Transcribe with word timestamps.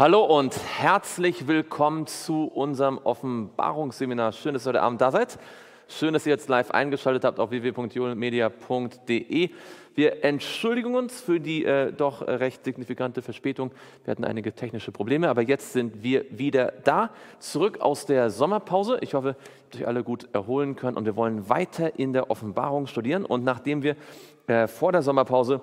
Hallo 0.00 0.24
und 0.24 0.58
herzlich 0.78 1.46
willkommen 1.46 2.06
zu 2.06 2.46
unserem 2.46 2.96
Offenbarungsseminar. 2.96 4.32
Schön, 4.32 4.54
dass 4.54 4.64
ihr 4.64 4.70
heute 4.70 4.80
Abend 4.80 5.02
da 5.02 5.10
seid. 5.10 5.38
Schön, 5.88 6.14
dass 6.14 6.24
ihr 6.24 6.32
jetzt 6.32 6.48
live 6.48 6.70
eingeschaltet 6.70 7.22
habt 7.22 7.38
auf 7.38 7.50
www.julmedia.de. 7.50 9.50
Wir 9.94 10.24
entschuldigen 10.24 10.94
uns 10.94 11.20
für 11.20 11.38
die 11.38 11.66
äh, 11.66 11.92
doch 11.92 12.26
recht 12.26 12.64
signifikante 12.64 13.20
Verspätung. 13.20 13.72
Wir 14.04 14.12
hatten 14.12 14.24
einige 14.24 14.54
technische 14.54 14.90
Probleme, 14.90 15.28
aber 15.28 15.42
jetzt 15.42 15.74
sind 15.74 16.02
wir 16.02 16.24
wieder 16.30 16.72
da, 16.82 17.10
zurück 17.38 17.82
aus 17.82 18.06
der 18.06 18.30
Sommerpause. 18.30 18.96
Ich 19.02 19.12
hoffe, 19.12 19.36
dass 19.70 19.82
euch 19.82 19.86
alle 19.86 20.02
gut 20.02 20.30
erholen 20.32 20.76
können 20.76 20.96
und 20.96 21.04
wir 21.04 21.16
wollen 21.16 21.50
weiter 21.50 21.98
in 21.98 22.14
der 22.14 22.30
Offenbarung 22.30 22.86
studieren. 22.86 23.26
Und 23.26 23.44
nachdem 23.44 23.82
wir 23.82 23.96
äh, 24.46 24.66
vor 24.66 24.92
der 24.92 25.02
Sommerpause 25.02 25.60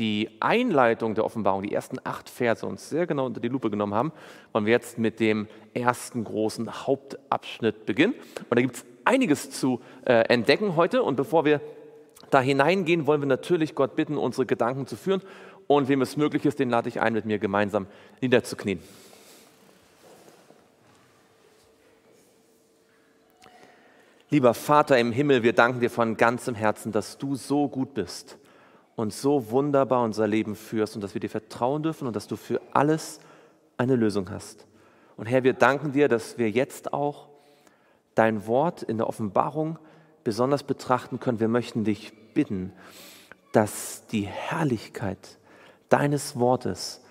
die 0.00 0.30
Einleitung 0.40 1.14
der 1.14 1.26
Offenbarung, 1.26 1.62
die 1.62 1.74
ersten 1.74 1.98
acht 2.02 2.30
Verse 2.30 2.66
uns 2.66 2.88
sehr 2.88 3.06
genau 3.06 3.26
unter 3.26 3.38
die 3.38 3.48
Lupe 3.48 3.70
genommen 3.70 3.94
haben, 3.94 4.12
wollen 4.52 4.64
wir 4.64 4.72
jetzt 4.72 4.98
mit 4.98 5.20
dem 5.20 5.46
ersten 5.74 6.24
großen 6.24 6.86
Hauptabschnitt 6.86 7.84
beginnen. 7.84 8.14
Und 8.14 8.58
da 8.58 8.62
gibt 8.62 8.76
es 8.76 8.84
einiges 9.04 9.50
zu 9.50 9.80
äh, 10.06 10.22
entdecken 10.32 10.74
heute. 10.74 11.02
Und 11.02 11.16
bevor 11.16 11.44
wir 11.44 11.60
da 12.30 12.40
hineingehen, 12.40 13.06
wollen 13.06 13.20
wir 13.20 13.28
natürlich 13.28 13.74
Gott 13.74 13.94
bitten, 13.94 14.16
unsere 14.16 14.46
Gedanken 14.46 14.86
zu 14.86 14.96
führen. 14.96 15.20
Und 15.66 15.88
wem 15.88 16.00
es 16.00 16.16
möglich 16.16 16.46
ist, 16.46 16.58
den 16.58 16.70
lade 16.70 16.88
ich 16.88 17.02
ein, 17.02 17.12
mit 17.12 17.26
mir 17.26 17.38
gemeinsam 17.38 17.86
niederzuknien. 18.22 18.80
Lieber 24.30 24.54
Vater 24.54 24.98
im 24.98 25.12
Himmel, 25.12 25.42
wir 25.42 25.52
danken 25.52 25.80
dir 25.80 25.90
von 25.90 26.16
ganzem 26.16 26.54
Herzen, 26.54 26.90
dass 26.90 27.18
du 27.18 27.34
so 27.34 27.68
gut 27.68 27.92
bist 27.92 28.39
und 28.96 29.12
so 29.12 29.50
wunderbar 29.50 30.02
unser 30.02 30.26
Leben 30.26 30.54
führst 30.54 30.94
und 30.94 31.02
dass 31.02 31.14
wir 31.14 31.20
dir 31.20 31.30
vertrauen 31.30 31.82
dürfen 31.82 32.06
und 32.06 32.16
dass 32.16 32.26
du 32.26 32.36
für 32.36 32.60
alles 32.72 33.20
eine 33.76 33.96
Lösung 33.96 34.30
hast. 34.30 34.66
Und 35.16 35.26
Herr, 35.26 35.44
wir 35.44 35.52
danken 35.52 35.92
dir, 35.92 36.08
dass 36.08 36.38
wir 36.38 36.50
jetzt 36.50 36.92
auch 36.92 37.28
dein 38.14 38.46
Wort 38.46 38.82
in 38.82 38.98
der 38.98 39.08
Offenbarung 39.08 39.78
besonders 40.24 40.62
betrachten 40.62 41.20
können. 41.20 41.40
Wir 41.40 41.48
möchten 41.48 41.84
dich 41.84 42.12
bitten, 42.34 42.72
dass 43.52 44.06
die 44.08 44.26
Herrlichkeit 44.26 45.38
deines 45.88 46.38
Wortes 46.38 47.02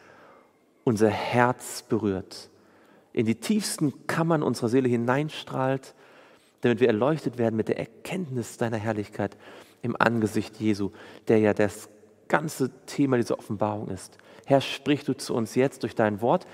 unser 0.83 1.09
Herz 1.09 1.83
berührt, 1.83 2.49
in 3.13 3.25
die 3.25 3.35
tiefsten 3.35 4.07
Kammern 4.07 4.43
unserer 4.43 4.69
Seele 4.69 4.89
hineinstrahlt, 4.89 5.93
damit 6.61 6.79
wir 6.79 6.87
erleuchtet 6.87 7.37
werden 7.37 7.55
mit 7.55 7.67
der 7.67 7.79
Erkenntnis 7.79 8.57
deiner 8.57 8.77
Herrlichkeit 8.77 9.37
im 9.81 9.95
Angesicht 9.99 10.59
Jesu, 10.59 10.91
der 11.27 11.39
ja 11.39 11.53
das 11.53 11.89
ganze 12.27 12.69
Thema 12.85 13.17
dieser 13.17 13.39
Offenbarung 13.39 13.89
ist. 13.89 14.17
Herr, 14.45 14.61
sprich 14.61 15.03
du 15.03 15.13
zu 15.13 15.33
uns 15.33 15.55
jetzt 15.55 15.83
durch 15.83 15.95
dein 15.95 16.21
Wort. 16.21 16.47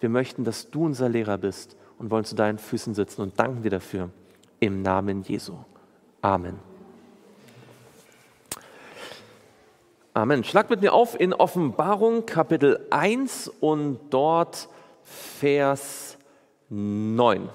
Wir 0.00 0.08
möchten, 0.08 0.44
dass 0.44 0.70
du 0.70 0.84
unser 0.84 1.08
Lehrer 1.08 1.38
bist 1.38 1.76
und 1.98 2.10
wollen 2.10 2.24
zu 2.24 2.34
deinen 2.34 2.58
Füßen 2.58 2.94
sitzen 2.94 3.22
und 3.22 3.38
danken 3.38 3.62
dir 3.62 3.70
dafür. 3.70 4.10
Im 4.58 4.82
Namen 4.82 5.22
Jesu. 5.22 5.54
Amen. 6.22 6.58
Amen. 10.12 10.42
Schlag 10.42 10.70
mit 10.70 10.80
mir 10.80 10.92
auf 10.92 11.18
in 11.18 11.32
Offenbarung 11.32 12.26
Kapitel 12.26 12.84
1 12.90 13.48
und 13.60 14.00
dort 14.10 14.68
Vers 15.04 16.18
9. 16.68 17.48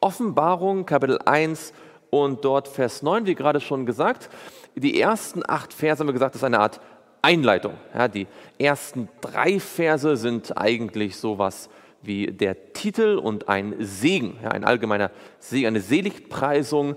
Offenbarung 0.00 0.86
Kapitel 0.86 1.18
1, 1.24 1.72
und 2.10 2.44
dort 2.44 2.68
Vers 2.68 3.02
9, 3.02 3.26
wie 3.26 3.34
gerade 3.34 3.60
schon 3.60 3.86
gesagt, 3.86 4.28
die 4.74 5.00
ersten 5.00 5.42
acht 5.46 5.72
Verse 5.72 6.00
haben 6.00 6.08
wir 6.08 6.12
gesagt, 6.12 6.34
das 6.34 6.42
ist 6.42 6.46
eine 6.46 6.60
Art 6.60 6.80
Einleitung. 7.22 7.74
Ja, 7.94 8.08
die 8.08 8.26
ersten 8.58 9.08
drei 9.20 9.60
Verse 9.60 10.16
sind 10.16 10.56
eigentlich 10.56 11.16
sowas 11.16 11.68
wie 12.02 12.28
der 12.28 12.72
Titel 12.72 13.18
und 13.18 13.48
ein 13.48 13.74
Segen, 13.80 14.38
ja, 14.42 14.50
ein 14.50 14.64
allgemeiner 14.64 15.10
Segen, 15.40 15.66
eine 15.66 15.80
Seligpreisung 15.80 16.96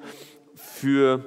für 0.53 1.25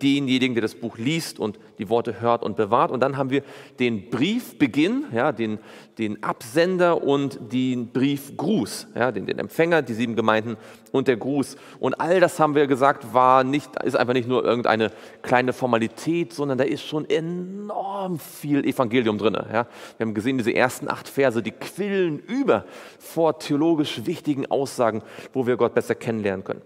denjenigen, 0.00 0.54
der 0.54 0.62
das 0.62 0.74
Buch 0.74 0.98
liest 0.98 1.38
und 1.38 1.58
die 1.78 1.88
Worte 1.88 2.20
hört 2.20 2.42
und 2.42 2.56
bewahrt. 2.56 2.90
Und 2.90 3.00
dann 3.00 3.16
haben 3.16 3.30
wir 3.30 3.42
den 3.78 4.10
Briefbeginn, 4.10 5.06
ja, 5.12 5.32
den, 5.32 5.58
den 5.98 6.22
Absender 6.22 7.02
und 7.02 7.38
den 7.52 7.88
Briefgruß, 7.88 8.88
ja, 8.94 9.12
den, 9.12 9.26
den 9.26 9.38
Empfänger, 9.38 9.82
die 9.82 9.94
sieben 9.94 10.16
Gemeinden 10.16 10.56
und 10.92 11.08
der 11.08 11.16
Gruß. 11.16 11.56
Und 11.80 12.00
all 12.00 12.20
das 12.20 12.38
haben 12.38 12.54
wir 12.54 12.66
gesagt, 12.66 13.12
war 13.12 13.44
nicht, 13.44 13.82
ist 13.82 13.96
einfach 13.96 14.14
nicht 14.14 14.28
nur 14.28 14.44
irgendeine 14.44 14.90
kleine 15.22 15.52
Formalität, 15.52 16.32
sondern 16.32 16.58
da 16.58 16.64
ist 16.64 16.82
schon 16.82 17.08
enorm 17.08 18.18
viel 18.18 18.64
Evangelium 18.64 19.18
drin. 19.18 19.34
Ja. 19.34 19.66
Wir 19.96 20.06
haben 20.06 20.14
gesehen, 20.14 20.38
diese 20.38 20.54
ersten 20.54 20.88
acht 20.88 21.08
Verse, 21.08 21.42
die 21.42 21.50
quillen 21.50 22.18
über 22.18 22.64
vor 22.98 23.38
theologisch 23.38 24.06
wichtigen 24.06 24.50
Aussagen, 24.50 25.02
wo 25.32 25.46
wir 25.46 25.56
Gott 25.56 25.74
besser 25.74 25.94
kennenlernen 25.94 26.44
können. 26.44 26.62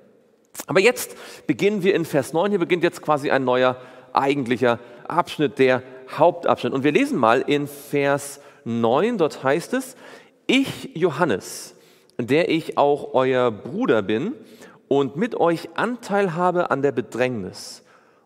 Aber 0.66 0.80
jetzt 0.80 1.16
beginnen 1.46 1.82
wir 1.82 1.94
in 1.94 2.04
Vers 2.04 2.32
9. 2.32 2.50
Hier 2.50 2.58
beginnt 2.58 2.82
jetzt 2.82 3.02
quasi 3.02 3.30
ein 3.30 3.44
neuer 3.44 3.76
eigentlicher 4.12 4.78
Abschnitt, 5.06 5.58
der 5.58 5.82
Hauptabschnitt. 6.16 6.72
Und 6.72 6.84
wir 6.84 6.92
lesen 6.92 7.18
mal 7.18 7.42
in 7.42 7.66
Vers 7.66 8.40
9, 8.64 9.18
dort 9.18 9.44
heißt 9.44 9.74
es, 9.74 9.96
ich 10.46 10.90
Johannes, 10.94 11.74
der 12.18 12.48
ich 12.48 12.78
auch 12.78 13.14
euer 13.14 13.50
Bruder 13.50 14.02
bin 14.02 14.32
und 14.88 15.16
mit 15.16 15.34
euch 15.34 15.68
Anteil 15.76 16.34
habe 16.34 16.70
an 16.70 16.82
der 16.82 16.92
Bedrängnis 16.92 17.82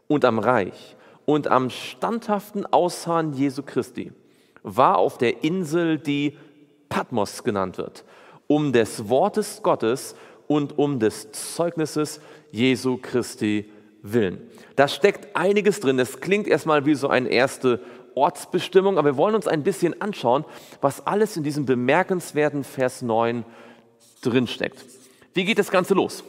und 0.06 0.24
am 0.24 0.38
Reich 0.38 0.96
und 1.24 1.48
am 1.48 1.70
standhaften 1.70 2.66
Ausharren 2.66 3.32
Jesu 3.32 3.62
Christi, 3.62 4.12
war 4.62 4.98
auf 4.98 5.18
der 5.18 5.44
Insel, 5.44 5.98
die 5.98 6.36
Patmos 6.88 7.44
genannt 7.44 7.78
wird, 7.78 8.04
um 8.46 8.72
des 8.72 9.08
Wortes 9.08 9.62
Gottes 9.62 10.14
und 10.50 10.80
um 10.80 10.98
des 10.98 11.30
Zeugnisses 11.30 12.20
Jesu 12.50 12.98
Christi 13.00 13.70
willen. 14.02 14.50
Da 14.74 14.88
steckt 14.88 15.36
einiges 15.36 15.78
drin. 15.78 15.96
Es 16.00 16.20
klingt 16.20 16.48
erstmal 16.48 16.86
wie 16.86 16.96
so 16.96 17.06
eine 17.06 17.28
erste 17.28 17.78
Ortsbestimmung, 18.16 18.98
aber 18.98 19.10
wir 19.10 19.16
wollen 19.16 19.36
uns 19.36 19.46
ein 19.46 19.62
bisschen 19.62 20.02
anschauen, 20.02 20.44
was 20.80 21.06
alles 21.06 21.36
in 21.36 21.44
diesem 21.44 21.66
bemerkenswerten 21.66 22.64
Vers 22.64 23.00
9 23.00 23.44
drinsteckt. 24.22 24.84
Wie 25.34 25.44
geht 25.44 25.60
das 25.60 25.70
Ganze 25.70 25.94
los? 25.94 26.24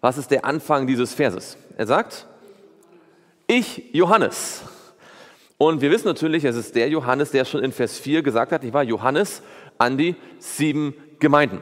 Was 0.00 0.16
ist 0.16 0.30
der 0.30 0.44
Anfang 0.44 0.86
dieses 0.86 1.14
Verses? 1.14 1.56
Er 1.76 1.88
sagt, 1.88 2.28
ich 3.48 3.92
Johannes. 3.92 4.62
Und 5.58 5.80
wir 5.80 5.90
wissen 5.90 6.06
natürlich, 6.06 6.44
es 6.44 6.54
ist 6.54 6.76
der 6.76 6.88
Johannes, 6.88 7.32
der 7.32 7.44
schon 7.44 7.64
in 7.64 7.72
Vers 7.72 7.98
4 7.98 8.22
gesagt 8.22 8.52
hat, 8.52 8.62
ich 8.62 8.72
war 8.72 8.84
Johannes 8.84 9.42
an 9.78 9.98
die 9.98 10.14
sieben 10.38 10.94
Gemeinden. 11.18 11.60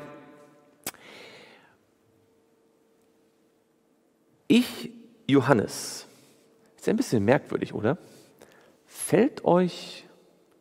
Ich, 4.53 4.91
Johannes, 5.27 6.07
ist 6.77 6.87
ein 6.87 6.97
bisschen 6.99 7.25
merkwürdig, 7.25 7.73
oder? 7.73 7.97
Fällt 8.85 9.47
euch 9.47 10.05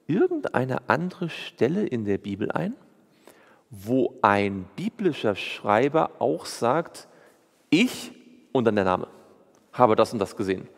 irgendeine 0.07 0.87
andere 0.87 1.29
Stelle 1.29 1.85
in 1.85 2.05
der 2.05 2.17
Bibel 2.17 2.49
ein, 2.53 2.73
wo 3.69 4.17
ein 4.21 4.63
biblischer 4.77 5.35
Schreiber 5.35 6.11
auch 6.19 6.45
sagt, 6.45 7.09
ich 7.69 8.13
und 8.53 8.63
dann 8.63 8.77
der 8.77 8.85
Name, 8.85 9.09
habe 9.73 9.97
das 9.97 10.13
und 10.13 10.19
das 10.19 10.37
gesehen. 10.37 10.69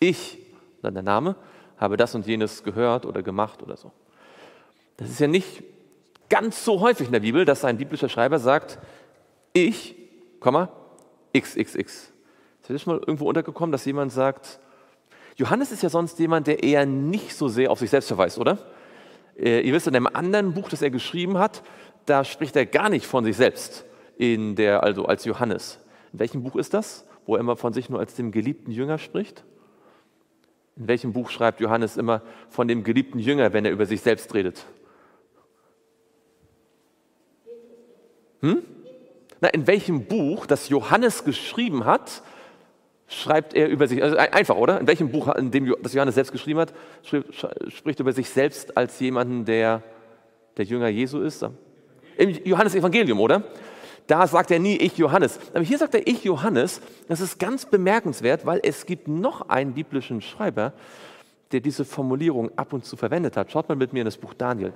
Ich 0.00 0.36
und 0.78 0.82
dann 0.82 0.94
der 0.94 1.04
Name, 1.04 1.36
habe 1.76 1.96
das 1.96 2.16
und 2.16 2.26
jenes 2.26 2.64
gehört 2.64 3.06
oder 3.06 3.22
gemacht 3.22 3.62
oder 3.62 3.76
so. 3.76 3.92
Das 4.96 5.08
ist 5.08 5.20
ja 5.20 5.28
nicht 5.28 5.62
ganz 6.28 6.64
so 6.64 6.80
häufig 6.80 7.06
in 7.06 7.12
der 7.12 7.20
Bibel, 7.20 7.44
dass 7.44 7.64
ein 7.64 7.76
biblischer 7.76 8.08
Schreiber 8.08 8.40
sagt, 8.40 8.80
ich, 9.52 9.94
XXX. 11.32 12.15
Ist 12.66 12.70
dir 12.70 12.78
schon 12.80 12.94
mal 12.94 13.00
irgendwo 13.00 13.28
untergekommen, 13.28 13.70
dass 13.70 13.84
jemand 13.84 14.10
sagt, 14.10 14.58
Johannes 15.36 15.70
ist 15.70 15.84
ja 15.84 15.88
sonst 15.88 16.18
jemand, 16.18 16.48
der 16.48 16.64
eher 16.64 16.84
nicht 16.84 17.36
so 17.36 17.46
sehr 17.46 17.70
auf 17.70 17.78
sich 17.78 17.90
selbst 17.90 18.08
verweist, 18.08 18.38
oder? 18.38 18.58
Äh, 19.38 19.60
ihr 19.60 19.72
wisst, 19.72 19.86
in 19.86 19.94
einem 19.94 20.08
anderen 20.08 20.52
Buch, 20.52 20.68
das 20.68 20.82
er 20.82 20.90
geschrieben 20.90 21.38
hat, 21.38 21.62
da 22.06 22.24
spricht 22.24 22.56
er 22.56 22.66
gar 22.66 22.88
nicht 22.88 23.06
von 23.06 23.22
sich 23.22 23.36
selbst, 23.36 23.84
in 24.18 24.56
der, 24.56 24.82
also 24.82 25.04
als 25.06 25.24
Johannes. 25.24 25.78
In 26.12 26.18
welchem 26.18 26.42
Buch 26.42 26.56
ist 26.56 26.74
das, 26.74 27.06
wo 27.24 27.36
er 27.36 27.40
immer 27.40 27.54
von 27.54 27.72
sich 27.72 27.88
nur 27.88 28.00
als 28.00 28.16
dem 28.16 28.32
geliebten 28.32 28.72
Jünger 28.72 28.98
spricht? 28.98 29.44
In 30.74 30.88
welchem 30.88 31.12
Buch 31.12 31.30
schreibt 31.30 31.60
Johannes 31.60 31.96
immer 31.96 32.20
von 32.48 32.66
dem 32.66 32.82
geliebten 32.82 33.20
Jünger, 33.20 33.52
wenn 33.52 33.64
er 33.64 33.70
über 33.70 33.86
sich 33.86 34.00
selbst 34.00 34.34
redet? 34.34 34.66
Hm? 38.40 38.64
Na, 39.40 39.50
in 39.50 39.68
welchem 39.68 40.06
Buch, 40.06 40.46
das 40.46 40.68
Johannes 40.68 41.22
geschrieben 41.22 41.84
hat, 41.84 42.22
schreibt 43.08 43.54
er 43.54 43.68
über 43.68 43.86
sich, 43.88 44.02
also 44.02 44.16
einfach, 44.16 44.56
oder? 44.56 44.80
In 44.80 44.86
welchem 44.86 45.10
Buch, 45.10 45.28
in 45.34 45.50
dem 45.50 45.74
das 45.82 45.92
Johannes 45.92 46.16
selbst 46.16 46.32
geschrieben 46.32 46.60
hat, 46.60 46.74
spricht 47.02 48.00
er 48.00 48.02
über 48.02 48.12
sich 48.12 48.28
selbst 48.30 48.76
als 48.76 48.98
jemanden, 49.00 49.44
der 49.44 49.82
der 50.56 50.64
Jünger 50.64 50.88
Jesu 50.88 51.20
ist? 51.20 51.44
Im 52.16 52.30
Johannes 52.44 52.74
Evangelium, 52.74 53.20
oder? 53.20 53.44
Da 54.06 54.26
sagt 54.26 54.50
er 54.50 54.58
nie 54.58 54.76
ich 54.76 54.96
Johannes. 54.98 55.38
Aber 55.52 55.64
hier 55.64 55.78
sagt 55.78 55.94
er 55.94 56.06
ich 56.06 56.24
Johannes. 56.24 56.80
Das 57.08 57.20
ist 57.20 57.38
ganz 57.38 57.66
bemerkenswert, 57.66 58.46
weil 58.46 58.60
es 58.62 58.86
gibt 58.86 59.08
noch 59.08 59.48
einen 59.48 59.74
biblischen 59.74 60.20
Schreiber, 60.20 60.72
der 61.52 61.60
diese 61.60 61.84
Formulierung 61.84 62.50
ab 62.56 62.72
und 62.72 62.84
zu 62.84 62.96
verwendet 62.96 63.36
hat. 63.36 63.50
Schaut 63.50 63.68
mal 63.68 63.74
mit 63.74 63.92
mir 63.92 64.00
in 64.00 64.04
das 64.04 64.16
Buch 64.16 64.32
Daniel. 64.34 64.72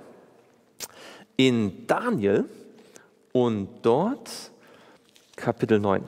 in 1.37 1.87
Daniel 1.87 2.45
und 3.31 3.67
dort 3.81 4.51
Kapitel 5.35 5.79
9. 5.79 6.03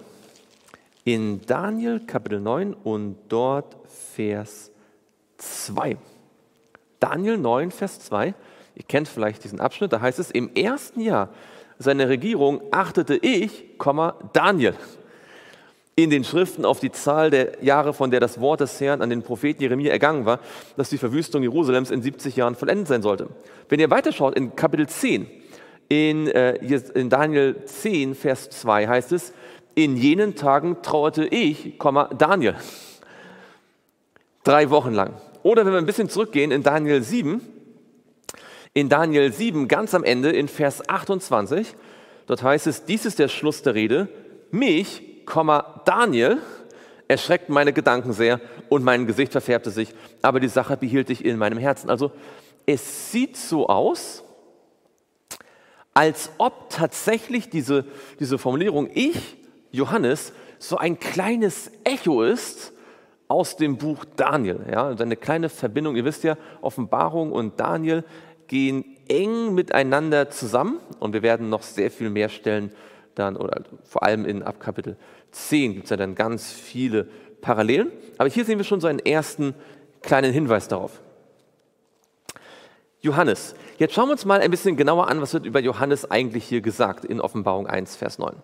In 1.05 1.41
Daniel 1.45 1.99
Kapitel 1.99 2.39
9 2.39 2.73
und 2.73 3.17
dort 3.27 3.75
Vers 4.13 4.71
2. 5.37 5.97
Daniel 7.01 7.37
9, 7.37 7.71
Vers 7.71 7.99
2. 7.99 8.33
Ihr 8.75 8.83
kennt 8.87 9.09
vielleicht 9.09 9.43
diesen 9.43 9.59
Abschnitt, 9.59 9.91
da 9.91 9.99
heißt 9.99 10.19
es, 10.19 10.31
im 10.31 10.55
ersten 10.55 11.01
Jahr 11.01 11.27
seiner 11.77 12.07
Regierung 12.07 12.61
achtete 12.71 13.15
ich, 13.15 13.65
Daniel, 14.31 14.75
in 15.97 16.09
den 16.09 16.23
Schriften 16.23 16.63
auf 16.63 16.79
die 16.79 16.91
Zahl 16.91 17.29
der 17.29 17.61
Jahre, 17.61 17.93
von 17.93 18.09
der 18.09 18.21
das 18.21 18.39
Wort 18.39 18.61
des 18.61 18.79
Herrn 18.79 19.01
an 19.01 19.09
den 19.09 19.23
Propheten 19.23 19.61
Jeremia 19.61 19.91
ergangen 19.91 20.25
war, 20.25 20.39
dass 20.77 20.89
die 20.89 20.97
Verwüstung 20.97 21.43
Jerusalems 21.43 21.91
in 21.91 22.01
70 22.01 22.37
Jahren 22.37 22.55
vollendet 22.55 22.87
sein 22.87 23.01
sollte. 23.01 23.27
Wenn 23.67 23.81
ihr 23.81 23.89
weiterschaut 23.89 24.35
in 24.35 24.55
Kapitel 24.55 24.87
10, 24.87 25.27
in, 25.89 26.27
äh, 26.27 26.55
in 26.95 27.09
Daniel 27.09 27.65
10, 27.65 28.15
Vers 28.15 28.49
2 28.49 28.87
heißt 28.87 29.11
es, 29.11 29.33
in 29.75 29.97
jenen 29.97 30.35
Tagen 30.35 30.81
trauerte 30.81 31.25
ich, 31.25 31.77
Daniel. 32.17 32.55
Drei 34.43 34.69
Wochen 34.69 34.93
lang. 34.93 35.13
Oder 35.41 35.65
wenn 35.65 35.73
wir 35.73 35.79
ein 35.79 35.85
bisschen 35.85 36.09
zurückgehen 36.09 36.51
in 36.51 36.63
Daniel 36.63 37.01
7, 37.01 37.41
in 38.73 38.89
Daniel 38.89 39.31
7 39.31 39.67
ganz 39.67 39.93
am 39.93 40.03
Ende 40.03 40.31
in 40.31 40.47
Vers 40.47 40.87
28, 40.87 41.75
dort 42.27 42.43
heißt 42.43 42.67
es, 42.67 42.85
dies 42.85 43.05
ist 43.05 43.19
der 43.19 43.27
Schluss 43.27 43.61
der 43.61 43.75
Rede, 43.75 44.09
mich, 44.51 45.01
Daniel, 45.85 46.39
erschreckt 47.07 47.49
meine 47.49 47.73
Gedanken 47.73 48.13
sehr 48.13 48.39
und 48.69 48.83
mein 48.83 49.05
Gesicht 49.05 49.31
verfärbte 49.31 49.71
sich, 49.71 49.93
aber 50.21 50.39
die 50.39 50.47
Sache 50.47 50.77
behielt 50.77 51.09
ich 51.09 51.23
in 51.23 51.37
meinem 51.37 51.57
Herzen. 51.57 51.89
Also 51.89 52.11
es 52.65 53.11
sieht 53.11 53.37
so 53.37 53.67
aus, 53.67 54.23
als 55.93 56.31
ob 56.37 56.69
tatsächlich 56.69 57.49
diese, 57.49 57.85
diese 58.19 58.37
Formulierung 58.37 58.89
ich, 58.93 59.37
Johannes, 59.73 60.33
so 60.59 60.77
ein 60.77 60.99
kleines 60.99 61.71
Echo 61.83 62.21
ist 62.21 62.73
aus 63.27 63.57
dem 63.57 63.77
Buch 63.77 64.05
Daniel. 64.15 64.59
Ja, 64.71 64.85
also 64.85 65.03
eine 65.03 65.17
kleine 65.17 65.49
Verbindung. 65.49 65.95
Ihr 65.95 66.05
wisst 66.05 66.23
ja, 66.23 66.37
Offenbarung 66.61 67.31
und 67.31 67.59
Daniel 67.59 68.03
gehen 68.47 68.85
eng 69.09 69.55
miteinander 69.55 70.29
zusammen 70.29 70.79
und 70.99 71.13
wir 71.13 71.23
werden 71.23 71.49
noch 71.49 71.63
sehr 71.63 71.89
viel 71.89 72.11
mehr 72.11 72.29
Stellen 72.29 72.71
dann, 73.15 73.35
oder 73.35 73.63
vor 73.83 74.03
allem 74.03 74.25
in 74.25 74.43
Abkapitel 74.43 74.95
10 75.31 75.73
gibt 75.73 75.85
es 75.85 75.89
ja 75.89 75.97
dann 75.97 76.13
ganz 76.13 76.51
viele 76.51 77.07
Parallelen. 77.41 77.91
Aber 78.19 78.29
hier 78.29 78.45
sehen 78.45 78.59
wir 78.59 78.65
schon 78.65 78.79
so 78.79 78.87
einen 78.87 78.99
ersten 78.99 79.55
kleinen 80.03 80.31
Hinweis 80.31 80.67
darauf. 80.67 81.01
Johannes. 83.01 83.55
Jetzt 83.79 83.95
schauen 83.95 84.07
wir 84.07 84.13
uns 84.13 84.25
mal 84.25 84.39
ein 84.39 84.51
bisschen 84.51 84.77
genauer 84.77 85.07
an, 85.07 85.19
was 85.19 85.33
wird 85.33 85.47
über 85.47 85.59
Johannes 85.59 86.09
eigentlich 86.09 86.45
hier 86.45 86.61
gesagt 86.61 87.05
in 87.05 87.19
Offenbarung 87.19 87.65
1, 87.65 87.95
Vers 87.95 88.19
9. 88.19 88.35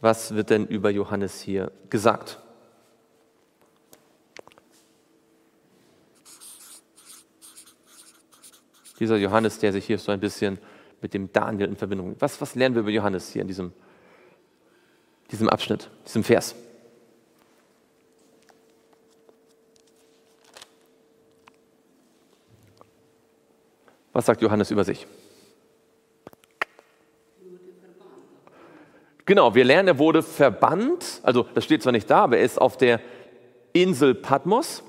Was 0.00 0.34
wird 0.34 0.50
denn 0.50 0.66
über 0.66 0.90
Johannes 0.90 1.40
hier 1.40 1.72
gesagt? 1.88 2.38
Dieser 8.98 9.16
Johannes, 9.16 9.58
der 9.58 9.72
sich 9.72 9.86
hier 9.86 9.98
so 9.98 10.12
ein 10.12 10.20
bisschen 10.20 10.58
mit 11.00 11.14
dem 11.14 11.32
Daniel 11.32 11.68
in 11.68 11.76
Verbindung. 11.76 12.16
Was, 12.18 12.40
was 12.40 12.54
lernen 12.54 12.74
wir 12.74 12.80
über 12.82 12.90
Johannes 12.90 13.30
hier 13.30 13.42
in 13.42 13.48
diesem, 13.48 13.72
diesem 15.30 15.48
Abschnitt, 15.48 15.90
diesem 16.06 16.24
Vers? 16.24 16.54
Was 24.12 24.24
sagt 24.24 24.40
Johannes 24.40 24.70
über 24.70 24.82
sich? 24.82 25.06
Genau, 29.26 29.56
wir 29.56 29.64
lernen, 29.64 29.88
er 29.88 29.98
wurde 29.98 30.22
verbannt. 30.22 31.20
Also, 31.24 31.46
das 31.54 31.64
steht 31.64 31.82
zwar 31.82 31.92
nicht 31.92 32.08
da, 32.08 32.22
aber 32.22 32.38
er 32.38 32.44
ist 32.44 32.60
auf 32.60 32.76
der 32.76 33.00
Insel 33.72 34.14
Patmos. 34.14 34.84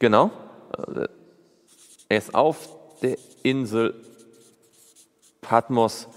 Genau. 0.00 0.32
Er 2.08 2.18
ist 2.18 2.34
auf 2.34 2.68
der 3.00 3.16
Insel 3.44 3.94
Patmos 5.40 6.08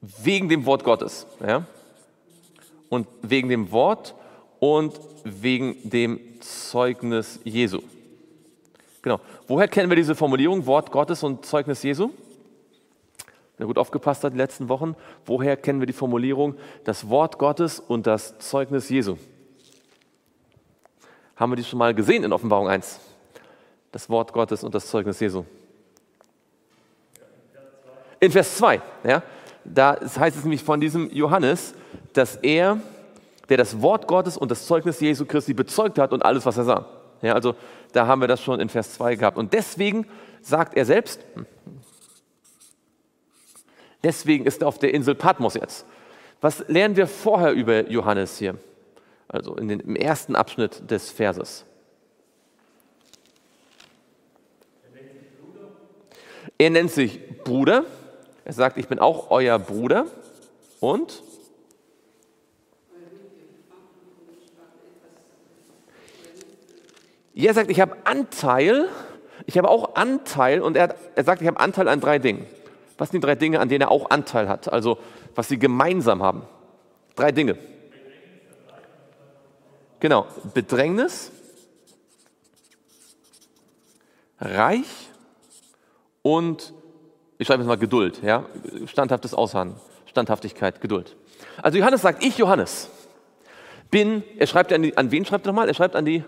wegen 0.00 0.48
dem 0.48 0.64
Wort 0.64 0.82
Gottes. 0.82 1.26
Ja? 1.46 1.66
Und 2.88 3.06
wegen 3.20 3.50
dem 3.50 3.70
Wort 3.70 4.14
und 4.60 4.98
wegen 5.24 5.76
dem 5.88 6.18
Zeugnis 6.40 7.38
Jesu. 7.44 7.82
Genau. 9.02 9.20
Woher 9.46 9.68
kennen 9.68 9.90
wir 9.90 9.96
diese 9.96 10.14
Formulierung, 10.14 10.64
Wort 10.64 10.90
Gottes 10.90 11.22
und 11.22 11.44
Zeugnis 11.44 11.82
Jesu? 11.82 12.10
Wer 13.60 13.66
gut 13.66 13.76
aufgepasst 13.76 14.24
hat 14.24 14.32
die 14.32 14.38
letzten 14.38 14.70
Wochen, 14.70 14.96
woher 15.26 15.54
kennen 15.54 15.80
wir 15.80 15.86
die 15.86 15.92
Formulierung, 15.92 16.54
das 16.84 17.10
Wort 17.10 17.36
Gottes 17.36 17.78
und 17.78 18.06
das 18.06 18.38
Zeugnis 18.38 18.88
Jesu? 18.88 19.18
Haben 21.36 21.52
wir 21.52 21.56
die 21.56 21.64
schon 21.64 21.78
mal 21.78 21.94
gesehen 21.94 22.24
in 22.24 22.32
Offenbarung 22.32 22.70
1? 22.70 23.00
Das 23.92 24.08
Wort 24.08 24.32
Gottes 24.32 24.64
und 24.64 24.74
das 24.74 24.86
Zeugnis 24.86 25.20
Jesu. 25.20 25.44
In 28.18 28.32
Vers 28.32 28.56
2, 28.56 28.80
ja, 29.04 29.22
da 29.62 29.98
heißt 30.00 30.38
es 30.38 30.44
nämlich 30.44 30.64
von 30.64 30.80
diesem 30.80 31.10
Johannes, 31.10 31.74
dass 32.14 32.36
er, 32.36 32.78
der 33.50 33.58
das 33.58 33.82
Wort 33.82 34.06
Gottes 34.06 34.38
und 34.38 34.50
das 34.50 34.64
Zeugnis 34.64 35.00
Jesu 35.00 35.26
Christi 35.26 35.52
bezeugt 35.52 35.98
hat 35.98 36.14
und 36.14 36.24
alles, 36.24 36.46
was 36.46 36.56
er 36.56 36.64
sah. 36.64 36.86
Ja, 37.20 37.34
also 37.34 37.54
da 37.92 38.06
haben 38.06 38.22
wir 38.22 38.28
das 38.28 38.40
schon 38.40 38.58
in 38.58 38.70
Vers 38.70 38.94
2 38.94 39.16
gehabt. 39.16 39.36
Und 39.36 39.52
deswegen 39.52 40.06
sagt 40.40 40.78
er 40.78 40.86
selbst, 40.86 41.20
deswegen 44.02 44.46
ist 44.46 44.62
er 44.62 44.68
auf 44.68 44.78
der 44.78 44.94
Insel 44.94 45.14
Patmos 45.14 45.54
jetzt. 45.54 45.86
Was 46.40 46.66
lernen 46.68 46.96
wir 46.96 47.06
vorher 47.06 47.52
über 47.52 47.90
Johannes 47.90 48.38
hier? 48.38 48.56
Also 49.28 49.54
in 49.56 49.68
den, 49.68 49.80
im 49.80 49.96
ersten 49.96 50.34
Abschnitt 50.34 50.90
des 50.90 51.10
Verses. 51.10 51.64
Er 56.58 56.70
nennt 56.70 56.90
sich 56.90 57.20
Bruder. 57.44 57.84
Er 58.44 58.52
sagt, 58.52 58.76
ich 58.76 58.88
bin 58.88 58.98
auch 58.98 59.30
euer 59.30 59.58
Bruder. 59.58 60.06
Und 60.80 61.22
Er 67.34 67.54
sagt, 67.54 67.70
ich 67.70 67.80
habe 67.80 67.96
Anteil, 68.04 68.88
ich 69.46 69.56
habe 69.56 69.68
auch 69.68 69.94
Anteil 69.94 70.60
und 70.60 70.76
er, 70.76 70.94
er 71.14 71.24
sagt, 71.24 71.40
ich 71.40 71.48
habe 71.48 71.58
Anteil 71.58 71.88
an 71.88 72.00
drei 72.00 72.18
Dingen. 72.18 72.44
Was 73.00 73.08
sind 73.08 73.22
die 73.22 73.26
drei 73.26 73.34
Dinge, 73.34 73.60
an 73.60 73.70
denen 73.70 73.80
er 73.80 73.90
auch 73.90 74.10
Anteil 74.10 74.46
hat? 74.46 74.70
Also 74.70 74.98
was 75.34 75.48
sie 75.48 75.58
gemeinsam 75.58 76.22
haben. 76.22 76.42
Drei 77.16 77.32
Dinge. 77.32 77.56
Genau, 80.00 80.26
Bedrängnis, 80.52 81.32
Reich 84.38 85.08
und, 86.20 86.74
ich 87.38 87.46
schreibe 87.46 87.62
jetzt 87.62 87.68
mal 87.68 87.78
Geduld, 87.78 88.22
ja? 88.22 88.44
standhaftes 88.84 89.32
Ausharren, 89.32 89.76
Standhaftigkeit, 90.04 90.82
Geduld. 90.82 91.16
Also 91.62 91.78
Johannes 91.78 92.02
sagt, 92.02 92.22
ich 92.22 92.36
Johannes 92.36 92.90
bin, 93.90 94.22
er 94.36 94.46
schreibt 94.46 94.74
an, 94.74 94.82
die, 94.82 94.94
an 94.98 95.10
wen 95.10 95.24
schreibt 95.24 95.46
er 95.46 95.52
nochmal? 95.52 95.68
Er 95.68 95.74
schreibt 95.74 95.96
an 95.96 96.04
die 96.04 96.22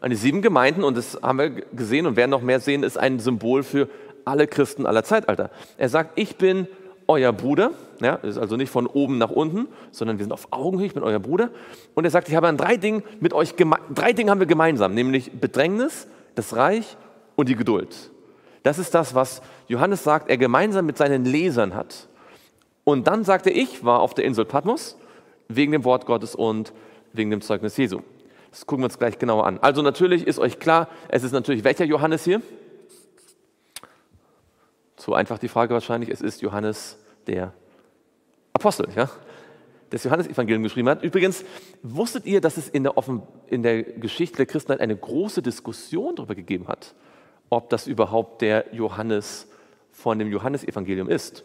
an 0.00 0.10
die 0.10 0.16
sieben 0.16 0.42
Gemeinden, 0.42 0.84
und 0.84 0.98
das 0.98 1.18
haben 1.22 1.38
wir 1.38 1.48
gesehen 1.50 2.06
und 2.06 2.16
werden 2.16 2.30
noch 2.30 2.42
mehr 2.42 2.60
sehen, 2.60 2.82
ist 2.82 2.98
ein 2.98 3.20
Symbol 3.20 3.62
für 3.62 3.88
alle 4.24 4.46
Christen 4.46 4.86
aller 4.86 5.04
Zeitalter. 5.04 5.50
Er 5.76 5.88
sagt, 5.88 6.18
ich 6.18 6.36
bin 6.36 6.66
euer 7.06 7.32
Bruder, 7.32 7.72
ja, 8.00 8.14
ist 8.16 8.38
also 8.38 8.56
nicht 8.56 8.70
von 8.70 8.86
oben 8.86 9.18
nach 9.18 9.30
unten, 9.30 9.68
sondern 9.90 10.18
wir 10.18 10.24
sind 10.24 10.32
auf 10.32 10.48
Augenhöhe, 10.50 10.86
ich 10.86 10.94
bin 10.94 11.02
euer 11.02 11.18
Bruder. 11.18 11.50
Und 11.94 12.04
er 12.04 12.10
sagt, 12.10 12.28
ich 12.28 12.34
habe 12.34 12.48
an 12.48 12.56
drei 12.56 12.76
Dingen 12.76 13.02
mit 13.20 13.32
euch, 13.32 13.54
drei 13.94 14.12
Dinge 14.12 14.30
haben 14.30 14.40
wir 14.40 14.46
gemeinsam, 14.46 14.94
nämlich 14.94 15.32
Bedrängnis, 15.32 16.08
das 16.34 16.56
Reich 16.56 16.96
und 17.36 17.48
die 17.48 17.56
Geduld. 17.56 18.10
Das 18.62 18.78
ist 18.78 18.94
das, 18.94 19.14
was 19.14 19.42
Johannes 19.68 20.02
sagt, 20.04 20.30
er 20.30 20.38
gemeinsam 20.38 20.86
mit 20.86 20.96
seinen 20.96 21.24
Lesern 21.24 21.74
hat. 21.74 22.08
Und 22.84 23.06
dann 23.06 23.24
sagte 23.24 23.50
ich, 23.50 23.84
war 23.84 24.00
auf 24.00 24.14
der 24.14 24.24
Insel 24.24 24.44
Patmos 24.44 24.96
wegen 25.48 25.72
dem 25.72 25.84
Wort 25.84 26.06
Gottes 26.06 26.34
und 26.34 26.72
wegen 27.12 27.30
dem 27.30 27.40
Zeugnis 27.40 27.76
Jesu. 27.76 28.00
Das 28.50 28.66
gucken 28.66 28.82
wir 28.82 28.86
uns 28.86 28.98
gleich 28.98 29.18
genauer 29.18 29.46
an. 29.46 29.58
Also 29.58 29.82
natürlich 29.82 30.26
ist 30.26 30.38
euch 30.38 30.58
klar, 30.58 30.88
es 31.08 31.24
ist 31.24 31.32
natürlich 31.32 31.64
welcher 31.64 31.84
Johannes 31.84 32.24
hier? 32.24 32.40
So 34.96 35.14
einfach 35.14 35.38
die 35.38 35.48
Frage 35.48 35.74
wahrscheinlich, 35.74 36.10
es 36.10 36.20
ist 36.20 36.42
Johannes 36.42 36.98
der 37.26 37.52
Apostel, 38.52 38.88
ja? 38.94 39.10
das 39.90 40.04
Johannesevangelium 40.04 40.62
geschrieben 40.62 40.88
hat. 40.88 41.02
Übrigens, 41.02 41.44
wusstet 41.82 42.26
ihr, 42.26 42.40
dass 42.40 42.56
es 42.56 42.68
in 42.68 42.82
der, 42.82 42.96
Offen 42.96 43.22
in 43.46 43.62
der 43.62 43.82
Geschichte 43.82 44.36
der 44.38 44.46
Christenheit 44.46 44.80
eine 44.80 44.96
große 44.96 45.42
Diskussion 45.42 46.16
darüber 46.16 46.34
gegeben 46.34 46.68
hat, 46.68 46.94
ob 47.50 47.70
das 47.70 47.86
überhaupt 47.86 48.42
der 48.42 48.66
Johannes 48.72 49.48
von 49.92 50.18
dem 50.18 50.30
Johannesevangelium 50.30 51.08
ist? 51.08 51.44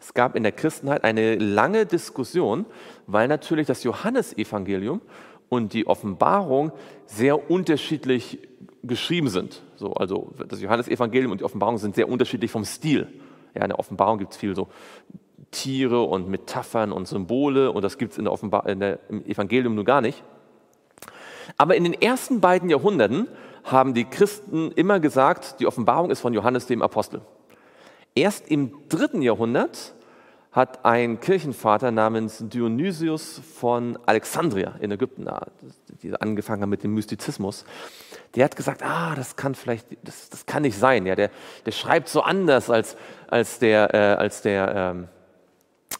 Es 0.00 0.14
gab 0.14 0.36
in 0.36 0.42
der 0.42 0.52
Christenheit 0.52 1.04
eine 1.04 1.36
lange 1.36 1.86
Diskussion, 1.86 2.66
weil 3.06 3.28
natürlich 3.28 3.66
das 3.66 3.84
Johannesevangelium 3.84 5.00
und 5.48 5.72
die 5.72 5.86
Offenbarung 5.86 6.72
sehr 7.06 7.50
unterschiedlich 7.50 8.38
geschrieben 8.86 9.28
sind. 9.28 9.62
So, 9.76 9.92
also 9.94 10.32
das 10.48 10.60
Johannesevangelium 10.60 11.32
und 11.32 11.40
die 11.40 11.44
Offenbarung 11.44 11.78
sind 11.78 11.94
sehr 11.94 12.08
unterschiedlich 12.08 12.50
vom 12.50 12.64
Stil. 12.64 13.08
Ja, 13.54 13.62
in 13.62 13.68
der 13.68 13.78
Offenbarung 13.78 14.18
gibt 14.18 14.32
es 14.32 14.36
viel 14.36 14.54
so 14.54 14.68
Tiere 15.50 16.02
und 16.02 16.28
Metaphern 16.28 16.92
und 16.92 17.06
Symbole 17.06 17.70
und 17.70 17.82
das 17.82 17.98
gibt 17.98 18.12
es 18.12 18.18
in 18.18 18.26
in 18.26 18.80
der, 18.80 18.98
im 19.08 19.24
Evangelium 19.24 19.74
nur 19.74 19.84
gar 19.84 20.00
nicht. 20.00 20.22
Aber 21.56 21.76
in 21.76 21.84
den 21.84 21.94
ersten 21.94 22.40
beiden 22.40 22.70
Jahrhunderten 22.70 23.28
haben 23.64 23.94
die 23.94 24.04
Christen 24.04 24.72
immer 24.72 25.00
gesagt, 25.00 25.60
die 25.60 25.66
Offenbarung 25.66 26.10
ist 26.10 26.20
von 26.20 26.34
Johannes 26.34 26.66
dem 26.66 26.82
Apostel. 26.82 27.20
Erst 28.14 28.48
im 28.50 28.72
dritten 28.88 29.22
Jahrhundert 29.22 29.94
hat 30.52 30.84
ein 30.84 31.18
Kirchenvater 31.18 31.90
namens 31.90 32.44
Dionysius 32.46 33.40
von 33.58 33.98
Alexandria 34.06 34.76
in 34.80 34.92
Ägypten, 34.92 35.26
die 36.02 36.14
angefangen 36.14 36.62
hat 36.62 36.68
mit 36.68 36.84
dem 36.84 36.94
Mystizismus, 36.94 37.64
der 38.34 38.44
hat 38.44 38.56
gesagt, 38.56 38.82
ah, 38.82 39.14
das 39.14 39.36
kann 39.36 39.54
vielleicht, 39.54 39.86
das, 40.02 40.28
das 40.30 40.46
kann 40.46 40.62
nicht 40.62 40.78
sein. 40.78 41.06
Ja, 41.06 41.14
der, 41.14 41.30
der 41.64 41.72
schreibt 41.72 42.08
so 42.08 42.22
anders 42.22 42.70
als, 42.70 42.96
als 43.28 43.58
der, 43.58 43.94
äh, 43.94 43.98
als 44.20 44.42
der, 44.42 44.74
ähm, 44.74 45.08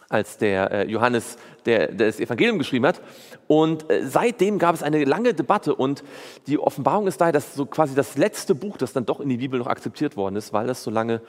als 0.08 0.38
der 0.38 0.70
äh, 0.70 0.90
Johannes, 0.90 1.36
der, 1.66 1.88
der, 1.88 2.08
das 2.08 2.20
Evangelium 2.20 2.58
geschrieben 2.58 2.86
hat. 2.86 3.00
Und 3.46 3.90
äh, 3.90 4.06
seitdem 4.06 4.58
gab 4.58 4.74
es 4.74 4.82
eine 4.82 5.04
lange 5.04 5.34
Debatte 5.34 5.74
und 5.74 6.02
die 6.46 6.58
Offenbarung 6.58 7.06
ist 7.06 7.20
daher 7.20 7.32
das 7.32 7.54
so 7.54 7.66
quasi 7.66 7.94
das 7.94 8.16
letzte 8.16 8.54
Buch, 8.54 8.76
das 8.76 8.92
dann 8.92 9.06
doch 9.06 9.20
in 9.20 9.28
die 9.28 9.38
Bibel 9.38 9.58
noch 9.58 9.66
akzeptiert 9.66 10.16
worden 10.16 10.36
ist, 10.36 10.52
weil 10.52 10.66
das 10.66 10.82
so 10.82 10.90
lange 10.90 11.20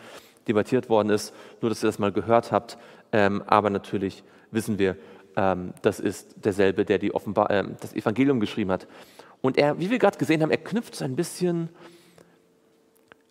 debattiert 0.48 0.90
worden 0.90 1.10
ist. 1.10 1.34
Nur, 1.62 1.70
dass 1.70 1.84
ihr 1.84 1.88
das 1.88 2.00
mal 2.00 2.12
gehört 2.12 2.52
habt. 2.52 2.78
Ähm, 3.12 3.44
aber 3.48 3.70
natürlich 3.70 4.24
wissen 4.52 4.80
wir, 4.80 4.98
ähm, 5.36 5.74
das 5.82 6.00
ist 6.00 6.36
derselbe, 6.44 6.86
der 6.86 6.98
die 6.98 7.14
Offenbar 7.14 7.50
äh, 7.52 7.64
das 7.80 7.94
Evangelium 7.94 8.40
geschrieben 8.40 8.72
hat. 8.72 8.88
Und 9.46 9.60
er, 9.60 9.80
wie 9.80 9.92
wir 9.92 10.00
gerade 10.00 10.18
gesehen 10.18 10.42
haben, 10.42 10.50
er 10.50 10.58
knüpft 10.58 10.96
so 10.96 11.06
ein 11.06 11.16
bisschen 11.16 11.70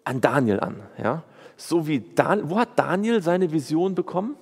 an 0.04 0.20
Daniel 0.20 0.60
an. 0.60 0.80
Ja? 1.02 1.24
So 1.56 1.88
wie 1.88 2.00
Dan 2.00 2.50
wo 2.50 2.58
hat 2.58 2.78
Daniel 2.78 3.20
seine 3.20 3.50
Vision 3.50 3.96
bekommen? 3.96 4.36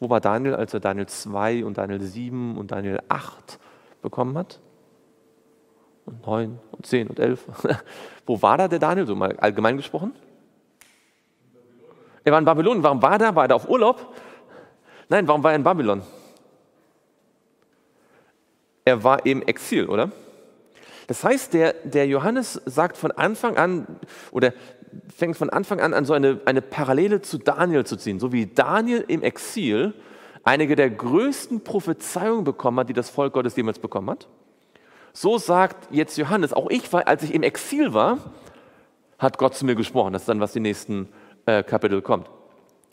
Wo 0.00 0.08
war 0.08 0.20
Daniel, 0.20 0.54
als 0.54 0.72
er 0.72 0.80
Daniel 0.80 1.06
2 1.06 1.66
und 1.66 1.76
Daniel 1.76 2.00
7 2.00 2.56
und 2.56 2.72
Daniel 2.72 3.00
8 3.08 3.58
bekommen 4.00 4.38
hat? 4.38 4.58
Und 6.06 6.26
9 6.26 6.58
und 6.70 6.86
10 6.86 7.08
und 7.08 7.20
11. 7.20 7.46
wo 8.26 8.40
war 8.40 8.56
da 8.56 8.68
der 8.68 8.78
Daniel, 8.78 9.06
so 9.06 9.14
mal 9.14 9.36
allgemein 9.36 9.76
gesprochen? 9.76 10.14
Er 12.24 12.32
war 12.32 12.38
in 12.38 12.46
Babylon. 12.46 12.82
Warum 12.82 13.02
war 13.02 13.12
er 13.12 13.18
da? 13.18 13.34
War 13.34 13.44
er 13.44 13.48
da 13.48 13.54
auf 13.56 13.68
Urlaub? 13.68 14.14
Nein, 15.10 15.28
warum 15.28 15.42
war 15.42 15.52
er 15.52 15.56
in 15.56 15.62
Babylon? 15.62 16.02
Er 18.84 19.04
war 19.04 19.26
im 19.26 19.42
Exil, 19.42 19.86
oder? 19.86 20.10
Das 21.06 21.24
heißt, 21.24 21.54
der, 21.54 21.74
der 21.84 22.06
Johannes 22.06 22.60
sagt 22.64 22.96
von 22.96 23.10
Anfang 23.10 23.56
an 23.56 23.86
oder 24.30 24.52
fängt 25.14 25.36
von 25.36 25.50
Anfang 25.50 25.80
an 25.80 25.94
an 25.94 26.04
so 26.04 26.12
eine, 26.12 26.40
eine 26.44 26.62
Parallele 26.62 27.22
zu 27.22 27.38
Daniel 27.38 27.84
zu 27.84 27.96
ziehen. 27.96 28.20
So 28.20 28.32
wie 28.32 28.46
Daniel 28.46 29.04
im 29.08 29.22
Exil 29.22 29.94
einige 30.44 30.76
der 30.76 30.90
größten 30.90 31.64
Prophezeiungen 31.64 32.44
bekommen 32.44 32.80
hat, 32.80 32.88
die 32.88 32.94
das 32.94 33.10
Volk 33.10 33.32
Gottes 33.32 33.56
jemals 33.56 33.78
bekommen 33.78 34.10
hat. 34.10 34.28
So 35.12 35.38
sagt 35.38 35.88
jetzt 35.92 36.16
Johannes, 36.16 36.52
auch 36.52 36.70
ich, 36.70 36.92
als 36.92 37.22
ich 37.22 37.34
im 37.34 37.42
Exil 37.42 37.92
war, 37.94 38.18
hat 39.18 39.38
Gott 39.38 39.54
zu 39.54 39.64
mir 39.64 39.74
gesprochen. 39.74 40.12
Das 40.12 40.22
ist 40.22 40.28
dann, 40.28 40.40
was 40.40 40.52
die 40.52 40.60
nächsten 40.60 41.08
äh, 41.46 41.62
Kapitel 41.62 42.02
kommt. 42.02 42.28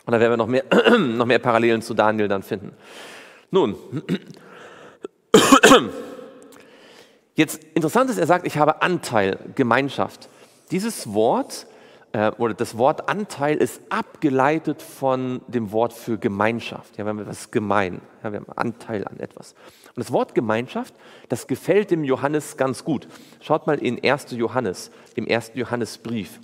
Und 0.05 0.13
da 0.13 0.19
werden 0.19 0.33
wir 0.33 0.37
noch 0.37 0.47
mehr, 0.47 0.63
noch 0.99 1.25
mehr 1.25 1.39
Parallelen 1.39 1.81
zu 1.81 1.93
Daniel 1.93 2.27
dann 2.27 2.43
finden. 2.43 2.73
Nun, 3.51 3.75
jetzt 7.35 7.63
interessant 7.73 8.09
ist, 8.09 8.17
er 8.17 8.27
sagt, 8.27 8.45
ich 8.45 8.57
habe 8.57 8.81
Anteil, 8.81 9.37
Gemeinschaft. 9.55 10.29
Dieses 10.71 11.13
Wort 11.13 11.67
äh, 12.11 12.31
oder 12.37 12.53
das 12.53 12.77
Wort 12.77 13.09
Anteil 13.09 13.57
ist 13.57 13.81
abgeleitet 13.89 14.81
von 14.81 15.41
dem 15.47 15.71
Wort 15.71 15.93
für 15.93 16.17
Gemeinschaft. 16.17 16.97
Ja, 16.97 17.05
wir 17.05 17.09
haben 17.09 17.19
etwas 17.19 17.51
gemein, 17.51 18.01
ja, 18.23 18.31
wir 18.31 18.39
haben 18.39 18.51
Anteil 18.55 19.07
an 19.07 19.19
etwas. 19.19 19.53
Und 19.95 19.97
das 19.97 20.11
Wort 20.11 20.33
Gemeinschaft, 20.33 20.93
das 21.27 21.47
gefällt 21.47 21.91
dem 21.91 22.03
Johannes 22.03 22.57
ganz 22.57 22.83
gut. 22.83 23.07
Schaut 23.41 23.67
mal 23.67 23.77
in 23.77 24.03
1. 24.03 24.31
Johannes, 24.31 24.91
im 25.15 25.29
1. 25.29 25.51
Johannesbrief. 25.53 26.39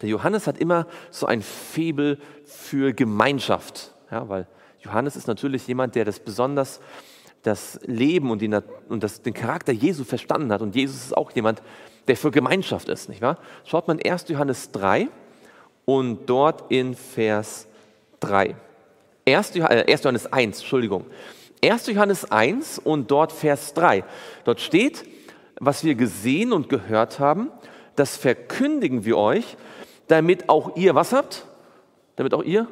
Der 0.00 0.08
Johannes 0.08 0.46
hat 0.46 0.58
immer 0.58 0.86
so 1.10 1.26
ein 1.26 1.42
Febel 1.42 2.18
für 2.44 2.92
Gemeinschaft, 2.92 3.94
ja, 4.10 4.28
weil 4.28 4.46
Johannes 4.80 5.16
ist 5.16 5.28
natürlich 5.28 5.66
jemand, 5.68 5.94
der 5.94 6.04
das 6.04 6.18
besonders 6.18 6.80
das 7.42 7.80
Leben 7.84 8.30
und, 8.30 8.40
die, 8.40 8.50
und 8.88 9.02
das, 9.02 9.22
den 9.22 9.34
Charakter 9.34 9.72
Jesu 9.72 10.04
verstanden 10.04 10.52
hat. 10.52 10.62
Und 10.62 10.74
Jesus 10.76 10.96
ist 10.96 11.16
auch 11.16 11.32
jemand, 11.32 11.62
der 12.08 12.16
für 12.16 12.30
Gemeinschaft 12.30 12.88
ist, 12.88 13.08
nicht 13.08 13.20
wahr? 13.20 13.38
Schaut 13.64 13.88
man 13.88 14.00
1. 14.00 14.28
Johannes 14.28 14.70
3 14.72 15.08
und 15.84 16.26
dort 16.26 16.70
in 16.70 16.94
Vers 16.94 17.66
3. 18.20 18.54
1. 19.26 19.56
Äh, 19.56 19.92
Johannes 19.92 20.32
1, 20.32 20.60
Entschuldigung. 20.60 21.06
1. 21.64 21.86
Johannes 21.88 22.30
1 22.30 22.78
und 22.78 23.10
dort 23.10 23.32
Vers 23.32 23.74
3. 23.74 24.04
Dort 24.44 24.60
steht, 24.60 25.04
was 25.60 25.84
wir 25.84 25.94
gesehen 25.94 26.52
und 26.52 26.68
gehört 26.68 27.18
haben, 27.20 27.50
das 27.94 28.16
verkündigen 28.16 29.04
wir 29.04 29.18
euch, 29.18 29.56
damit 30.08 30.48
auch 30.48 30.76
ihr 30.76 30.94
was 30.94 31.12
habt? 31.12 31.46
Damit 32.16 32.34
auch 32.34 32.42
ihr 32.42 32.66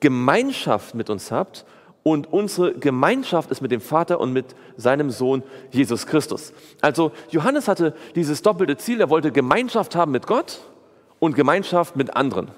Gemeinschaft 0.00 0.94
mit 0.94 1.10
uns 1.10 1.30
habt. 1.30 1.64
Und 2.02 2.32
unsere 2.32 2.72
Gemeinschaft 2.74 3.50
ist 3.50 3.60
mit 3.60 3.70
dem 3.70 3.80
Vater 3.80 4.20
und 4.20 4.32
mit 4.32 4.46
seinem 4.76 5.10
Sohn 5.10 5.42
Jesus 5.70 6.06
Christus. 6.06 6.52
Also 6.80 7.12
Johannes 7.28 7.68
hatte 7.68 7.94
dieses 8.14 8.40
doppelte 8.40 8.78
Ziel, 8.78 9.00
er 9.00 9.10
wollte 9.10 9.32
Gemeinschaft 9.32 9.94
haben 9.94 10.12
mit 10.12 10.26
Gott 10.26 10.60
und 11.18 11.34
Gemeinschaft 11.34 11.96
mit 11.96 12.16
anderen. 12.16 12.48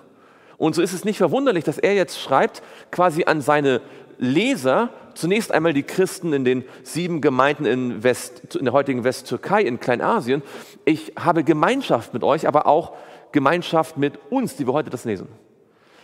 Und 0.58 0.76
so 0.76 0.82
ist 0.82 0.92
es 0.92 1.04
nicht 1.04 1.18
verwunderlich, 1.18 1.64
dass 1.64 1.78
er 1.78 1.94
jetzt 1.94 2.20
schreibt, 2.20 2.62
quasi 2.92 3.24
an 3.24 3.40
seine 3.40 3.80
Leser, 4.18 4.90
zunächst 5.14 5.50
einmal 5.50 5.72
die 5.72 5.82
Christen 5.82 6.32
in 6.32 6.44
den 6.44 6.64
sieben 6.84 7.20
Gemeinden 7.20 7.64
in, 7.64 8.04
West, 8.04 8.54
in 8.54 8.64
der 8.64 8.72
heutigen 8.72 9.02
Westtürkei, 9.02 9.62
in 9.62 9.80
Kleinasien. 9.80 10.42
Ich 10.84 11.14
habe 11.18 11.42
Gemeinschaft 11.42 12.14
mit 12.14 12.22
euch, 12.22 12.46
aber 12.46 12.68
auch 12.68 12.92
Gemeinschaft 13.32 13.96
mit 13.96 14.20
uns, 14.30 14.54
die 14.54 14.66
wir 14.66 14.72
heute 14.72 14.90
das 14.90 15.04
lesen. 15.04 15.26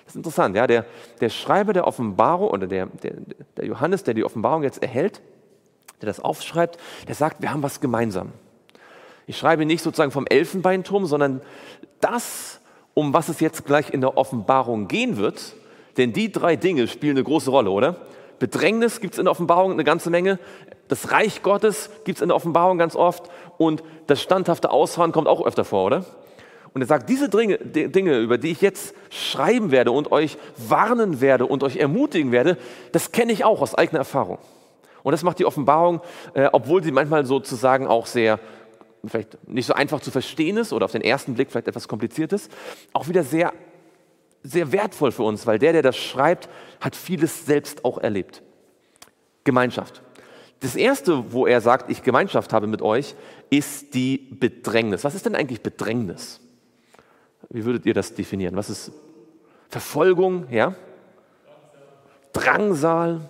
Das 0.08 0.14
ist 0.14 0.20
interessant, 0.20 0.56
ja. 0.56 0.66
Der, 0.66 0.86
der 1.20 1.28
Schreiber 1.28 1.74
der 1.74 1.86
Offenbarung 1.86 2.48
oder 2.48 2.66
der, 2.66 2.86
der, 2.86 3.12
der 3.58 3.66
Johannes, 3.66 4.04
der 4.04 4.14
die 4.14 4.24
Offenbarung 4.24 4.62
jetzt 4.62 4.82
erhält, 4.82 5.20
der 6.00 6.06
das 6.06 6.18
aufschreibt, 6.18 6.78
der 7.06 7.14
sagt, 7.14 7.42
wir 7.42 7.52
haben 7.52 7.62
was 7.62 7.82
gemeinsam. 7.82 8.32
Ich 9.26 9.36
schreibe 9.36 9.66
nicht 9.66 9.82
sozusagen 9.82 10.10
vom 10.10 10.26
Elfenbeinturm, 10.26 11.04
sondern 11.04 11.42
das, 12.00 12.58
um 12.94 13.12
was 13.12 13.28
es 13.28 13.40
jetzt 13.40 13.66
gleich 13.66 13.90
in 13.90 14.00
der 14.00 14.16
Offenbarung 14.16 14.88
gehen 14.88 15.18
wird, 15.18 15.54
denn 15.98 16.14
die 16.14 16.32
drei 16.32 16.56
Dinge 16.56 16.88
spielen 16.88 17.18
eine 17.18 17.24
große 17.24 17.50
Rolle, 17.50 17.68
oder? 17.68 17.96
Bedrängnis 18.38 19.02
gibt 19.02 19.12
es 19.12 19.18
in 19.18 19.26
der 19.26 19.32
Offenbarung 19.32 19.72
eine 19.72 19.84
ganze 19.84 20.08
Menge, 20.08 20.38
das 20.88 21.12
Reich 21.12 21.42
Gottes 21.42 21.90
gibt 22.04 22.16
es 22.16 22.22
in 22.22 22.28
der 22.28 22.36
Offenbarung 22.36 22.78
ganz 22.78 22.96
oft 22.96 23.28
und 23.58 23.82
das 24.06 24.22
standhafte 24.22 24.70
Ausharren 24.70 25.12
kommt 25.12 25.28
auch 25.28 25.44
öfter 25.44 25.66
vor, 25.66 25.84
oder? 25.84 26.06
Und 26.74 26.80
er 26.82 26.86
sagt, 26.86 27.08
diese 27.08 27.28
Dinge, 27.28 28.18
über 28.18 28.38
die 28.38 28.50
ich 28.50 28.60
jetzt 28.60 28.94
schreiben 29.10 29.70
werde 29.70 29.90
und 29.92 30.12
euch 30.12 30.36
warnen 30.56 31.20
werde 31.20 31.46
und 31.46 31.62
euch 31.62 31.76
ermutigen 31.76 32.32
werde, 32.32 32.56
das 32.92 33.12
kenne 33.12 33.32
ich 33.32 33.44
auch 33.44 33.60
aus 33.62 33.74
eigener 33.74 34.00
Erfahrung. 34.00 34.38
Und 35.02 35.12
das 35.12 35.22
macht 35.22 35.38
die 35.38 35.46
Offenbarung, 35.46 36.00
äh, 36.34 36.48
obwohl 36.52 36.82
sie 36.82 36.92
manchmal 36.92 37.24
sozusagen 37.24 37.86
auch 37.86 38.06
sehr, 38.06 38.38
vielleicht 39.06 39.48
nicht 39.48 39.66
so 39.66 39.74
einfach 39.74 40.00
zu 40.00 40.10
verstehen 40.10 40.56
ist 40.56 40.72
oder 40.72 40.84
auf 40.84 40.92
den 40.92 41.02
ersten 41.02 41.34
Blick 41.34 41.50
vielleicht 41.50 41.68
etwas 41.68 41.88
kompliziert 41.88 42.32
ist, 42.32 42.50
auch 42.92 43.08
wieder 43.08 43.22
sehr, 43.22 43.52
sehr 44.42 44.72
wertvoll 44.72 45.12
für 45.12 45.22
uns, 45.22 45.46
weil 45.46 45.58
der, 45.58 45.72
der 45.72 45.82
das 45.82 45.96
schreibt, 45.96 46.48
hat 46.80 46.94
vieles 46.94 47.46
selbst 47.46 47.84
auch 47.84 47.98
erlebt. 47.98 48.42
Gemeinschaft. 49.44 50.02
Das 50.60 50.74
erste, 50.74 51.32
wo 51.32 51.46
er 51.46 51.60
sagt, 51.60 51.90
ich 51.90 52.02
Gemeinschaft 52.02 52.52
habe 52.52 52.66
mit 52.66 52.82
euch, 52.82 53.14
ist 53.48 53.94
die 53.94 54.18
Bedrängnis. 54.18 55.04
Was 55.04 55.14
ist 55.14 55.24
denn 55.24 55.36
eigentlich 55.36 55.62
Bedrängnis? 55.62 56.40
Wie 57.50 57.64
würdet 57.64 57.86
ihr 57.86 57.94
das 57.94 58.14
definieren? 58.14 58.56
Was 58.56 58.70
ist 58.70 58.92
Verfolgung? 59.68 60.46
Ja? 60.50 60.74
Drangsal. 62.32 63.28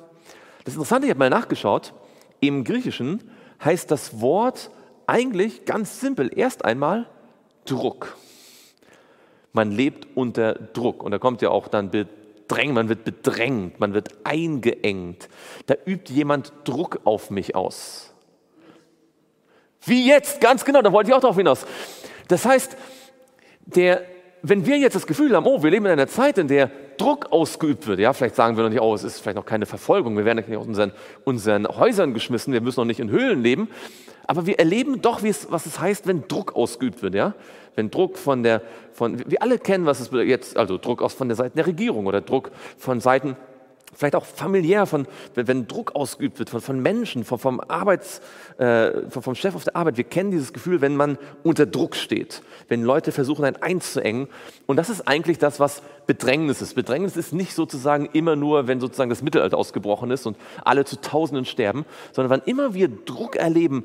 Das 0.64 0.74
Interessante, 0.74 1.06
ich 1.06 1.10
habe 1.10 1.18
mal 1.18 1.30
nachgeschaut, 1.30 1.94
im 2.40 2.64
Griechischen 2.64 3.30
heißt 3.64 3.90
das 3.90 4.20
Wort 4.20 4.70
eigentlich 5.06 5.64
ganz 5.64 6.00
simpel 6.00 6.30
erst 6.36 6.64
einmal 6.64 7.06
Druck. 7.64 8.16
Man 9.52 9.72
lebt 9.72 10.16
unter 10.16 10.54
Druck 10.54 11.02
und 11.02 11.10
da 11.10 11.18
kommt 11.18 11.42
ja 11.42 11.50
auch 11.50 11.68
dann 11.68 11.90
Bedrängen, 11.90 12.74
man 12.74 12.88
wird 12.88 13.04
bedrängt, 13.04 13.80
man 13.80 13.94
wird 13.94 14.10
eingeengt. 14.24 15.28
Da 15.66 15.74
übt 15.86 16.12
jemand 16.12 16.52
Druck 16.64 17.00
auf 17.04 17.30
mich 17.30 17.54
aus. 17.54 18.12
Wie 19.82 20.06
jetzt, 20.06 20.40
ganz 20.40 20.64
genau, 20.64 20.82
da 20.82 20.92
wollte 20.92 21.10
ich 21.10 21.14
auch 21.14 21.20
darauf 21.20 21.36
hinaus. 21.36 21.66
Das 22.28 22.44
heißt, 22.44 22.76
der, 23.74 24.02
wenn 24.42 24.66
wir 24.66 24.78
jetzt 24.78 24.94
das 24.94 25.06
Gefühl 25.06 25.34
haben, 25.34 25.46
oh, 25.46 25.62
wir 25.62 25.70
leben 25.70 25.86
in 25.86 25.92
einer 25.92 26.06
Zeit, 26.06 26.38
in 26.38 26.48
der 26.48 26.70
Druck 26.96 27.30
ausgeübt 27.30 27.86
wird, 27.86 28.00
ja, 28.00 28.12
vielleicht 28.12 28.34
sagen 28.34 28.56
wir 28.56 28.64
noch 28.64 28.70
nicht, 28.70 28.80
oh, 28.80 28.94
es 28.94 29.04
ist 29.04 29.20
vielleicht 29.20 29.36
noch 29.36 29.46
keine 29.46 29.66
Verfolgung, 29.66 30.16
wir 30.16 30.24
werden 30.24 30.44
nicht 30.46 30.56
aus 30.56 30.66
unseren, 30.66 30.92
unseren 31.24 31.66
Häusern 31.68 32.14
geschmissen, 32.14 32.52
wir 32.52 32.60
müssen 32.60 32.80
noch 32.80 32.86
nicht 32.86 33.00
in 33.00 33.10
Höhlen 33.10 33.42
leben, 33.42 33.68
Aber 34.26 34.44
wir 34.44 34.58
erleben 34.58 35.00
doch, 35.00 35.22
es, 35.22 35.50
was 35.50 35.64
es 35.64 35.80
heißt, 35.80 36.06
wenn 36.06 36.28
Druck 36.28 36.54
ausgeübt 36.54 37.02
wird. 37.02 37.14
Ja? 37.14 37.34
Wenn 37.76 37.90
Druck 37.90 38.18
von 38.18 38.42
der, 38.42 38.60
von, 38.92 39.18
wir 39.26 39.42
alle 39.42 39.58
kennen, 39.58 39.86
was 39.86 40.00
es 40.00 40.10
jetzt, 40.12 40.56
also 40.58 40.76
Druck 40.76 41.00
aus 41.00 41.14
von 41.14 41.28
der 41.28 41.36
Seite 41.36 41.56
der 41.56 41.66
Regierung 41.66 42.06
oder 42.06 42.20
Druck 42.20 42.50
von 42.76 43.00
Seiten 43.00 43.36
vielleicht 43.94 44.14
auch 44.14 44.24
familiär, 44.24 44.86
von, 44.86 45.06
wenn, 45.34 45.66
Druck 45.66 45.94
ausgeübt 45.94 46.38
wird 46.38 46.50
von, 46.50 46.60
von 46.60 46.80
Menschen, 46.80 47.24
von, 47.24 47.38
vom, 47.38 47.60
Arbeits, 47.60 48.20
äh, 48.58 49.08
vom 49.08 49.34
Chef 49.34 49.54
auf 49.54 49.64
der 49.64 49.76
Arbeit. 49.76 49.96
Wir 49.96 50.04
kennen 50.04 50.30
dieses 50.30 50.52
Gefühl, 50.52 50.80
wenn 50.80 50.96
man 50.96 51.18
unter 51.42 51.66
Druck 51.66 51.96
steht, 51.96 52.42
wenn 52.68 52.82
Leute 52.82 53.12
versuchen, 53.12 53.44
einen 53.44 53.56
einzuengen. 53.56 54.28
Und 54.66 54.76
das 54.76 54.90
ist 54.90 55.08
eigentlich 55.08 55.38
das, 55.38 55.60
was 55.60 55.82
Bedrängnis 56.06 56.62
ist. 56.62 56.74
Bedrängnis 56.74 57.16
ist 57.16 57.32
nicht 57.32 57.54
sozusagen 57.54 58.06
immer 58.12 58.36
nur, 58.36 58.66
wenn 58.66 58.80
sozusagen 58.80 59.10
das 59.10 59.22
Mittelalter 59.22 59.58
ausgebrochen 59.58 60.10
ist 60.10 60.26
und 60.26 60.36
alle 60.64 60.84
zu 60.84 61.00
Tausenden 61.00 61.44
sterben, 61.44 61.84
sondern 62.12 62.30
wann 62.30 62.48
immer 62.48 62.74
wir 62.74 62.88
Druck 62.88 63.36
erleben, 63.36 63.84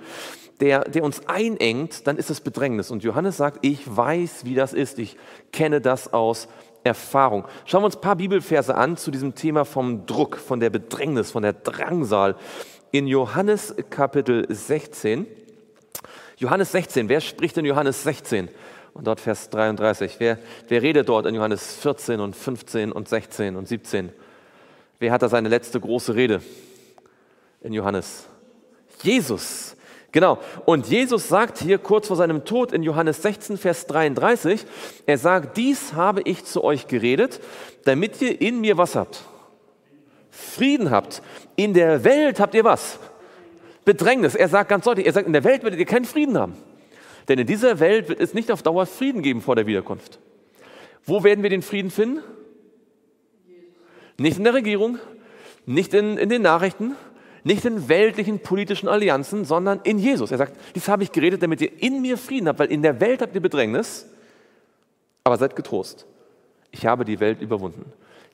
der, 0.60 0.82
der 0.82 1.04
uns 1.04 1.28
einengt, 1.28 2.08
dann 2.08 2.18
ist 2.18 2.30
es 2.30 2.42
Bedrängnis. 2.42 2.92
Und 2.92 3.04
Johannes 3.04 3.38
sagt, 3.38 3.60
ich 3.66 3.82
weiß, 3.86 4.46
wie 4.46 4.56
das 4.56 4.74
ist. 4.74 5.00
Ich 5.00 5.18
kenne 5.52 5.82
das 5.82 6.14
aus 6.14 6.48
Erfahrung. 6.84 7.46
Schauen 7.66 7.82
wir 7.82 7.86
uns 7.86 7.96
ein 7.96 8.02
paar 8.02 8.16
Bibelverse 8.16 8.76
an 8.76 8.98
zu 8.98 9.12
diesem 9.12 9.36
Thema 9.36 9.66
vom 9.66 10.06
Druck, 10.06 10.38
von 10.38 10.60
der 10.60 10.70
Bedrängnis, 10.70 11.32
von 11.32 11.44
der 11.44 11.54
Drangsal. 11.54 12.36
In 12.92 13.08
Johannes 13.08 13.76
Kapitel 13.90 14.46
16. 14.50 15.26
Johannes 16.38 16.72
16, 16.72 17.10
wer 17.10 17.22
spricht 17.22 17.58
in 17.58 17.66
Johannes 17.66 18.04
16? 18.04 18.50
Und 18.94 19.08
dort 19.08 19.20
Vers 19.20 19.50
33. 19.50 20.16
Wer, 20.20 20.38
wer 20.68 20.82
redet 20.82 21.10
dort 21.10 21.26
in 21.26 21.36
Johannes 21.36 21.76
14 21.78 22.20
und 22.20 22.36
15 22.36 22.92
und 22.92 23.08
16 23.08 23.56
und 23.56 23.68
17? 23.68 24.12
Wer 25.00 25.12
hat 25.12 25.22
da 25.22 25.30
seine 25.30 25.50
letzte 25.50 25.80
große 25.80 26.16
Rede 26.16 26.42
in 27.62 27.74
Johannes? 27.74 28.28
Jesus. 29.02 29.76
Genau. 30.14 30.38
Und 30.66 30.88
Jesus 30.88 31.28
sagt 31.28 31.58
hier 31.58 31.80
kurz 31.80 32.08
vor 32.08 32.16
seinem 32.16 32.46
Tod 32.46 32.72
in 32.72 32.84
Johannes 32.84 33.24
16, 33.24 33.58
Vers 33.58 33.88
33, 33.88 34.64
er 35.08 35.18
sagt, 35.18 35.58
dies 35.58 35.94
habe 35.94 36.22
ich 36.22 36.46
zu 36.46 36.64
euch 36.64 36.88
geredet, 36.88 37.42
damit 37.84 38.22
ihr 38.22 38.40
in 38.40 38.62
mir 38.62 38.78
was 38.78 38.96
habt. 38.96 39.24
Frieden 40.30 40.92
habt. 40.92 41.24
In 41.56 41.74
der 41.74 42.04
Welt 42.04 42.40
habt 42.40 42.54
ihr 42.54 42.64
was? 42.64 43.00
Bedrängnis. 43.86 44.36
Er 44.36 44.50
sagt 44.50 44.70
ganz 44.70 44.86
deutlich, 44.86 45.08
er 45.08 45.14
sagt, 45.14 45.26
in 45.26 45.34
der 45.34 45.44
Welt 45.44 45.64
werdet 45.64 45.80
ihr 45.80 45.86
keinen 45.86 46.06
Frieden 46.06 46.38
haben. 46.38 46.54
Denn 47.28 47.40
in 47.40 47.48
dieser 47.48 47.80
Welt 47.80 48.08
wird 48.08 48.20
es 48.20 48.36
nicht 48.36 48.52
auf 48.52 48.62
Dauer 48.62 48.86
Frieden 48.86 49.24
geben 49.24 49.42
vor 49.42 49.56
der 49.56 49.66
Wiederkunft. 49.66 50.20
Wo 51.06 51.24
werden 51.24 51.42
wir 51.42 51.50
den 51.50 51.64
Frieden 51.64 51.90
finden? 51.90 52.22
Nicht 54.20 54.38
in 54.38 54.44
der 54.44 54.54
Regierung, 54.54 55.00
nicht 55.66 55.96
in, 55.96 56.18
in 56.18 56.30
den 56.30 56.44
Nachrichten, 56.44 56.96
nicht 57.44 57.66
in 57.66 57.90
weltlichen 57.90 58.40
politischen 58.40 58.88
Allianzen, 58.88 59.46
sondern 59.46 59.82
in 59.84 60.00
Jesus. 60.00 60.32
Er 60.32 60.38
sagt, 60.38 60.56
dies 60.76 60.88
habe 60.88 61.04
ich 61.04 61.12
geredet, 61.12 61.44
damit 61.44 61.62
ihr 61.62 61.72
in 61.82 62.02
mir 62.02 62.18
Frieden 62.18 62.48
habt, 62.48 62.60
weil 62.60 62.72
in 62.72 62.82
der 62.82 63.00
Welt 63.02 63.22
habt 63.22 63.36
ihr 63.36 63.42
Bedrängnis, 63.42 64.08
aber 65.24 65.38
seid 65.38 65.56
getrost. 65.56 66.06
Ich 66.72 66.86
habe 66.86 67.06
die 67.06 67.20
Welt 67.20 67.42
überwunden. 67.42 67.86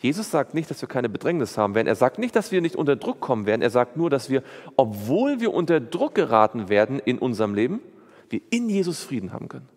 Jesus 0.02 0.32
sagt 0.32 0.54
nicht, 0.54 0.70
dass 0.70 0.82
wir 0.82 0.88
keine 0.88 1.10
Bedrängnis 1.10 1.58
haben 1.58 1.76
werden. 1.76 1.88
Er 1.88 1.96
sagt 1.96 2.20
nicht, 2.20 2.36
dass 2.36 2.52
wir 2.52 2.62
nicht 2.62 2.76
unter 2.76 2.96
Druck 2.96 3.20
kommen 3.20 3.46
werden. 3.46 3.62
Er 3.62 3.70
sagt 3.70 3.98
nur, 3.98 4.10
dass 4.10 4.30
wir, 4.30 4.44
obwohl 4.78 5.42
wir 5.42 5.54
unter 5.54 5.82
Druck 5.82 6.16
geraten 6.16 6.70
werden 6.70 7.00
in 7.00 7.20
unserem 7.20 7.54
Leben, 7.54 7.82
wir 8.30 8.42
in 8.50 8.70
Jesus 8.70 9.04
Frieden 9.04 9.34
haben 9.34 9.50
können. 9.50 9.68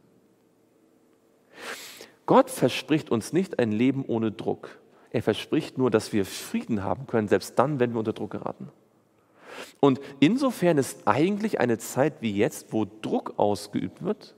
Gott 2.27 2.51
verspricht 2.51 3.11
uns 3.11 3.33
nicht 3.33 3.59
ein 3.59 3.73
Leben 3.73 4.05
ohne 4.07 4.31
Druck. 4.31 4.79
Er 5.11 5.23
verspricht 5.23 5.77
nur, 5.77 5.91
dass 5.91 6.13
wir 6.13 6.25
Frieden 6.25 6.85
haben 6.85 7.07
können, 7.07 7.29
selbst 7.29 7.59
dann, 7.59 7.81
wenn 7.81 7.93
wir 7.93 7.99
unter 7.99 8.13
Druck 8.13 8.31
geraten. 8.31 8.71
Und 9.81 10.01
insofern 10.21 10.79
ist 10.79 11.07
eigentlich 11.07 11.61
eine 11.61 11.79
Zeit 11.79 12.15
wie 12.21 12.37
jetzt, 12.37 12.73
wo 12.73 12.87
Druck 13.03 13.35
ausgeübt 13.37 14.03
wird, 14.03 14.35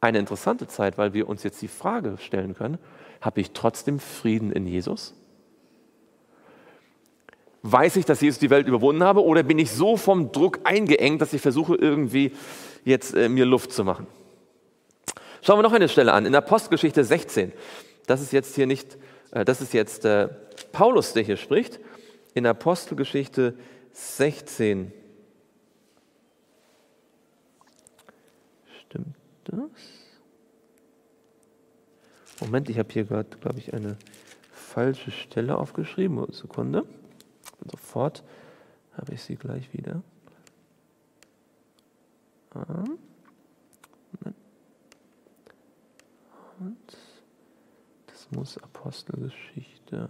eine 0.00 0.18
interessante 0.18 0.66
Zeit, 0.66 0.98
weil 0.98 1.14
wir 1.14 1.28
uns 1.28 1.42
jetzt 1.42 1.60
die 1.62 1.68
Frage 1.68 2.16
stellen 2.18 2.54
können, 2.54 2.78
habe 3.20 3.40
ich 3.40 3.52
trotzdem 3.52 3.98
Frieden 3.98 4.52
in 4.52 4.66
Jesus? 4.66 5.14
Weiß 7.62 7.96
ich, 7.96 8.04
dass 8.04 8.20
Jesus 8.20 8.38
die 8.38 8.50
Welt 8.50 8.68
überwunden 8.68 9.02
habe 9.02 9.24
oder 9.24 9.42
bin 9.42 9.58
ich 9.58 9.72
so 9.72 9.96
vom 9.96 10.30
Druck 10.30 10.60
eingeengt, 10.64 11.20
dass 11.20 11.32
ich 11.32 11.40
versuche 11.40 11.74
irgendwie 11.74 12.32
jetzt 12.84 13.14
äh, 13.14 13.28
mir 13.28 13.44
Luft 13.44 13.72
zu 13.72 13.82
machen? 13.84 14.06
Schauen 15.42 15.58
wir 15.58 15.62
noch 15.62 15.72
eine 15.72 15.88
Stelle 15.88 16.12
an, 16.12 16.26
in 16.26 16.34
Apostelgeschichte 16.34 17.02
16. 17.02 17.52
Das 18.06 18.20
ist 18.20 18.32
jetzt 18.32 18.54
hier 18.54 18.66
nicht, 18.66 18.98
äh, 19.32 19.44
das 19.44 19.60
ist 19.60 19.72
jetzt 19.72 20.04
äh, 20.04 20.28
Paulus, 20.70 21.14
der 21.14 21.24
hier 21.24 21.36
spricht. 21.36 21.80
In 22.34 22.46
Apostelgeschichte 22.46 23.54
16. 23.54 23.75
16. 23.96 24.92
Stimmt 28.80 29.16
das? 29.44 29.70
Moment, 32.40 32.68
ich 32.68 32.78
habe 32.78 32.92
hier 32.92 33.04
gerade, 33.04 33.38
glaube 33.38 33.58
ich, 33.58 33.72
eine 33.72 33.96
falsche 34.50 35.10
Stelle 35.10 35.56
aufgeschrieben. 35.56 36.30
Sekunde. 36.30 36.82
Und 36.82 37.70
sofort 37.70 38.22
habe 38.92 39.14
ich 39.14 39.22
sie 39.22 39.36
gleich 39.36 39.72
wieder. 39.72 40.02
Ah. 42.50 42.84
Und 46.60 46.98
das 48.08 48.30
muss 48.30 48.58
Apostelgeschichte. 48.58 50.06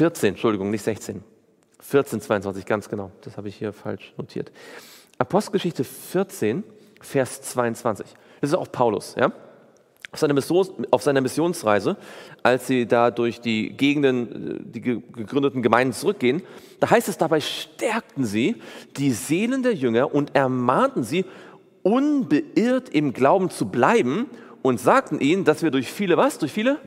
14, 0.00 0.30
Entschuldigung, 0.30 0.70
nicht 0.70 0.82
16. 0.82 1.22
14, 1.78 2.22
22, 2.22 2.64
ganz 2.64 2.88
genau. 2.88 3.10
Das 3.20 3.36
habe 3.36 3.48
ich 3.48 3.56
hier 3.56 3.74
falsch 3.74 4.14
notiert. 4.16 4.50
Apostelgeschichte 5.18 5.84
14, 5.84 6.64
Vers 7.02 7.42
22. 7.42 8.06
Das 8.40 8.48
ist 8.48 8.56
auch 8.56 8.72
Paulus, 8.72 9.14
ja? 9.18 9.30
Auf 10.10 10.18
seiner, 10.18 10.32
Missions, 10.32 10.72
auf 10.90 11.02
seiner 11.02 11.20
Missionsreise, 11.20 11.98
als 12.42 12.66
sie 12.66 12.86
da 12.86 13.10
durch 13.10 13.42
die 13.42 13.76
Gegenden, 13.76 14.72
die 14.72 14.80
gegründeten 14.80 15.60
Gemeinden 15.60 15.92
zurückgehen, 15.92 16.44
da 16.80 16.88
heißt 16.88 17.10
es, 17.10 17.18
dabei 17.18 17.42
stärkten 17.42 18.24
sie 18.24 18.56
die 18.96 19.10
Seelen 19.10 19.62
der 19.62 19.74
Jünger 19.74 20.14
und 20.14 20.34
ermahnten 20.34 21.04
sie, 21.04 21.26
unbeirrt 21.82 22.88
im 22.88 23.12
Glauben 23.12 23.50
zu 23.50 23.68
bleiben 23.68 24.30
und 24.62 24.80
sagten 24.80 25.20
ihnen, 25.20 25.44
dass 25.44 25.62
wir 25.62 25.70
durch 25.70 25.92
viele 25.92 26.16
was? 26.16 26.38
Durch 26.38 26.52
viele 26.52 26.78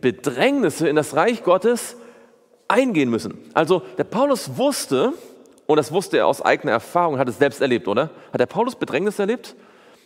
Bedrängnisse 0.00 0.88
in 0.88 0.94
das 0.94 1.16
Reich 1.16 1.42
Gottes 1.42 1.96
eingehen 2.68 3.10
müssen. 3.10 3.38
Also 3.54 3.82
der 3.98 4.04
Paulus 4.04 4.56
wusste, 4.56 5.12
und 5.66 5.76
das 5.76 5.92
wusste 5.92 6.18
er 6.18 6.26
aus 6.26 6.42
eigener 6.42 6.72
Erfahrung, 6.72 7.18
hat 7.18 7.28
es 7.28 7.38
selbst 7.38 7.60
erlebt, 7.60 7.88
oder? 7.88 8.10
Hat 8.32 8.40
der 8.40 8.46
Paulus 8.46 8.76
Bedrängnis 8.76 9.18
erlebt? 9.18 9.54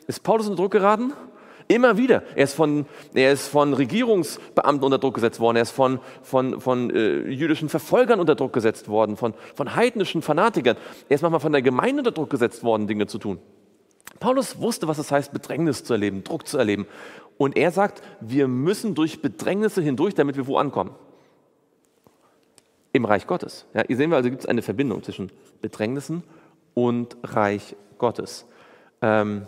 Ist 0.07 0.23
Paulus 0.23 0.47
unter 0.49 0.63
Druck 0.63 0.73
geraten? 0.73 1.13
Immer 1.67 1.99
wieder. 1.99 2.23
Er 2.35 2.45
ist 2.45 2.55
von, 2.55 2.87
er 3.13 3.33
ist 3.33 3.49
von 3.49 3.75
Regierungsbeamten 3.75 4.85
unter 4.85 4.99
Druck 4.99 5.15
gesetzt 5.15 5.39
worden. 5.39 5.57
Er 5.57 5.63
ist 5.63 5.71
von, 5.71 6.01
von, 6.23 6.63
von 6.63 6.91
äh, 6.91 7.29
jüdischen 7.29 7.69
Verfolgern 7.69 8.21
unter 8.21 8.35
Druck 8.35 8.55
gesetzt 8.55 8.89
worden, 8.89 9.19
von, 9.19 9.35
von 9.55 9.77
heidnischen 9.77 10.23
Fanatikern. 10.23 10.79
Er 11.11 11.15
ist 11.15 11.21
manchmal 11.21 11.41
von 11.41 11.53
der 11.53 11.61
Gemeinde 11.61 12.01
unter 12.01 12.13
Druck 12.13 12.31
gesetzt 12.31 12.65
worden, 12.65 12.87
Dinge 12.87 13.07
zu 13.07 13.19
tun. 13.19 13.39
Paulus 14.19 14.61
wusste, 14.61 14.89
was 14.89 14.97
es 14.97 15.13
heißt, 15.13 15.33
Bedrängnis 15.33 15.85
zu 15.85 15.93
erleben, 15.93 16.25
Druck 16.25 16.49
zu 16.49 16.57
erleben. 16.57 16.87
Und 17.37 17.57
er 17.57 17.71
sagt, 17.71 18.03
wir 18.21 18.49
müssen 18.49 18.95
durch 18.95 19.21
Bedrängnisse 19.21 19.83
hindurch, 19.83 20.15
damit 20.15 20.37
wir 20.37 20.47
wo 20.47 20.57
ankommen 20.57 20.95
im 22.93 23.05
Reich 23.05 23.27
Gottes. 23.27 23.67
Ja, 23.75 23.83
hier 23.87 23.97
sehen 23.97 24.11
wir 24.11 24.17
also, 24.17 24.31
gibt 24.31 24.43
es 24.43 24.49
eine 24.49 24.63
Verbindung 24.63 25.03
zwischen 25.03 25.31
Bedrängnissen 25.61 26.23
und 26.75 27.17
Reich 27.23 27.77
Gottes. 27.99 28.47
Ähm, 29.03 29.47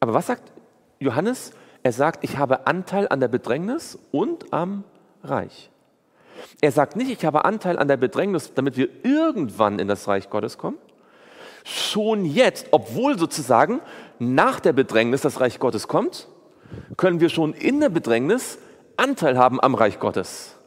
aber 0.00 0.14
was 0.14 0.26
sagt 0.26 0.52
Johannes? 0.98 1.52
Er 1.82 1.92
sagt, 1.92 2.24
ich 2.24 2.38
habe 2.38 2.66
Anteil 2.66 3.08
an 3.08 3.20
der 3.20 3.28
Bedrängnis 3.28 3.98
und 4.10 4.52
am 4.52 4.84
Reich. 5.22 5.70
Er 6.60 6.72
sagt 6.72 6.96
nicht, 6.96 7.10
ich 7.10 7.24
habe 7.24 7.44
Anteil 7.44 7.78
an 7.78 7.88
der 7.88 7.96
Bedrängnis, 7.96 8.54
damit 8.54 8.76
wir 8.76 8.88
irgendwann 9.02 9.78
in 9.78 9.88
das 9.88 10.06
Reich 10.08 10.30
Gottes 10.30 10.58
kommen. 10.58 10.78
Schon 11.64 12.24
jetzt, 12.24 12.68
obwohl 12.70 13.18
sozusagen 13.18 13.80
nach 14.18 14.60
der 14.60 14.72
Bedrängnis 14.72 15.22
das 15.22 15.40
Reich 15.40 15.58
Gottes 15.58 15.88
kommt, 15.88 16.28
können 16.96 17.20
wir 17.20 17.28
schon 17.28 17.52
in 17.54 17.80
der 17.80 17.88
Bedrängnis 17.88 18.58
Anteil 18.96 19.38
haben 19.38 19.60
am 19.60 19.74
Reich 19.74 20.00
Gottes. 20.00 20.57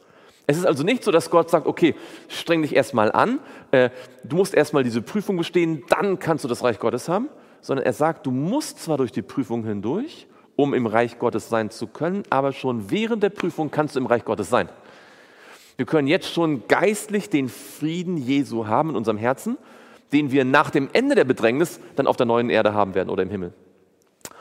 Es 0.46 0.58
ist 0.58 0.66
also 0.66 0.82
nicht 0.82 1.04
so, 1.04 1.10
dass 1.10 1.30
Gott 1.30 1.50
sagt, 1.50 1.66
okay, 1.66 1.94
streng 2.28 2.62
dich 2.62 2.74
erstmal 2.74 3.12
an, 3.12 3.38
äh, 3.70 3.90
du 4.24 4.36
musst 4.36 4.54
erstmal 4.54 4.82
diese 4.82 5.02
Prüfung 5.02 5.36
bestehen, 5.36 5.84
dann 5.88 6.18
kannst 6.18 6.44
du 6.44 6.48
das 6.48 6.64
Reich 6.64 6.78
Gottes 6.78 7.08
haben, 7.08 7.28
sondern 7.60 7.86
er 7.86 7.92
sagt, 7.92 8.26
du 8.26 8.30
musst 8.30 8.82
zwar 8.82 8.98
durch 8.98 9.12
die 9.12 9.22
Prüfung 9.22 9.64
hindurch, 9.64 10.26
um 10.56 10.74
im 10.74 10.86
Reich 10.86 11.18
Gottes 11.18 11.48
sein 11.48 11.70
zu 11.70 11.86
können, 11.86 12.24
aber 12.28 12.52
schon 12.52 12.90
während 12.90 13.22
der 13.22 13.30
Prüfung 13.30 13.70
kannst 13.70 13.94
du 13.94 14.00
im 14.00 14.06
Reich 14.06 14.24
Gottes 14.24 14.50
sein. 14.50 14.68
Wir 15.76 15.86
können 15.86 16.08
jetzt 16.08 16.32
schon 16.32 16.66
geistlich 16.68 17.30
den 17.30 17.48
Frieden 17.48 18.16
Jesu 18.16 18.66
haben 18.66 18.90
in 18.90 18.96
unserem 18.96 19.16
Herzen, 19.16 19.56
den 20.12 20.30
wir 20.30 20.44
nach 20.44 20.70
dem 20.70 20.90
Ende 20.92 21.14
der 21.14 21.24
Bedrängnis 21.24 21.80
dann 21.96 22.06
auf 22.06 22.16
der 22.16 22.26
neuen 22.26 22.50
Erde 22.50 22.74
haben 22.74 22.94
werden 22.94 23.08
oder 23.08 23.22
im 23.22 23.30
Himmel. 23.30 23.54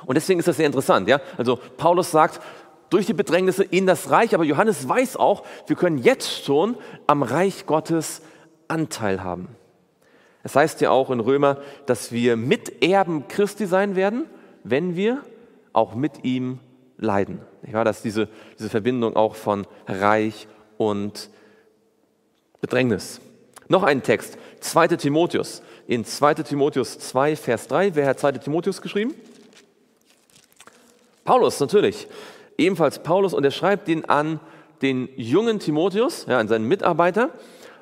Und 0.05 0.15
deswegen 0.15 0.39
ist 0.39 0.47
das 0.47 0.57
sehr 0.57 0.65
interessant. 0.65 1.07
Ja? 1.07 1.21
Also 1.37 1.59
Paulus 1.77 2.11
sagt, 2.11 2.41
durch 2.91 3.07
die 3.07 3.13
Bedrängnisse 3.13 3.63
in 3.63 3.87
das 3.87 4.11
Reich. 4.11 4.35
Aber 4.35 4.43
Johannes 4.43 4.87
weiß 4.87 5.17
auch, 5.17 5.43
wir 5.65 5.75
können 5.75 5.97
jetzt 5.97 6.43
schon 6.45 6.77
am 7.07 7.23
Reich 7.23 7.65
Gottes 7.65 8.21
Anteil 8.67 9.23
haben. 9.23 9.47
Es 10.43 10.55
heißt 10.55 10.81
ja 10.81 10.91
auch 10.91 11.09
in 11.09 11.19
Römer, 11.19 11.57
dass 11.87 12.11
wir 12.11 12.35
Miterben 12.35 13.27
Christi 13.27 13.65
sein 13.65 13.95
werden, 13.95 14.25
wenn 14.63 14.95
wir 14.95 15.23
auch 15.73 15.95
mit 15.95 16.23
ihm 16.23 16.59
leiden. 16.97 17.41
Ich 17.63 17.73
war 17.73 17.85
das 17.85 18.01
diese, 18.01 18.27
diese 18.57 18.69
Verbindung 18.69 19.15
auch 19.15 19.35
von 19.35 19.65
Reich 19.87 20.47
und 20.77 21.29
Bedrängnis. 22.59 23.21
Noch 23.67 23.83
ein 23.83 24.03
Text, 24.03 24.37
2. 24.59 24.87
Timotheus. 24.89 25.61
In 25.87 26.03
2. 26.05 26.35
Timotheus 26.35 26.99
2, 26.99 27.35
Vers 27.35 27.67
3, 27.67 27.95
wer 27.95 28.07
hat 28.07 28.19
2. 28.19 28.33
Timotheus 28.33 28.81
geschrieben? 28.81 29.13
Paulus, 31.23 31.59
natürlich. 31.59 32.07
Ebenfalls 32.61 32.99
Paulus 32.99 33.33
und 33.33 33.43
er 33.43 33.51
schreibt 33.51 33.87
ihn 33.89 34.05
an 34.05 34.39
den 34.81 35.09
jungen 35.15 35.59
Timotheus, 35.59 36.25
ja, 36.27 36.37
an 36.39 36.47
seinen 36.47 36.67
Mitarbeiter. 36.67 37.31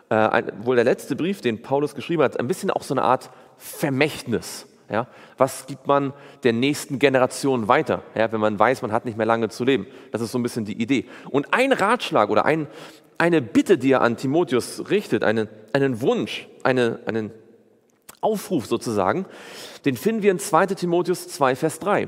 Äh, 0.10 0.16
ein, 0.16 0.52
wohl 0.64 0.76
der 0.76 0.86
letzte 0.86 1.16
Brief, 1.16 1.42
den 1.42 1.62
Paulus 1.62 1.96
geschrieben 1.96 2.24
hat, 2.24 2.40
ein 2.40 2.48
bisschen 2.48 2.72
auch 2.72 2.84
so 2.84 2.94
eine 2.94 3.04
Art 3.04 3.30
Vermächtnis. 3.58 4.68
Ja? 4.90 5.08
Was 5.38 5.66
gibt 5.68 5.86
man 5.86 6.14
der 6.44 6.54
nächsten 6.54 6.98
Generation 6.98 7.68
weiter, 7.68 8.04
ja, 8.16 8.32
wenn 8.32 8.40
man 8.40 8.58
weiß, 8.58 8.82
man 8.82 8.94
hat 8.94 9.04
nicht 9.04 9.18
mehr 9.18 9.26
lange 9.26 9.50
zu 9.50 9.66
leben? 9.66 9.86
Das 10.12 10.22
ist 10.22 10.32
so 10.32 10.40
ein 10.40 10.44
bisschen 10.44 10.64
die 10.64 10.82
Idee. 10.82 11.06
Und 11.30 11.54
ein 11.54 11.74
Ratschlag 11.74 12.30
oder 12.30 12.46
ein, 12.46 12.68
eine 13.18 13.42
Bitte, 13.42 13.78
die 13.78 13.92
er 13.92 14.02
an 14.02 14.16
Timotheus 14.16 14.90
richtet, 14.90 15.26
einen, 15.26 15.50
einen 15.74 16.00
Wunsch, 16.00 16.48
eine, 16.64 17.02
einen 17.06 17.32
Aufruf 18.22 18.66
sozusagen, 18.66 19.26
den 19.84 19.98
finden 19.98 20.24
wir 20.24 20.32
in 20.32 20.40
2 20.40 20.68
Timotheus 20.68 21.28
2, 21.28 21.56
Vers 21.56 21.80
3. 21.80 22.08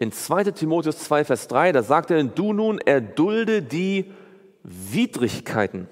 In 0.00 0.12
2 0.12 0.44
Timotheus 0.52 0.96
2, 1.00 1.26
Vers 1.26 1.46
3, 1.48 1.72
da 1.72 1.82
sagt 1.82 2.10
er, 2.10 2.24
du 2.24 2.54
nun 2.54 2.78
erdulde 2.78 3.60
die 3.60 4.10
Widrigkeiten 4.62 5.88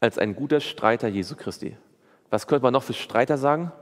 als 0.00 0.16
ein 0.16 0.36
guter 0.36 0.60
Streiter 0.60 1.08
Jesu 1.08 1.34
Christi. 1.34 1.76
Was 2.30 2.46
könnte 2.46 2.62
man 2.62 2.72
noch 2.72 2.84
für 2.84 2.92
Streiter 2.92 3.36
sagen? 3.36 3.72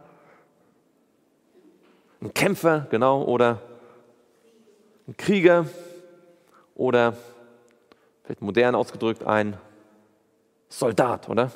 Ein 2.23 2.33
Kämpfer, 2.33 2.87
genau, 2.89 3.25
oder 3.25 3.61
ein 5.07 5.17
Krieger 5.19 5.67
oder 6.75 7.15
vielleicht 8.25 8.41
modern 8.41 8.75
ausgedrückt 8.75 9.25
ein 9.25 9.59
Soldat, 10.71 11.29
oder? 11.29 11.53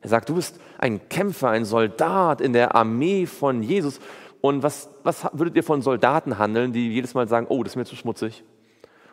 Er 0.00 0.08
sagt, 0.08 0.28
du 0.28 0.34
bist 0.34 0.58
ein 0.78 1.08
Kämpfer, 1.08 1.50
ein 1.50 1.64
Soldat 1.64 2.40
in 2.40 2.52
der 2.52 2.74
Armee 2.74 3.26
von 3.26 3.62
Jesus. 3.62 4.00
Und 4.40 4.62
was, 4.62 4.88
was 5.02 5.26
würdet 5.32 5.56
ihr 5.56 5.64
von 5.64 5.82
Soldaten 5.82 6.38
handeln, 6.38 6.72
die 6.72 6.92
jedes 6.92 7.14
Mal 7.14 7.28
sagen, 7.28 7.46
oh, 7.48 7.62
das 7.62 7.72
ist 7.72 7.76
mir 7.76 7.84
zu 7.84 7.96
schmutzig. 7.96 8.42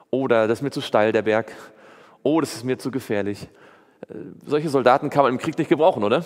Oder 0.10 0.48
das 0.48 0.60
ist 0.60 0.64
mir 0.64 0.72
zu 0.72 0.82
steil, 0.82 1.12
der 1.12 1.24
Berg. 1.24 1.54
Oh, 2.24 2.40
das 2.40 2.54
ist 2.54 2.64
mir 2.64 2.78
zu 2.78 2.92
gefährlich. 2.92 3.48
Äh, 4.10 4.14
solche 4.46 4.70
Soldaten 4.70 5.10
kann 5.10 5.24
man 5.24 5.34
im 5.34 5.38
Krieg 5.38 5.58
nicht 5.58 5.70
gebrauchen, 5.70 6.04
oder? 6.04 6.24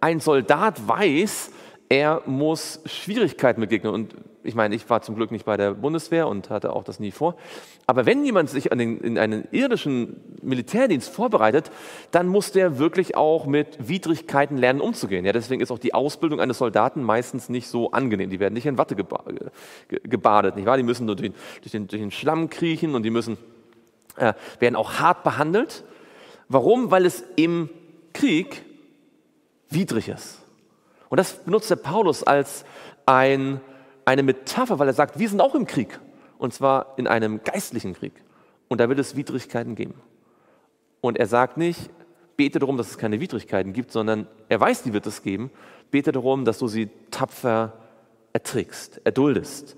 Ein 0.00 0.20
Soldat 0.20 0.86
weiß, 0.88 1.50
er 1.88 2.22
muss 2.26 2.80
Schwierigkeiten 2.86 3.60
begegnen. 3.60 3.92
Und 3.92 4.14
ich 4.42 4.54
meine, 4.54 4.74
ich 4.74 4.88
war 4.90 5.02
zum 5.02 5.16
Glück 5.16 5.30
nicht 5.30 5.44
bei 5.44 5.56
der 5.56 5.72
Bundeswehr 5.72 6.28
und 6.28 6.50
hatte 6.50 6.74
auch 6.74 6.84
das 6.84 7.00
nie 7.00 7.10
vor. 7.10 7.36
Aber 7.86 8.06
wenn 8.06 8.24
jemand 8.24 8.50
sich 8.50 8.64
den, 8.64 8.98
in 8.98 9.18
einen 9.18 9.48
irdischen 9.52 10.20
Militärdienst 10.42 11.10
vorbereitet, 11.10 11.70
dann 12.10 12.28
muss 12.28 12.52
der 12.52 12.78
wirklich 12.78 13.16
auch 13.16 13.46
mit 13.46 13.88
Widrigkeiten 13.88 14.56
lernen, 14.56 14.80
umzugehen. 14.80 15.24
Ja, 15.24 15.32
deswegen 15.32 15.60
ist 15.60 15.70
auch 15.70 15.78
die 15.78 15.94
Ausbildung 15.94 16.40
eines 16.40 16.58
Soldaten 16.58 17.02
meistens 17.02 17.48
nicht 17.48 17.68
so 17.68 17.90
angenehm. 17.92 18.30
Die 18.30 18.40
werden 18.40 18.54
nicht 18.54 18.66
in 18.66 18.78
Watte 18.78 18.96
gebadet, 18.96 20.56
nicht 20.56 20.66
wahr? 20.66 20.76
Die 20.76 20.82
müssen 20.82 21.06
durch 21.06 21.20
durch 21.20 21.72
den, 21.72 21.86
durch 21.86 22.02
den 22.02 22.10
Schlamm 22.10 22.50
kriechen 22.50 22.94
und 22.94 23.02
die 23.02 23.10
müssen, 23.10 23.38
äh, 24.16 24.34
werden 24.58 24.76
auch 24.76 24.94
hart 24.94 25.24
behandelt. 25.24 25.84
Warum? 26.48 26.90
Weil 26.90 27.06
es 27.06 27.24
im 27.36 27.70
Krieg 28.12 28.62
widrig 29.70 30.08
ist. 30.08 30.43
Und 31.08 31.18
das 31.18 31.32
benutzt 31.44 31.70
der 31.70 31.76
Paulus 31.76 32.22
als 32.22 32.64
ein, 33.06 33.60
eine 34.04 34.22
Metapher, 34.22 34.78
weil 34.78 34.88
er 34.88 34.94
sagt, 34.94 35.18
wir 35.18 35.28
sind 35.28 35.40
auch 35.40 35.54
im 35.54 35.66
Krieg. 35.66 35.98
Und 36.38 36.52
zwar 36.52 36.94
in 36.96 37.06
einem 37.06 37.42
geistlichen 37.44 37.94
Krieg. 37.94 38.12
Und 38.68 38.80
da 38.80 38.88
wird 38.88 38.98
es 38.98 39.16
Widrigkeiten 39.16 39.74
geben. 39.74 39.94
Und 41.00 41.18
er 41.18 41.26
sagt 41.26 41.56
nicht, 41.56 41.90
bete 42.36 42.58
darum, 42.58 42.76
dass 42.76 42.90
es 42.90 42.98
keine 42.98 43.20
Widrigkeiten 43.20 43.72
gibt, 43.72 43.92
sondern 43.92 44.26
er 44.48 44.60
weiß, 44.60 44.82
die 44.82 44.92
wird 44.92 45.06
es 45.06 45.22
geben. 45.22 45.50
Bete 45.90 46.12
darum, 46.12 46.44
dass 46.44 46.58
du 46.58 46.66
sie 46.66 46.90
tapfer 47.10 47.74
erträgst, 48.32 49.00
erduldest. 49.04 49.76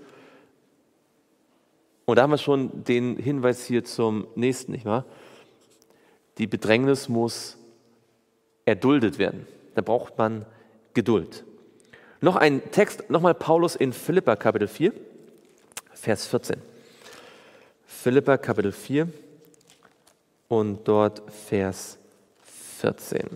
Und 2.07 2.17
da 2.17 2.23
haben 2.23 2.31
wir 2.31 2.39
schon 2.39 2.85
den 2.85 3.17
Hinweis 3.17 3.65
hier 3.65 3.85
zum 3.85 4.29
nächsten, 4.37 4.73
nicht 4.73 4.85
wahr? 4.85 5.05
Die 6.39 6.47
Bedrängnis 6.47 7.09
muss 7.09 7.59
erduldet 8.65 9.19
werden. 9.19 9.47
Da 9.75 9.83
braucht 9.83 10.17
man 10.17 10.47
Geduld. 10.97 11.45
Noch 12.23 12.37
ein 12.37 12.71
Text, 12.71 13.11
nochmal 13.11 13.35
Paulus 13.35 13.77
in 13.77 13.93
Philippa 13.93 14.35
Kapitel 14.35 14.67
4, 14.67 14.95
Vers 15.93 16.27
14. 16.27 16.57
Philippa 17.87 18.39
Kapitel 18.39 18.73
4 18.73 19.07
und 20.49 20.89
dort 20.89 21.23
Vers 21.31 21.99
14. 22.79 23.29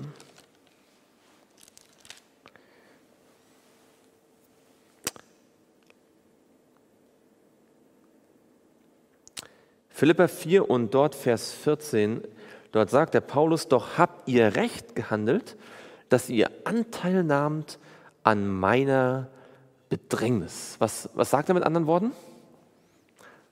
Philippa 9.91 10.29
4 10.29 10.71
und 10.71 10.95
dort 10.95 11.15
Vers 11.15 11.53
14 11.53 12.23
Dort 12.73 12.91
sagt 12.91 13.15
der 13.15 13.21
Paulus, 13.21 13.69
doch 13.69 13.99
habt 13.99 14.29
ihr 14.29 14.55
recht 14.55 14.95
gehandelt, 14.95 15.57
dass 16.11 16.29
ihr 16.29 16.51
Anteil 16.65 17.25
nahmt 17.25 17.79
an 18.23 18.47
meiner 18.47 19.29
Bedrängnis. 19.89 20.77
Was, 20.79 21.09
was 21.15 21.31
sagt 21.31 21.49
er 21.49 21.55
mit 21.55 21.65
anderen 21.65 21.87
Worten? 21.87 22.13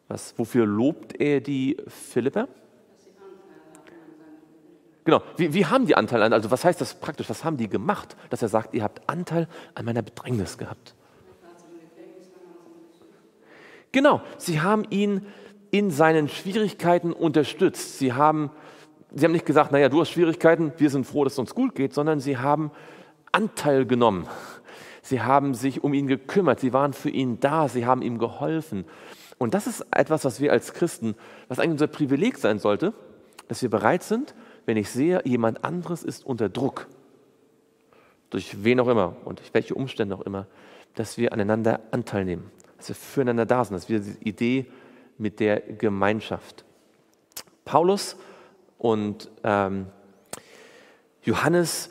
Was, 0.08 0.38
wofür 0.38 0.66
lobt 0.66 1.18
er 1.18 1.40
die 1.40 1.76
Philipper? 1.86 2.48
Genau, 5.04 5.22
wie, 5.38 5.54
wie 5.54 5.64
haben 5.64 5.86
die 5.86 5.96
Anteil 5.96 6.22
an, 6.22 6.34
also 6.34 6.50
was 6.50 6.66
heißt 6.66 6.82
das 6.82 6.94
praktisch, 6.94 7.30
was 7.30 7.42
haben 7.42 7.56
die 7.56 7.68
gemacht, 7.68 8.14
dass 8.28 8.42
er 8.42 8.48
sagt, 8.48 8.74
ihr 8.74 8.82
habt 8.82 9.08
Anteil 9.08 9.48
an 9.74 9.86
meiner 9.86 10.02
Bedrängnis 10.02 10.58
gehabt? 10.58 10.94
Genau, 13.90 14.20
sie 14.36 14.60
haben 14.60 14.84
ihn 14.90 15.26
in 15.70 15.90
seinen 15.90 16.28
Schwierigkeiten 16.28 17.12
unterstützt. 17.12 17.98
Sie 17.98 18.12
haben 18.12 18.50
sie 19.14 19.24
haben 19.24 19.32
nicht 19.32 19.46
gesagt, 19.46 19.72
naja, 19.72 19.88
du 19.88 20.00
hast 20.00 20.10
Schwierigkeiten, 20.10 20.72
wir 20.76 20.90
sind 20.90 21.06
froh, 21.06 21.24
dass 21.24 21.34
es 21.34 21.38
uns 21.38 21.54
gut 21.54 21.74
geht, 21.74 21.94
sondern 21.94 22.20
sie 22.20 22.38
haben 22.38 22.70
Anteil 23.32 23.86
genommen. 23.86 24.26
Sie 25.02 25.22
haben 25.22 25.54
sich 25.54 25.82
um 25.82 25.94
ihn 25.94 26.06
gekümmert, 26.06 26.60
sie 26.60 26.72
waren 26.72 26.92
für 26.92 27.08
ihn 27.08 27.40
da, 27.40 27.68
sie 27.68 27.86
haben 27.86 28.02
ihm 28.02 28.18
geholfen. 28.18 28.84
Und 29.38 29.54
das 29.54 29.66
ist 29.66 29.86
etwas, 29.90 30.24
was 30.24 30.40
wir 30.40 30.52
als 30.52 30.74
Christen, 30.74 31.14
was 31.48 31.58
eigentlich 31.58 31.72
unser 31.72 31.86
Privileg 31.86 32.36
sein 32.36 32.58
sollte, 32.58 32.92
dass 33.46 33.62
wir 33.62 33.70
bereit 33.70 34.02
sind, 34.02 34.34
wenn 34.66 34.76
ich 34.76 34.90
sehe, 34.90 35.22
jemand 35.24 35.64
anderes 35.64 36.02
ist 36.02 36.26
unter 36.26 36.48
Druck, 36.50 36.88
durch 38.28 38.64
wen 38.64 38.80
auch 38.80 38.88
immer 38.88 39.16
und 39.24 39.38
durch 39.38 39.54
welche 39.54 39.74
Umstände 39.74 40.14
auch 40.14 40.20
immer, 40.20 40.46
dass 40.94 41.16
wir 41.16 41.32
aneinander 41.32 41.80
Anteil 41.90 42.24
nehmen, 42.24 42.50
dass 42.76 42.88
wir 42.88 42.96
füreinander 42.96 43.46
da 43.46 43.64
sind, 43.64 43.76
dass 43.76 43.88
wir 43.88 44.00
diese 44.00 44.20
Idee 44.20 44.66
mit 45.16 45.40
der 45.40 45.60
Gemeinschaft. 45.60 46.64
Paulus 47.64 48.16
und 48.78 49.30
ähm, 49.44 49.86
Johannes 51.22 51.90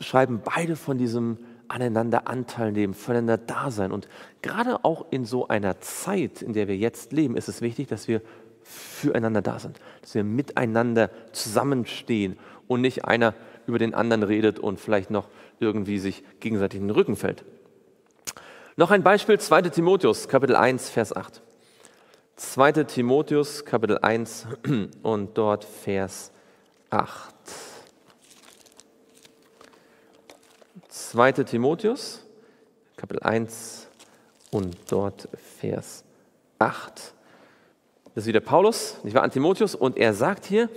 schreiben 0.00 0.42
beide 0.44 0.76
von 0.76 0.98
diesem 0.98 1.38
aneinander 1.68 2.26
Anteil 2.28 2.72
nehmen, 2.72 2.94
voneinander 2.94 3.38
da 3.38 3.70
sein. 3.70 3.92
Und 3.92 4.08
gerade 4.42 4.84
auch 4.84 5.06
in 5.10 5.24
so 5.24 5.48
einer 5.48 5.80
Zeit, 5.80 6.42
in 6.42 6.52
der 6.52 6.68
wir 6.68 6.76
jetzt 6.76 7.12
leben, 7.12 7.36
ist 7.36 7.48
es 7.48 7.62
wichtig, 7.62 7.88
dass 7.88 8.08
wir 8.08 8.20
füreinander 8.62 9.42
da 9.42 9.58
sind, 9.58 9.80
dass 10.02 10.14
wir 10.14 10.24
miteinander 10.24 11.10
zusammenstehen 11.32 12.38
und 12.68 12.80
nicht 12.80 13.04
einer 13.04 13.34
über 13.66 13.78
den 13.78 13.94
anderen 13.94 14.22
redet 14.22 14.58
und 14.58 14.80
vielleicht 14.80 15.10
noch 15.10 15.28
irgendwie 15.60 15.98
sich 15.98 16.24
gegenseitig 16.40 16.80
in 16.80 16.88
den 16.88 16.94
Rücken 16.94 17.16
fällt. 17.16 17.44
Noch 18.76 18.90
ein 18.90 19.02
Beispiel, 19.02 19.38
2 19.38 19.62
Timotheus, 19.62 20.28
Kapitel 20.28 20.56
1, 20.56 20.90
Vers 20.90 21.14
8. 21.14 21.42
2. 22.40 22.72
Timotheus 22.84 23.66
Kapitel 23.66 23.98
1 23.98 24.46
und 25.02 25.36
dort 25.36 25.62
Vers 25.62 26.32
8. 26.88 27.34
2. 30.88 31.32
Timotheus 31.32 32.24
Kapitel 32.96 33.22
1 33.22 33.88
und 34.50 34.74
dort 34.88 35.28
Vers 35.58 36.02
8. 36.58 37.12
Das 38.14 38.24
ist 38.24 38.26
wieder 38.26 38.40
Paulus, 38.40 38.96
nicht 39.04 39.14
wahr, 39.14 39.22
an 39.22 39.30
Timotheus, 39.30 39.74
und 39.74 39.98
er 39.98 40.14
sagt 40.14 40.46
hier, 40.46 40.70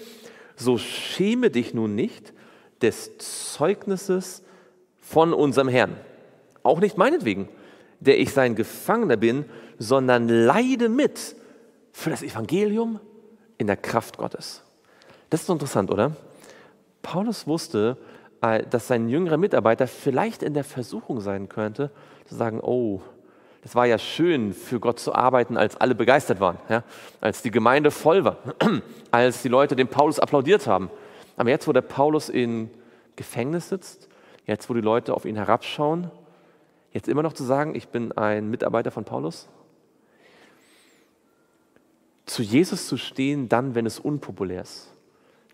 so 0.58 0.78
schäme 0.78 1.50
dich 1.50 1.74
nun 1.74 1.96
nicht 1.96 2.34
des 2.82 3.18
Zeugnisses 3.18 4.44
von 5.00 5.34
unserem 5.34 5.70
Herrn. 5.70 5.96
Auch 6.62 6.82
nicht 6.82 6.98
meinetwegen, 6.98 7.48
der 8.02 8.20
ich 8.20 8.34
sein 8.34 8.56
Gefangener 8.56 9.16
bin, 9.16 9.46
sondern 9.80 10.28
leide 10.28 10.90
mit 10.90 11.38
für 11.94 12.10
das 12.10 12.22
Evangelium 12.22 13.00
in 13.58 13.68
der 13.68 13.78
Kraft 13.78 14.18
Gottes. 14.18 14.62
Das 15.30 15.44
ist 15.44 15.50
interessant, 15.50 15.90
oder? 15.90 16.12
Paulus 17.02 17.48
wusste, 17.48 17.98
äh, 18.42 18.64
dass 18.70 18.88
sein 18.88 19.08
jüngerer 19.08 19.38
Mitarbeiter 19.38 19.88
vielleicht 19.88 20.44
in 20.44 20.54
der 20.54 20.66
Versuchung 20.66 21.22
sein 21.22 21.48
könnte, 21.48 21.92
zu 22.26 22.36
sagen, 22.36 22.60
oh, 22.62 23.02
das 23.62 23.76
war 23.76 23.86
ja 23.86 23.98
schön, 23.98 24.54
für 24.54 24.82
Gott 24.82 25.00
zu 25.00 25.16
arbeiten, 25.16 25.56
als 25.56 25.78
alle 25.78 25.96
begeistert 25.96 26.42
waren, 26.42 26.58
ja? 26.68 26.84
als 27.22 27.42
die 27.42 27.52
Gemeinde 27.52 27.92
voll 27.92 28.26
war, 28.26 28.38
als 29.12 29.42
die 29.42 29.48
Leute 29.48 29.78
dem 29.78 29.88
Paulus 29.88 30.20
applaudiert 30.20 30.68
haben. 30.68 30.90
Aber 31.38 31.50
jetzt, 31.50 31.68
wo 31.68 31.72
der 31.72 31.82
Paulus 31.82 32.28
in 32.28 32.70
Gefängnis 33.16 33.70
sitzt, 33.70 34.10
jetzt, 34.46 34.70
wo 34.70 34.74
die 34.74 34.82
Leute 34.82 35.14
auf 35.14 35.24
ihn 35.24 35.36
herabschauen, 35.36 36.12
jetzt 36.92 37.08
immer 37.08 37.24
noch 37.24 37.34
zu 37.34 37.44
sagen, 37.44 37.76
ich 37.76 37.88
bin 37.88 38.12
ein 38.12 38.50
Mitarbeiter 38.50 38.92
von 38.92 39.06
Paulus? 39.06 39.48
Zu 42.26 42.42
Jesus 42.42 42.88
zu 42.88 42.98
stehen, 42.98 43.50
dann, 43.50 43.76
wenn 43.76 43.86
es 43.86 44.00
unpopulär 44.00 44.62
ist. 44.62 44.94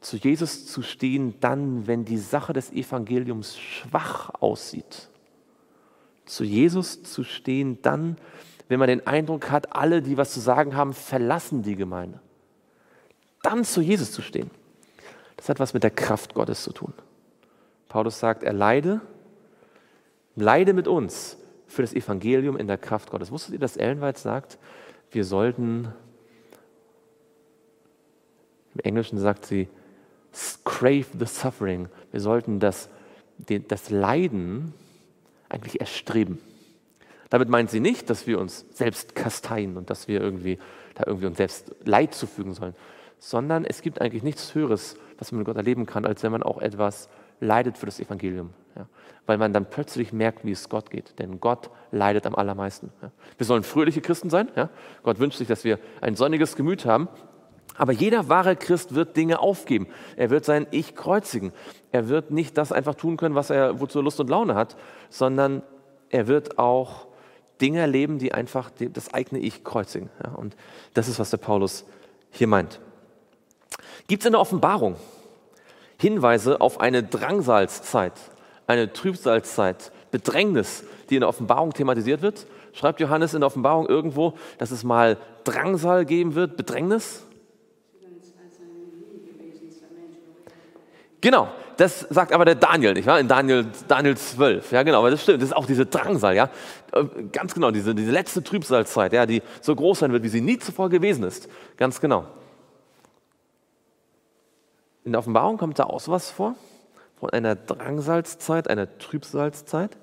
Zu 0.02 0.18
Jesus 0.18 0.66
zu 0.68 0.82
stehen, 0.82 1.36
dann, 1.40 1.88
wenn 1.88 2.06
die 2.06 2.18
Sache 2.18 2.54
des 2.54 2.72
Evangeliums 2.72 3.58
schwach 3.58 4.30
aussieht 4.40 5.10
zu 6.30 6.44
Jesus 6.44 7.04
zu 7.04 7.24
stehen, 7.24 7.82
dann, 7.82 8.18
wenn 8.68 8.80
man 8.80 8.88
den 8.88 9.06
Eindruck 9.08 9.50
hat, 9.50 9.76
alle, 9.76 10.02
die 10.02 10.16
was 10.16 10.32
zu 10.32 10.40
sagen 10.40 10.76
haben, 10.76 10.94
verlassen 10.94 11.64
die 11.64 11.76
Gemeinde. 11.76 12.20
Dann 13.42 13.66
zu 13.66 13.82
Jesus 13.82 14.12
zu 14.12 14.22
stehen. 14.22 14.52
Das 15.38 15.50
hat 15.50 15.60
was 15.60 15.74
mit 15.74 15.84
der 15.84 15.92
Kraft 15.92 16.36
Gottes 16.36 16.64
zu 16.64 16.72
tun. 16.72 16.94
Paulus 17.88 18.20
sagt, 18.20 18.44
er 18.44 18.54
leide, 18.54 19.02
leide 20.36 20.74
mit 20.74 20.88
uns 20.88 21.38
für 21.66 21.82
das 21.82 21.94
Evangelium 21.94 22.58
in 22.58 22.68
der 22.68 22.78
Kraft 22.78 23.10
Gottes. 23.10 23.32
Wusstet 23.32 23.54
ihr, 23.54 23.60
dass 23.60 23.78
Ellenweit 23.78 24.18
sagt, 24.18 24.60
wir 25.12 25.26
sollten, 25.26 25.92
im 28.80 28.90
Englischen 28.90 29.20
sagt 29.20 29.46
sie, 29.46 29.68
crave 30.64 31.06
the 31.18 31.26
suffering. 31.26 31.90
Wir 32.12 32.22
sollten 32.22 32.60
das, 32.60 32.90
das 33.68 33.90
Leiden 33.90 34.74
eigentlich 35.50 35.80
erstreben. 35.82 36.40
Damit 37.30 37.50
meint 37.50 37.70
sie 37.70 37.80
nicht, 37.80 38.10
dass 38.10 38.26
wir 38.28 38.40
uns 38.40 38.66
selbst 38.72 39.16
kasteien 39.16 39.78
und 39.78 39.90
dass 39.90 40.08
wir 40.08 40.22
irgendwie 40.22 40.58
da 40.96 41.04
irgendwie 41.06 41.28
uns 41.28 41.38
selbst 41.38 41.76
Leid 41.86 42.14
zufügen 42.14 42.54
sollen, 42.54 42.76
sondern 43.20 43.66
es 43.66 43.82
gibt 43.82 44.02
eigentlich 44.02 44.24
nichts 44.24 44.56
Höheres, 44.56 44.96
was 45.18 45.32
man 45.32 45.40
mit 45.40 45.46
Gott 45.48 45.58
erleben 45.58 45.86
kann, 45.86 46.06
als 46.06 46.24
wenn 46.24 46.32
man 46.32 46.44
auch 46.44 46.60
etwas 46.60 47.10
leidet 47.40 47.78
für 47.78 47.86
das 47.86 48.00
Evangelium. 48.00 48.52
Ja? 48.76 48.88
Weil 49.26 49.38
man 49.38 49.54
dann 49.54 49.70
plötzlich 49.70 50.12
merkt, 50.14 50.46
wie 50.46 50.52
es 50.52 50.70
Gott 50.70 50.90
geht. 50.90 51.20
Denn 51.20 51.40
Gott 51.40 51.70
leidet 51.92 52.26
am 52.26 52.36
allermeisten. 52.36 52.92
Ja? 53.02 53.12
Wir 53.38 53.46
sollen 53.46 53.64
fröhliche 53.64 54.02
Christen 54.02 54.30
sein. 54.30 54.50
Ja? 54.56 54.70
Gott 55.04 55.20
wünscht 55.20 55.38
sich, 55.38 55.48
dass 55.48 55.64
wir 55.64 55.80
ein 56.02 56.16
sonniges 56.16 56.56
Gemüt 56.56 56.86
haben. 56.86 57.08
Aber 57.80 57.94
jeder 57.94 58.28
wahre 58.28 58.58
Christ 58.58 58.94
wird 58.94 59.16
Dinge 59.16 59.40
aufgeben. 59.40 59.88
Er 60.18 60.30
wird 60.30 60.44
sein 60.44 60.68
Ich 60.70 60.96
kreuzigen. 60.98 61.54
Er 61.94 62.10
wird 62.10 62.30
nicht 62.30 62.58
das 62.58 62.74
einfach 62.74 62.94
tun 62.94 63.16
können, 63.16 63.36
was 63.36 63.50
er 63.50 63.80
wozu 63.80 64.02
Lust 64.02 64.20
und 64.20 64.30
Laune 64.30 64.54
hat, 64.54 64.76
sondern 65.10 65.64
er 66.10 66.28
wird 66.28 66.60
auch 66.60 67.08
Dinge 67.62 67.80
erleben, 67.80 68.20
die 68.20 68.34
einfach 68.34 68.70
das 68.78 69.14
eigene 69.14 69.40
Ich 69.40 69.64
kreuzigen. 69.64 70.10
Ja, 70.22 70.34
und 70.34 70.58
das 70.94 71.08
ist, 71.08 71.20
was 71.20 71.30
der 71.30 71.38
Paulus 71.38 71.86
hier 72.32 72.48
meint. 72.48 72.82
Gibt 74.08 74.24
es 74.24 74.26
in 74.26 74.34
der 74.34 74.42
Offenbarung 74.42 74.98
Hinweise 75.98 76.60
auf 76.60 76.82
eine 76.82 77.02
Drangsalzzeit, 77.02 78.14
eine 78.68 78.92
Trübsalzeit, 78.92 79.94
Bedrängnis, 80.12 80.84
die 81.10 81.16
in 81.16 81.22
der 81.22 81.30
Offenbarung 81.30 81.72
thematisiert 81.72 82.22
wird? 82.22 82.46
Schreibt 82.74 83.00
Johannes 83.00 83.34
in 83.34 83.40
der 83.40 83.48
Offenbarung 83.48 83.88
irgendwo, 83.88 84.34
dass 84.58 84.72
es 84.72 84.84
mal 84.84 85.16
Drangsal 85.46 86.04
geben 86.04 86.36
wird, 86.36 86.58
Bedrängnis? 86.58 87.24
Genau, 91.22 91.50
das 91.78 92.02
sagt 92.10 92.32
aber 92.32 92.46
der 92.46 92.56
Daniel, 92.56 92.94
nicht 92.94 93.06
wahr? 93.06 93.20
In 93.20 93.28
Daniel, 93.28 93.66
Daniel 93.88 94.16
12. 94.16 94.72
Ja, 94.72 94.84
genau, 94.84 95.00
aber 95.00 95.12
das 95.12 95.24
stimmt. 95.24 95.42
Das 95.42 95.50
ist 95.50 95.56
auch 95.56 95.66
diese 95.66 95.86
Drangsal, 95.86 96.36
ja. 96.36 96.50
Äh, 96.94 97.06
ganz 97.32 97.54
genau, 97.54 97.72
diese, 97.72 97.94
diese 97.94 98.12
letzte 98.12 98.44
Trübsalzeit, 98.44 99.14
ja, 99.14 99.26
die 99.26 99.42
so 99.62 99.76
groß 99.76 100.00
sein 100.00 100.12
wird, 100.12 100.24
wie 100.24 100.30
sie 100.30 100.42
nie 100.42 100.58
zuvor 100.60 100.90
gewesen 100.90 101.24
ist. 101.24 101.50
Ganz 101.78 102.00
genau. 102.00 102.26
In 105.04 105.14
der 105.14 105.20
Offenbarung 105.20 105.58
kommt 105.58 105.80
da 105.80 105.86
auch 105.86 106.00
sowas 106.00 106.32
vor? 106.32 106.56
Von 107.20 107.32
einer 107.32 107.56
Drangsalzzeit, 107.56 108.70
einer 108.70 108.98
Trübsalzeit? 108.98 109.98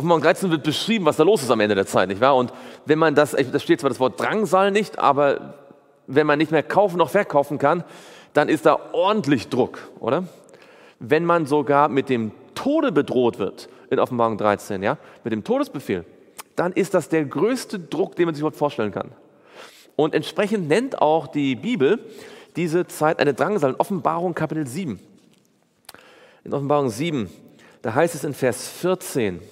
Offenbarung 0.00 0.22
13 0.22 0.50
wird 0.50 0.62
beschrieben, 0.62 1.04
was 1.04 1.18
da 1.18 1.24
los 1.24 1.42
ist 1.42 1.50
am 1.50 1.60
Ende 1.60 1.74
der 1.74 1.84
Zeit, 1.84 2.08
nicht 2.08 2.22
wahr? 2.22 2.34
Und 2.34 2.54
wenn 2.86 2.98
man 2.98 3.14
das, 3.14 3.32
da 3.32 3.58
steht 3.58 3.80
zwar 3.80 3.90
das 3.90 4.00
Wort 4.00 4.18
Drangsal 4.18 4.70
nicht, 4.70 4.98
aber 4.98 5.56
wenn 6.06 6.26
man 6.26 6.38
nicht 6.38 6.50
mehr 6.50 6.62
kaufen 6.62 6.96
noch 6.96 7.10
verkaufen 7.10 7.58
kann, 7.58 7.84
dann 8.32 8.48
ist 8.48 8.64
da 8.64 8.78
ordentlich 8.92 9.50
Druck, 9.50 9.90
oder? 10.00 10.24
Wenn 11.00 11.26
man 11.26 11.44
sogar 11.44 11.90
mit 11.90 12.08
dem 12.08 12.32
Tode 12.54 12.92
bedroht 12.92 13.38
wird, 13.38 13.68
in 13.90 13.98
Offenbarung 13.98 14.38
13, 14.38 14.82
ja, 14.82 14.96
mit 15.22 15.34
dem 15.34 15.44
Todesbefehl, 15.44 16.06
dann 16.56 16.72
ist 16.72 16.94
das 16.94 17.10
der 17.10 17.26
größte 17.26 17.78
Druck, 17.78 18.16
den 18.16 18.24
man 18.24 18.34
sich 18.34 18.40
überhaupt 18.40 18.56
vorstellen 18.56 18.92
kann. 18.92 19.12
Und 19.96 20.14
entsprechend 20.14 20.66
nennt 20.66 21.02
auch 21.02 21.26
die 21.26 21.56
Bibel 21.56 21.98
diese 22.56 22.86
Zeit 22.86 23.18
eine 23.18 23.34
Drangsal 23.34 23.72
in 23.72 23.76
Offenbarung 23.76 24.34
Kapitel 24.34 24.66
7. 24.66 24.98
In 26.44 26.54
Offenbarung 26.54 26.88
7, 26.88 27.28
da 27.82 27.94
heißt 27.94 28.14
es 28.14 28.24
in 28.24 28.32
Vers 28.32 28.66
14, 28.66 29.42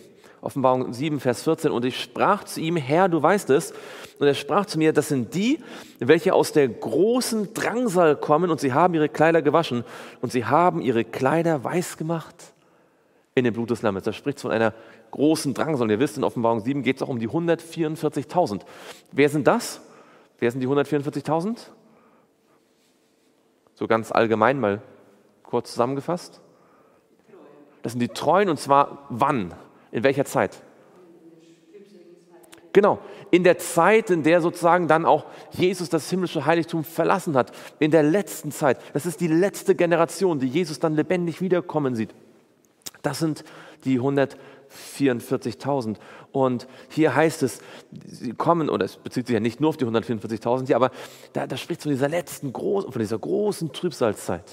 Offenbarung 0.40 0.92
7, 0.92 1.20
Vers 1.20 1.42
14. 1.42 1.70
Und 1.70 1.84
ich 1.84 2.00
sprach 2.00 2.44
zu 2.44 2.60
ihm, 2.60 2.76
Herr, 2.76 3.08
du 3.08 3.22
weißt 3.22 3.50
es. 3.50 3.72
Und 4.18 4.26
er 4.26 4.34
sprach 4.34 4.66
zu 4.66 4.78
mir, 4.78 4.92
das 4.92 5.08
sind 5.08 5.34
die, 5.34 5.60
welche 5.98 6.34
aus 6.34 6.52
der 6.52 6.68
großen 6.68 7.54
Drangsal 7.54 8.16
kommen 8.16 8.50
und 8.50 8.60
sie 8.60 8.72
haben 8.72 8.94
ihre 8.94 9.08
Kleider 9.08 9.42
gewaschen 9.42 9.84
und 10.20 10.32
sie 10.32 10.44
haben 10.44 10.80
ihre 10.80 11.04
Kleider 11.04 11.62
weiß 11.62 11.96
gemacht 11.96 12.52
in 13.34 13.44
dem 13.44 13.54
Blut 13.54 13.70
des 13.70 13.82
Lammes. 13.82 14.02
Da 14.02 14.12
spricht 14.12 14.40
von 14.40 14.50
einer 14.50 14.74
großen 15.10 15.54
Drangsal. 15.54 15.84
Und 15.84 15.90
ihr 15.90 16.00
wisst, 16.00 16.16
in 16.16 16.24
Offenbarung 16.24 16.60
7 16.60 16.82
geht 16.82 16.96
es 16.96 17.02
auch 17.02 17.08
um 17.08 17.18
die 17.18 17.28
144.000. 17.28 18.62
Wer 19.12 19.28
sind 19.28 19.46
das? 19.46 19.80
Wer 20.38 20.50
sind 20.50 20.60
die 20.60 20.68
144.000? 20.68 21.58
So 23.74 23.86
ganz 23.86 24.12
allgemein 24.12 24.58
mal 24.58 24.82
kurz 25.42 25.70
zusammengefasst. 25.70 26.40
Das 27.82 27.92
sind 27.92 28.00
die 28.00 28.08
Treuen 28.08 28.48
und 28.48 28.58
zwar 28.58 29.06
wann? 29.08 29.54
In 29.90 30.02
welcher 30.02 30.24
Zeit? 30.24 30.62
Genau, 32.72 32.98
in 33.30 33.44
der 33.44 33.58
Zeit, 33.58 34.10
in 34.10 34.22
der 34.22 34.40
sozusagen 34.40 34.88
dann 34.88 35.04
auch 35.04 35.26
Jesus 35.52 35.88
das 35.88 36.08
himmlische 36.10 36.46
Heiligtum 36.46 36.84
verlassen 36.84 37.34
hat, 37.36 37.52
in 37.78 37.90
der 37.90 38.02
letzten 38.02 38.52
Zeit. 38.52 38.78
Das 38.92 39.06
ist 39.06 39.20
die 39.20 39.28
letzte 39.28 39.74
Generation, 39.74 40.38
die 40.38 40.46
Jesus 40.48 40.78
dann 40.78 40.94
lebendig 40.94 41.40
wiederkommen 41.40 41.94
sieht. 41.94 42.14
Das 43.02 43.18
sind 43.18 43.42
die 43.84 44.00
144.000. 44.00 45.96
Und 46.30 46.68
hier 46.88 47.14
heißt 47.14 47.42
es, 47.42 47.60
sie 48.06 48.32
kommen, 48.32 48.68
oder 48.68 48.84
es 48.84 48.96
bezieht 48.96 49.26
sich 49.26 49.34
ja 49.34 49.40
nicht 49.40 49.60
nur 49.60 49.70
auf 49.70 49.76
die 49.76 49.86
144.000 49.86 50.66
hier, 50.66 50.76
aber 50.76 50.90
da, 51.32 51.46
da 51.46 51.56
spricht 51.56 51.82
von 51.82 51.90
dieser 51.90 52.08
letzten 52.08 52.52
großen, 52.52 52.92
von 52.92 53.00
dieser 53.00 53.18
großen 53.18 53.72
Trübsalzeit, 53.72 54.44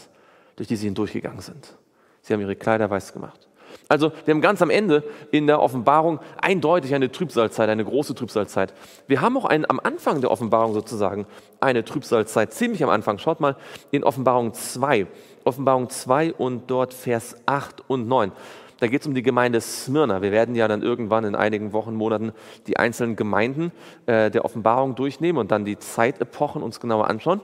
durch 0.55 0.67
die 0.67 0.77
sie 0.77 0.85
hindurchgegangen 0.85 1.41
sind. 1.41 1.75
Sie 2.21 2.33
haben 2.33 2.41
ihre 2.41 2.55
Kleider 2.55 2.89
weiß 2.89 3.13
gemacht. 3.13 3.47
Also 3.87 4.11
wir 4.25 4.33
haben 4.33 4.41
ganz 4.41 4.61
am 4.61 4.69
Ende 4.69 5.03
in 5.31 5.47
der 5.47 5.61
Offenbarung 5.61 6.19
eindeutig 6.41 6.93
eine 6.95 7.11
Trübsalzeit, 7.11 7.69
eine 7.69 7.85
große 7.85 8.15
Trübsalzeit. 8.15 8.73
Wir 9.07 9.21
haben 9.21 9.37
auch 9.37 9.45
einen, 9.45 9.69
am 9.69 9.79
Anfang 9.79 10.21
der 10.21 10.31
Offenbarung 10.31 10.73
sozusagen 10.73 11.27
eine 11.59 11.85
Trübsalzeit, 11.85 12.53
ziemlich 12.53 12.83
am 12.83 12.89
Anfang. 12.89 13.17
Schaut 13.19 13.39
mal 13.39 13.55
in 13.91 14.03
Offenbarung 14.03 14.53
2, 14.53 15.07
Offenbarung 15.43 15.89
2 15.89 16.33
und 16.33 16.69
dort 16.71 16.93
Vers 16.93 17.35
8 17.45 17.83
und 17.87 18.07
9. 18.07 18.31
Da 18.79 18.87
geht 18.87 19.01
es 19.01 19.07
um 19.07 19.13
die 19.13 19.21
Gemeinde 19.21 19.61
Smyrna. 19.61 20.21
Wir 20.21 20.31
werden 20.31 20.55
ja 20.55 20.67
dann 20.67 20.81
irgendwann 20.81 21.23
in 21.23 21.35
einigen 21.35 21.71
Wochen, 21.71 21.95
Monaten 21.95 22.33
die 22.67 22.77
einzelnen 22.77 23.15
Gemeinden 23.15 23.71
äh, 24.05 24.29
der 24.29 24.43
Offenbarung 24.43 24.95
durchnehmen 24.95 25.37
und 25.37 25.51
dann 25.51 25.63
die 25.63 25.77
Zeitepochen 25.77 26.61
uns 26.61 26.79
genauer 26.79 27.09
anschauen. 27.09 27.41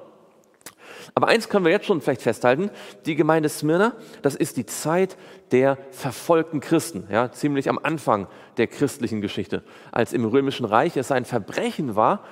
Aber 1.16 1.28
eins 1.28 1.50
können 1.50 1.66
wir 1.66 1.72
jetzt 1.72 1.86
schon 1.86 2.02
vielleicht 2.02 2.22
festhalten, 2.22 2.70
die 3.06 3.16
Gemeinde 3.16 3.50
Smyrna, 3.50 3.94
das 4.22 4.36
ist 4.36 4.58
die 4.58 4.66
Zeit 4.66 5.18
der 5.52 5.78
verfolgten 5.92 6.60
Christen, 6.60 7.08
ja, 7.12 7.32
ziemlich 7.32 7.70
am 7.70 7.80
Anfang 7.82 8.28
der 8.58 8.68
christlichen 8.68 9.22
Geschichte, 9.22 9.64
als 9.92 10.14
im 10.14 10.26
römischen 10.26 10.66
Reich 10.66 10.98
es 10.98 11.12
ein 11.12 11.26
Verbrechen 11.26 11.96
war, 11.96 12.24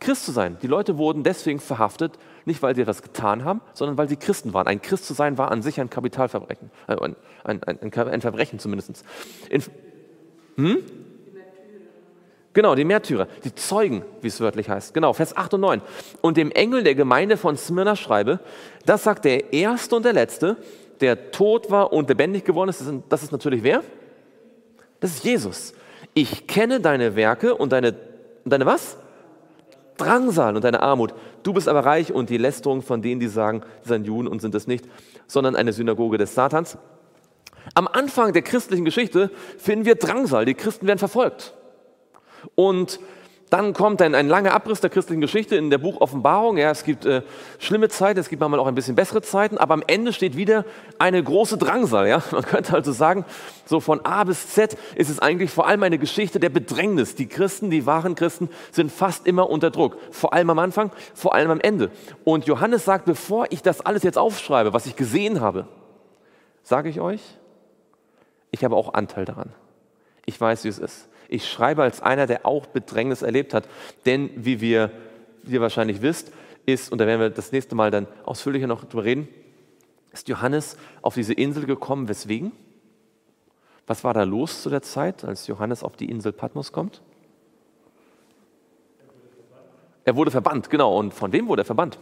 Christ 0.00 0.24
zu 0.24 0.32
sein. 0.32 0.58
Die 0.62 0.66
Leute 0.66 0.96
wurden 0.96 1.24
deswegen 1.24 1.58
verhaftet, 1.58 2.18
nicht 2.44 2.62
weil 2.62 2.74
sie 2.74 2.82
etwas 2.82 3.02
getan 3.02 3.44
haben, 3.44 3.60
sondern 3.72 3.98
weil 3.98 4.08
sie 4.08 4.16
Christen 4.16 4.54
waren. 4.54 4.66
Ein 4.66 4.80
Christ 4.80 5.06
zu 5.06 5.14
sein 5.14 5.38
war 5.38 5.50
an 5.50 5.62
sich 5.62 5.80
ein 5.80 5.90
Kapitalverbrechen, 5.90 6.70
äh, 6.86 6.96
ein, 6.96 7.16
ein, 7.44 7.62
ein, 7.62 7.92
ein, 7.94 8.20
Verbrechen 8.20 8.58
zumindest. 8.58 9.04
In, 9.50 9.62
hm? 10.56 10.78
Genau, 12.58 12.74
die 12.74 12.82
Märtyrer, 12.82 13.28
die 13.44 13.54
Zeugen, 13.54 14.02
wie 14.20 14.26
es 14.26 14.40
wörtlich 14.40 14.68
heißt. 14.68 14.92
Genau, 14.92 15.12
Vers 15.12 15.36
8 15.36 15.54
und 15.54 15.60
9. 15.60 15.80
Und 16.22 16.36
dem 16.36 16.50
Engel 16.50 16.82
der 16.82 16.96
Gemeinde 16.96 17.36
von 17.36 17.56
Smyrna 17.56 17.94
schreibe, 17.94 18.40
das 18.84 19.04
sagt 19.04 19.26
der 19.26 19.52
Erste 19.52 19.94
und 19.94 20.04
der 20.04 20.12
Letzte, 20.12 20.56
der 21.00 21.30
tot 21.30 21.70
war 21.70 21.92
und 21.92 22.08
lebendig 22.08 22.44
geworden 22.44 22.70
ist. 22.70 22.82
Das 23.10 23.22
ist 23.22 23.30
natürlich 23.30 23.62
wer? 23.62 23.84
Das 24.98 25.12
ist 25.12 25.24
Jesus. 25.24 25.72
Ich 26.14 26.48
kenne 26.48 26.80
deine 26.80 27.14
Werke 27.14 27.54
und 27.54 27.70
deine, 27.70 27.94
deine 28.44 28.66
was? 28.66 28.96
Drangsal 29.96 30.56
und 30.56 30.64
deine 30.64 30.82
Armut. 30.82 31.14
Du 31.44 31.52
bist 31.52 31.68
aber 31.68 31.86
reich 31.86 32.12
und 32.12 32.28
die 32.28 32.38
Lästerung 32.38 32.82
von 32.82 33.02
denen, 33.02 33.20
die 33.20 33.28
sagen, 33.28 33.62
sie 33.84 33.90
seien 33.90 34.04
Juden 34.04 34.26
und 34.26 34.40
sind 34.40 34.56
es 34.56 34.66
nicht, 34.66 34.84
sondern 35.28 35.54
eine 35.54 35.72
Synagoge 35.72 36.18
des 36.18 36.34
Satans. 36.34 36.76
Am 37.74 37.86
Anfang 37.86 38.32
der 38.32 38.42
christlichen 38.42 38.84
Geschichte 38.84 39.30
finden 39.58 39.84
wir 39.84 39.94
Drangsal. 39.94 40.44
Die 40.44 40.54
Christen 40.54 40.88
werden 40.88 40.98
verfolgt. 40.98 41.54
Und 42.54 43.00
dann 43.50 43.72
kommt 43.72 44.02
ein, 44.02 44.14
ein 44.14 44.28
langer 44.28 44.52
Abriss 44.52 44.80
der 44.80 44.90
christlichen 44.90 45.20
Geschichte 45.20 45.56
in 45.56 45.70
der 45.70 45.78
Buch 45.78 46.00
Offenbarung. 46.00 46.58
Ja, 46.58 46.70
es 46.70 46.84
gibt 46.84 47.06
äh, 47.06 47.22
schlimme 47.58 47.88
Zeiten, 47.88 48.20
es 48.20 48.28
gibt 48.28 48.40
manchmal 48.40 48.60
auch 48.60 48.66
ein 48.66 48.74
bisschen 48.74 48.94
bessere 48.94 49.22
Zeiten, 49.22 49.56
aber 49.56 49.74
am 49.74 49.82
Ende 49.86 50.12
steht 50.12 50.36
wieder 50.36 50.64
eine 50.98 51.22
große 51.22 51.56
Drangsal. 51.56 52.06
Ja? 52.08 52.22
Man 52.30 52.42
könnte 52.42 52.74
also 52.74 52.92
sagen, 52.92 53.24
so 53.64 53.80
von 53.80 54.04
A 54.04 54.24
bis 54.24 54.50
Z 54.50 54.76
ist 54.96 55.08
es 55.08 55.18
eigentlich 55.18 55.50
vor 55.50 55.66
allem 55.66 55.82
eine 55.82 55.98
Geschichte 55.98 56.40
der 56.40 56.50
Bedrängnis. 56.50 57.14
Die 57.14 57.26
Christen, 57.26 57.70
die 57.70 57.86
wahren 57.86 58.14
Christen, 58.14 58.50
sind 58.70 58.92
fast 58.92 59.26
immer 59.26 59.48
unter 59.48 59.70
Druck. 59.70 59.96
Vor 60.10 60.34
allem 60.34 60.50
am 60.50 60.58
Anfang, 60.58 60.90
vor 61.14 61.34
allem 61.34 61.50
am 61.50 61.60
Ende. 61.60 61.90
Und 62.24 62.46
Johannes 62.46 62.84
sagt, 62.84 63.06
bevor 63.06 63.46
ich 63.50 63.62
das 63.62 63.80
alles 63.80 64.02
jetzt 64.02 64.18
aufschreibe, 64.18 64.74
was 64.74 64.86
ich 64.86 64.96
gesehen 64.96 65.40
habe, 65.40 65.66
sage 66.62 66.90
ich 66.90 67.00
euch, 67.00 67.22
ich 68.50 68.64
habe 68.64 68.76
auch 68.76 68.92
Anteil 68.92 69.24
daran. 69.24 69.52
Ich 70.26 70.38
weiß, 70.38 70.64
wie 70.64 70.68
es 70.68 70.78
ist. 70.78 71.08
Ich 71.28 71.46
schreibe 71.48 71.82
als 71.82 72.00
einer, 72.00 72.26
der 72.26 72.46
auch 72.46 72.66
Bedrängnis 72.66 73.22
erlebt 73.22 73.52
hat. 73.54 73.68
Denn 74.06 74.30
wie, 74.34 74.60
wir, 74.60 74.90
wie 75.42 75.54
ihr 75.54 75.60
wahrscheinlich 75.60 76.02
wisst, 76.02 76.32
ist, 76.64 76.90
und 76.90 76.98
da 76.98 77.06
werden 77.06 77.20
wir 77.20 77.30
das 77.30 77.52
nächste 77.52 77.74
Mal 77.74 77.90
dann 77.90 78.06
ausführlicher 78.24 78.66
noch 78.66 78.84
drüber 78.84 79.04
reden, 79.04 79.28
ist 80.10 80.28
Johannes 80.28 80.76
auf 81.02 81.14
diese 81.14 81.34
Insel 81.34 81.66
gekommen. 81.66 82.08
Weswegen? 82.08 82.52
Was 83.86 84.04
war 84.04 84.14
da 84.14 84.22
los 84.22 84.62
zu 84.62 84.70
der 84.70 84.82
Zeit, 84.82 85.24
als 85.24 85.46
Johannes 85.46 85.82
auf 85.82 85.96
die 85.96 86.10
Insel 86.10 86.32
Patmos 86.32 86.72
kommt? 86.72 87.02
Er 90.04 90.16
wurde 90.16 90.30
verbannt, 90.30 90.70
genau. 90.70 90.98
Und 90.98 91.12
von 91.12 91.32
wem 91.32 91.48
wurde 91.48 91.62
er 91.62 91.66
verbannt? 91.66 91.98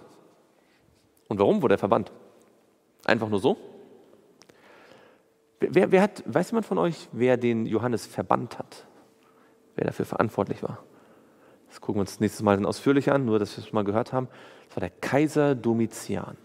Und 1.28 1.40
warum 1.40 1.62
wurde 1.62 1.74
er 1.74 1.78
verbannt? 1.78 2.12
Einfach 3.04 3.28
nur 3.28 3.40
so? 3.40 3.56
Wer, 5.58 5.90
wer 5.90 6.02
hat, 6.02 6.22
weiß 6.26 6.50
jemand 6.50 6.66
von 6.66 6.78
euch, 6.78 7.08
wer 7.12 7.36
den 7.36 7.66
Johannes 7.66 8.06
verbannt 8.06 8.58
hat? 8.58 8.86
Wer 9.76 9.86
dafür 9.86 10.04
verantwortlich 10.04 10.62
war. 10.62 10.78
Das 11.68 11.80
gucken 11.80 11.96
wir 11.96 12.00
uns 12.00 12.20
nächstes 12.20 12.42
Mal 12.42 12.56
dann 12.56 12.66
ausführlich 12.66 13.10
an, 13.12 13.24
nur 13.24 13.38
dass 13.38 13.56
wir 13.56 13.64
es 13.64 13.72
mal 13.72 13.84
gehört 13.84 14.12
haben. 14.12 14.28
Das 14.68 14.76
war 14.76 14.80
der 14.80 14.90
Kaiser 14.90 15.54
Domitian. 15.54 16.36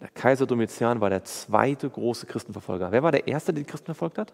Der 0.00 0.08
Kaiser 0.08 0.46
Domitian 0.46 1.00
war 1.00 1.10
der 1.10 1.24
zweite 1.24 1.90
große 1.90 2.26
Christenverfolger. 2.26 2.92
Wer 2.92 3.02
war 3.02 3.12
der 3.12 3.26
erste, 3.26 3.52
der 3.52 3.64
die 3.64 3.70
Christen 3.70 3.86
verfolgt 3.86 4.18
hat? 4.18 4.32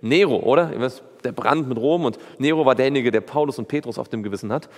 Nero, 0.00 0.36
oder? 0.36 0.72
Der 1.24 1.32
Brand 1.32 1.68
mit 1.68 1.78
Rom 1.78 2.04
und 2.04 2.18
Nero 2.38 2.64
war 2.64 2.74
derjenige, 2.74 3.10
der 3.10 3.20
Paulus 3.20 3.58
und 3.58 3.68
Petrus 3.68 3.98
auf 3.98 4.08
dem 4.08 4.22
Gewissen 4.22 4.52
hat. 4.52 4.68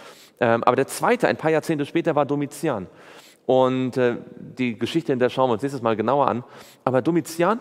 Ähm, 0.40 0.64
aber 0.64 0.76
der 0.76 0.86
zweite, 0.86 1.28
ein 1.28 1.36
paar 1.36 1.50
Jahrzehnte 1.50 1.86
später, 1.86 2.14
war 2.14 2.26
Domitian. 2.26 2.86
Und 3.46 3.96
äh, 3.96 4.16
die 4.36 4.78
Geschichte, 4.78 5.12
in 5.12 5.18
der 5.18 5.28
schauen 5.28 5.48
wir 5.48 5.54
uns 5.54 5.62
nächstes 5.62 5.82
Mal 5.82 5.96
genauer 5.96 6.28
an. 6.28 6.44
Aber 6.84 7.02
Domitian 7.02 7.60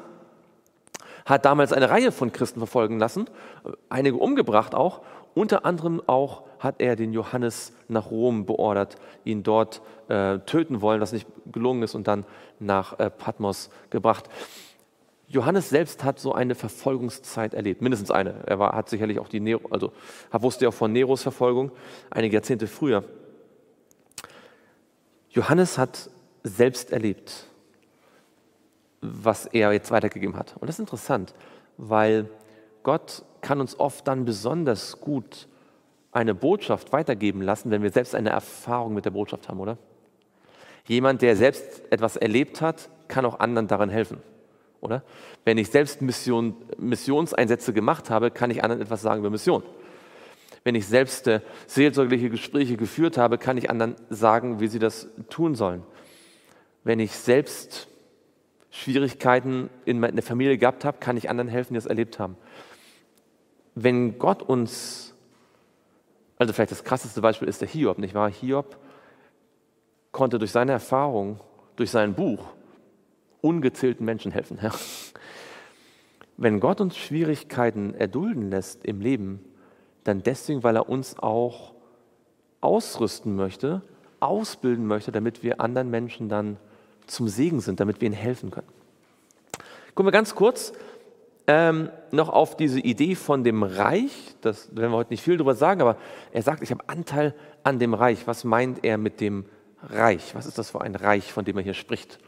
hat 1.27 1.43
damals 1.45 1.73
eine 1.73 1.89
Reihe 1.89 2.11
von 2.11 2.31
Christen 2.31 2.59
verfolgen 2.59 2.99
lassen, 2.99 3.29
einige 3.89 4.17
umgebracht 4.17 4.73
auch. 4.73 5.01
Unter 5.35 5.65
anderem 5.65 6.01
auch 6.07 6.43
hat 6.57 6.75
er 6.79 6.95
den 6.95 7.13
Johannes 7.13 7.73
nach 7.89 8.09
Rom 8.09 8.45
beordert, 8.45 8.95
ihn 9.25 9.43
dort 9.43 9.81
äh, 10.07 10.39
töten 10.39 10.81
wollen, 10.81 11.01
was 11.01 11.11
nicht 11.11 11.27
gelungen 11.51 11.83
ist, 11.83 11.95
und 11.95 12.07
dann 12.07 12.25
nach 12.59 12.97
äh, 12.97 13.09
Patmos 13.11 13.69
gebracht. 13.89 14.29
Johannes 15.27 15.69
selbst 15.69 16.05
hat 16.05 16.19
so 16.19 16.33
eine 16.33 16.55
Verfolgungszeit 16.55 17.53
erlebt, 17.53 17.81
mindestens 17.81 18.09
eine. 18.09 18.45
Er 18.45 18.57
war, 18.57 18.73
hat 18.73 18.89
sicherlich 18.89 19.19
auch 19.19 19.27
die 19.27 19.41
Nero, 19.41 19.67
also 19.69 19.91
wusste 20.31 20.65
ja 20.65 20.69
auch 20.69 20.73
von 20.73 20.93
Neros 20.93 21.23
Verfolgung 21.23 21.71
einige 22.09 22.35
Jahrzehnte 22.35 22.67
früher. 22.67 23.03
Johannes 25.29 25.77
hat 25.77 26.09
selbst 26.43 26.93
erlebt, 26.93 27.47
was 29.01 29.45
er 29.45 29.71
jetzt 29.73 29.91
weitergegeben 29.91 30.37
hat. 30.37 30.55
Und 30.59 30.67
das 30.67 30.75
ist 30.75 30.79
interessant, 30.79 31.33
weil 31.77 32.29
Gott 32.83 33.23
kann 33.41 33.59
uns 33.61 33.79
oft 33.79 34.07
dann 34.07 34.25
besonders 34.25 34.99
gut 34.99 35.47
eine 36.11 36.33
Botschaft 36.33 36.91
weitergeben 36.93 37.41
lassen, 37.41 37.69
wenn 37.69 37.83
wir 37.83 37.91
selbst 37.91 38.15
eine 38.15 38.29
Erfahrung 38.29 38.93
mit 38.93 39.05
der 39.05 39.11
Botschaft 39.11 39.49
haben, 39.49 39.59
oder? 39.59 39.77
Jemand, 40.87 41.21
der 41.21 41.35
selbst 41.35 41.83
etwas 41.91 42.15
erlebt 42.15 42.61
hat, 42.61 42.89
kann 43.07 43.25
auch 43.25 43.39
anderen 43.39 43.67
daran 43.67 43.89
helfen, 43.89 44.19
oder? 44.81 45.03
Wenn 45.43 45.57
ich 45.57 45.69
selbst 45.69 46.01
Mission, 46.01 46.55
Missionseinsätze 46.77 47.73
gemacht 47.73 48.09
habe, 48.09 48.31
kann 48.31 48.51
ich 48.51 48.63
anderen 48.63 48.81
etwas 48.81 49.01
sagen 49.01 49.19
über 49.19 49.29
Mission. 49.29 49.63
Wenn 50.63 50.75
ich 50.75 50.87
selbst 50.87 51.27
äh, 51.27 51.41
seelsorgliche 51.67 52.29
Gespräche 52.29 52.77
geführt 52.77 53.17
habe, 53.17 53.37
kann 53.37 53.57
ich 53.57 53.69
anderen 53.69 53.95
sagen, 54.09 54.59
wie 54.59 54.67
sie 54.67 54.79
das 54.79 55.07
tun 55.29 55.55
sollen. 55.55 55.83
Wenn 56.83 56.99
ich 56.99 57.11
selbst 57.11 57.87
Schwierigkeiten 58.77 59.71
in 59.85 60.01
der 60.01 60.21
Familie 60.21 60.57
gehabt 60.59 60.85
habe, 60.85 60.99
kann 60.99 61.17
ich 61.17 61.31
anderen 61.31 61.47
helfen, 61.47 61.73
die 61.73 61.77
das 61.79 61.87
erlebt 61.87 62.19
haben. 62.19 62.37
Wenn 63.73 64.19
Gott 64.19 64.43
uns, 64.43 65.15
also 66.37 66.53
vielleicht 66.53 66.71
das 66.71 66.83
krasseste 66.83 67.21
Beispiel 67.21 67.47
ist 67.47 67.61
der 67.61 67.67
Hiob, 67.67 67.97
nicht 67.97 68.13
wahr? 68.13 68.29
Hiob 68.29 68.77
konnte 70.11 70.37
durch 70.37 70.51
seine 70.51 70.73
Erfahrung, 70.73 71.39
durch 71.75 71.89
sein 71.89 72.13
Buch 72.13 72.49
ungezählten 73.41 74.05
Menschen 74.05 74.31
helfen. 74.31 74.59
Wenn 76.37 76.59
Gott 76.59 76.79
uns 76.79 76.95
Schwierigkeiten 76.97 77.95
erdulden 77.95 78.51
lässt 78.51 78.85
im 78.85 79.01
Leben, 79.01 79.43
dann 80.03 80.21
deswegen, 80.21 80.61
weil 80.61 80.75
er 80.75 80.87
uns 80.87 81.17
auch 81.17 81.73
ausrüsten 82.61 83.35
möchte, 83.35 83.81
ausbilden 84.19 84.85
möchte, 84.85 85.11
damit 85.11 85.41
wir 85.41 85.61
anderen 85.61 85.89
Menschen 85.89 86.29
dann 86.29 86.57
zum 87.07 87.27
Segen 87.27 87.59
sind, 87.59 87.79
damit 87.79 88.01
wir 88.01 88.07
ihnen 88.07 88.15
helfen 88.15 88.51
können. 88.51 88.67
Gucken 89.95 90.07
wir 90.07 90.11
ganz 90.11 90.35
kurz 90.35 90.73
ähm, 91.47 91.89
noch 92.11 92.29
auf 92.29 92.57
diese 92.57 92.79
Idee 92.79 93.15
von 93.15 93.43
dem 93.43 93.63
Reich. 93.63 94.35
Das 94.41 94.75
werden 94.75 94.91
wir 94.91 94.97
heute 94.97 95.11
nicht 95.11 95.23
viel 95.23 95.37
darüber 95.37 95.55
sagen, 95.55 95.81
aber 95.81 95.97
er 96.31 96.43
sagt, 96.43 96.61
ich 96.61 96.71
habe 96.71 96.87
Anteil 96.87 97.33
an 97.63 97.79
dem 97.79 97.93
Reich. 97.93 98.27
Was 98.27 98.43
meint 98.43 98.83
er 98.83 98.97
mit 98.97 99.21
dem 99.21 99.45
Reich? 99.81 100.35
Was 100.35 100.45
ist 100.45 100.57
das 100.57 100.69
für 100.69 100.81
ein 100.81 100.95
Reich, 100.95 101.31
von 101.31 101.45
dem 101.45 101.57
er 101.57 101.63
hier 101.63 101.73
spricht? 101.73 102.19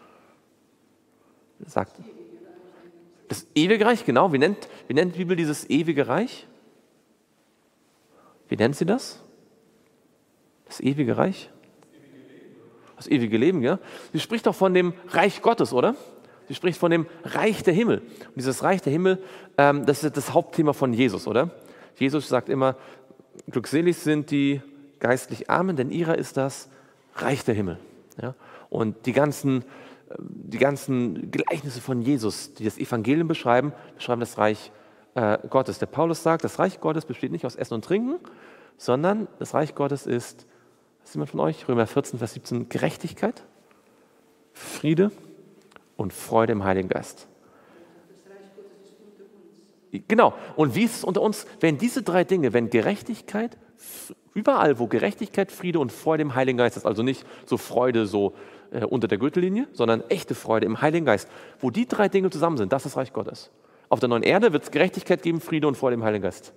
Er 1.64 1.70
sagt, 1.70 1.96
das 3.28 3.46
ewige 3.54 3.86
Reich, 3.86 4.06
genau. 4.06 4.34
Wie 4.34 4.40
nennt, 4.40 4.70
wie 4.88 4.94
nennt 4.94 5.14
die 5.14 5.20
Bibel 5.20 5.36
dieses 5.36 5.70
ewige 5.70 6.08
Reich? 6.08 6.48
Wie 8.48 8.56
nennt 8.56 8.76
sie 8.76 8.86
das? 8.86 9.22
Das 10.66 10.80
ewige 10.80 11.18
Reich? 11.18 11.52
Das 13.00 13.08
ewige 13.08 13.38
Leben, 13.38 13.62
ja? 13.62 13.80
Sie 14.14 14.20
spricht 14.20 14.46
doch 14.46 14.56
von 14.56 14.74
dem 14.74 14.94
Reich 15.10 15.42
Gottes, 15.42 15.74
oder? 15.74 15.96
Sie 16.48 16.56
spricht 16.56 16.80
von 16.80 16.92
dem 16.92 17.06
Reich 17.24 17.64
der 17.64 17.74
Himmel. 17.74 18.00
Und 18.00 18.36
dieses 18.36 18.64
Reich 18.64 18.82
der 18.82 18.92
Himmel, 18.92 19.24
ähm, 19.58 19.86
das 19.86 20.04
ist 20.04 20.18
das 20.18 20.34
Hauptthema 20.34 20.74
von 20.74 20.94
Jesus, 20.94 21.28
oder? 21.28 21.52
Jesus 21.96 22.28
sagt 22.28 22.50
immer, 22.50 22.76
glückselig 23.50 23.98
sind 23.98 24.32
die 24.32 24.62
geistlich 25.00 25.50
Armen, 25.50 25.76
denn 25.76 25.92
ihrer 25.92 26.18
ist 26.18 26.38
das 26.38 26.70
Reich 27.16 27.44
der 27.46 27.56
Himmel. 27.56 27.78
Ja? 28.22 28.36
Und 28.70 29.06
die 29.06 29.14
ganzen, 29.14 29.64
die 30.18 30.58
ganzen 30.58 31.32
Gleichnisse 31.32 31.82
von 31.82 32.02
Jesus, 32.02 32.54
die 32.54 32.66
das 32.66 32.78
Evangelium 32.78 33.28
beschreiben, 33.28 33.74
beschreiben 33.96 34.20
das 34.20 34.38
Reich 34.38 34.72
äh, 35.16 35.38
Gottes. 35.50 35.80
Der 35.80 35.86
Paulus 35.86 36.24
sagt, 36.24 36.44
das 36.44 36.60
Reich 36.60 36.80
Gottes 36.80 37.06
besteht 37.06 37.32
nicht 37.32 37.46
aus 37.46 37.56
Essen 37.56 37.76
und 37.76 37.86
Trinken, 37.86 38.16
sondern 38.78 39.28
das 39.40 39.54
Reich 39.54 39.76
Gottes 39.76 40.06
ist 40.06 40.46
ist 41.10 41.16
jemand 41.16 41.32
von 41.32 41.40
euch? 41.40 41.68
Römer 41.68 41.88
14, 41.88 42.20
Vers 42.20 42.34
17. 42.34 42.70
Gerechtigkeit, 42.70 43.44
Friede 44.54 45.12
und 45.98 46.14
Freude 46.14 46.52
im 46.52 46.64
Heiligen 46.64 46.88
Geist. 46.88 47.28
Genau. 50.08 50.36
Und 50.56 50.76
wie 50.76 50.84
ist 50.84 50.98
es 50.98 51.04
unter 51.04 51.22
uns, 51.22 51.48
wenn 51.62 51.80
diese 51.80 52.04
drei 52.04 52.24
Dinge, 52.24 52.54
wenn 52.54 52.70
Gerechtigkeit, 52.70 53.58
überall, 54.36 54.78
wo 54.78 54.86
Gerechtigkeit, 54.86 55.52
Friede 55.52 55.80
und 55.80 55.92
Freude 55.92 56.22
im 56.22 56.36
Heiligen 56.36 56.60
Geist 56.60 56.78
ist, 56.78 56.86
also 56.86 57.02
nicht 57.02 57.26
so 57.48 57.58
Freude 57.58 58.06
so 58.06 58.36
äh, 58.70 58.86
unter 58.86 59.08
der 59.08 59.18
Gürtellinie, 59.18 59.68
sondern 59.74 60.04
echte 60.10 60.36
Freude 60.36 60.68
im 60.68 60.80
Heiligen 60.80 61.08
Geist, 61.08 61.28
wo 61.60 61.72
die 61.72 61.88
drei 61.88 62.08
Dinge 62.08 62.30
zusammen 62.30 62.58
sind, 62.58 62.72
das 62.72 62.86
ist 62.86 62.94
das 62.94 62.98
Reich 62.98 63.14
Gottes. 63.14 63.50
Auf 63.90 64.00
der 64.00 64.10
neuen 64.10 64.22
Erde 64.22 64.54
wird 64.54 64.62
es 64.62 64.70
Gerechtigkeit 64.70 65.24
geben, 65.24 65.42
Friede 65.42 65.68
und 65.68 65.76
Freude 65.76 65.96
im 65.96 66.04
Heiligen 66.04 66.22
Geist. 66.22 66.54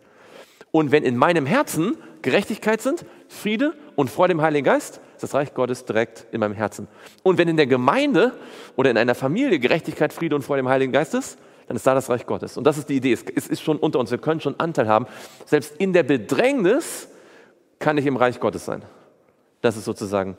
Und 0.72 0.90
wenn 0.90 1.04
in 1.04 1.16
meinem 1.16 1.46
Herzen 1.46 1.96
Gerechtigkeit 2.22 2.80
sind, 2.80 3.04
Friede 3.28 3.74
und 3.94 4.10
Freude 4.10 4.32
im 4.32 4.42
Heiligen 4.42 4.64
Geist, 4.64 5.00
ist 5.14 5.22
das 5.22 5.34
Reich 5.34 5.54
Gottes 5.54 5.84
direkt 5.84 6.26
in 6.32 6.40
meinem 6.40 6.54
Herzen. 6.54 6.88
Und 7.22 7.38
wenn 7.38 7.46
in 7.46 7.56
der 7.56 7.66
Gemeinde 7.66 8.32
oder 8.74 8.90
in 8.90 8.96
einer 8.96 9.14
Familie 9.14 9.60
Gerechtigkeit, 9.60 10.12
Friede 10.12 10.34
und 10.34 10.42
Freude 10.42 10.60
im 10.60 10.68
Heiligen 10.68 10.92
Geist 10.92 11.14
ist, 11.14 11.38
dann 11.68 11.76
ist 11.76 11.86
da 11.86 11.94
das 11.94 12.10
Reich 12.10 12.26
Gottes. 12.26 12.56
Und 12.56 12.64
das 12.64 12.78
ist 12.78 12.88
die 12.88 12.96
Idee. 12.96 13.12
Es 13.12 13.46
ist 13.46 13.62
schon 13.62 13.76
unter 13.76 13.98
uns. 13.98 14.10
Wir 14.10 14.18
können 14.18 14.40
schon 14.40 14.58
Anteil 14.58 14.88
haben. 14.88 15.06
Selbst 15.46 15.76
in 15.76 15.92
der 15.92 16.02
Bedrängnis 16.02 17.08
kann 17.78 17.98
ich 17.98 18.06
im 18.06 18.16
Reich 18.16 18.40
Gottes 18.40 18.64
sein. 18.64 18.82
Das 19.60 19.76
ist 19.76 19.84
sozusagen 19.84 20.36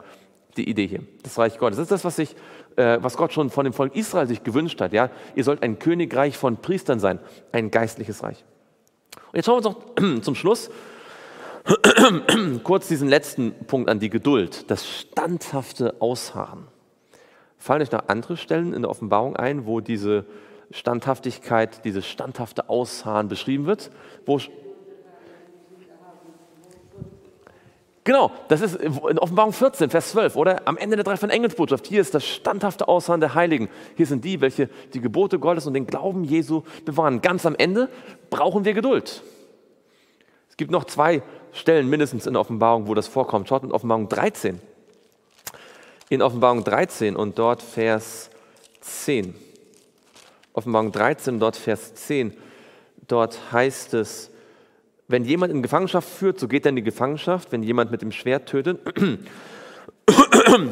die 0.57 0.69
Idee 0.69 0.87
hier. 0.87 1.03
Das 1.21 1.37
Reich 1.37 1.57
Gottes. 1.59 1.77
Das 1.77 1.83
ist 1.83 1.91
das, 1.91 2.05
was, 2.05 2.15
sich, 2.15 2.35
äh, 2.75 2.97
was 3.01 3.17
Gott 3.17 3.33
schon 3.33 3.49
von 3.49 3.65
dem 3.65 3.73
Volk 3.73 3.95
Israel 3.95 4.27
sich 4.27 4.43
gewünscht 4.43 4.81
hat. 4.81 4.93
Ja? 4.93 5.09
Ihr 5.35 5.43
sollt 5.43 5.63
ein 5.63 5.79
Königreich 5.79 6.37
von 6.37 6.57
Priestern 6.57 6.99
sein, 6.99 7.19
ein 7.51 7.71
geistliches 7.71 8.23
Reich. 8.23 8.43
Und 9.31 9.35
jetzt 9.35 9.45
schauen 9.45 9.63
wir 9.63 9.69
uns 9.69 9.77
noch 9.97 10.21
zum 10.21 10.35
Schluss 10.35 10.69
kurz 12.63 12.87
diesen 12.87 13.07
letzten 13.07 13.53
Punkt 13.65 13.89
an, 13.89 13.99
die 13.99 14.09
Geduld, 14.09 14.69
das 14.69 14.87
standhafte 14.87 15.95
Ausharren. 16.01 16.67
Fallen 17.57 17.81
euch 17.81 17.91
noch 17.91 18.09
andere 18.09 18.35
Stellen 18.35 18.73
in 18.73 18.81
der 18.81 18.91
Offenbarung 18.91 19.37
ein, 19.37 19.65
wo 19.65 19.79
diese 19.79 20.25
Standhaftigkeit, 20.71 21.85
dieses 21.85 22.05
standhafte 22.05 22.67
Ausharren 22.67 23.29
beschrieben 23.29 23.65
wird? 23.65 23.91
Wo, 24.25 24.39
Genau, 28.05 28.31
das 28.49 28.59
ist 28.59 28.75
in 28.75 29.17
Offenbarung 29.17 29.53
14, 29.53 29.89
Vers 29.89 30.11
12, 30.11 30.35
oder? 30.35 30.67
Am 30.67 30.77
Ende 30.77 30.97
der 30.97 31.05
drei 31.05 31.15
von 31.15 31.29
Engelsbotschaft. 31.29 31.87
Hier 31.87 32.01
ist 32.01 32.13
das 32.13 32.25
standhafte 32.25 32.89
Ausharren 32.89 33.21
der 33.21 33.33
Heiligen. 33.33 33.69
Hier 33.95 34.05
sind 34.05 34.25
die, 34.25 34.41
welche 34.41 34.69
die 34.93 34.99
Gebote 34.99 35.39
Gottes 35.39 35.67
und 35.67 35.73
den 35.73 35.87
Glauben 35.87 36.25
Jesu 36.25 36.63
bewahren. 36.83 37.21
Ganz 37.21 37.45
am 37.45 37.55
Ende 37.55 37.89
brauchen 38.29 38.65
wir 38.65 38.73
Geduld. 38.73 39.23
Es 40.49 40.57
gibt 40.57 40.69
noch 40.69 40.83
zwei 40.83 41.23
Stellen 41.53 41.89
mindestens 41.89 42.27
in 42.27 42.35
Offenbarung, 42.35 42.87
wo 42.87 42.93
das 42.93 43.07
vorkommt. 43.07 43.47
Schaut 43.47 43.63
in 43.63 43.71
Offenbarung 43.71 44.09
13. 44.09 44.59
In 46.09 46.21
Offenbarung 46.21 46.63
13 46.65 47.15
und 47.15 47.39
dort 47.39 47.61
Vers 47.61 48.29
10. 48.81 49.33
Offenbarung 50.51 50.91
13, 50.91 51.39
dort 51.39 51.55
Vers 51.55 51.95
10. 51.95 52.35
Dort 53.07 53.51
heißt 53.53 53.93
es, 53.93 54.29
wenn 55.13 55.25
jemand 55.25 55.53
in 55.53 55.61
Gefangenschaft 55.61 56.09
führt, 56.09 56.39
so 56.39 56.47
geht 56.47 56.65
er 56.65 56.69
in 56.69 56.75
die 56.75 56.81
Gefangenschaft. 56.81 57.51
Wenn 57.51 57.61
jemand 57.61 57.91
mit 57.91 58.01
dem 58.01 58.11
Schwert 58.11 58.49
tötet, 58.49 58.79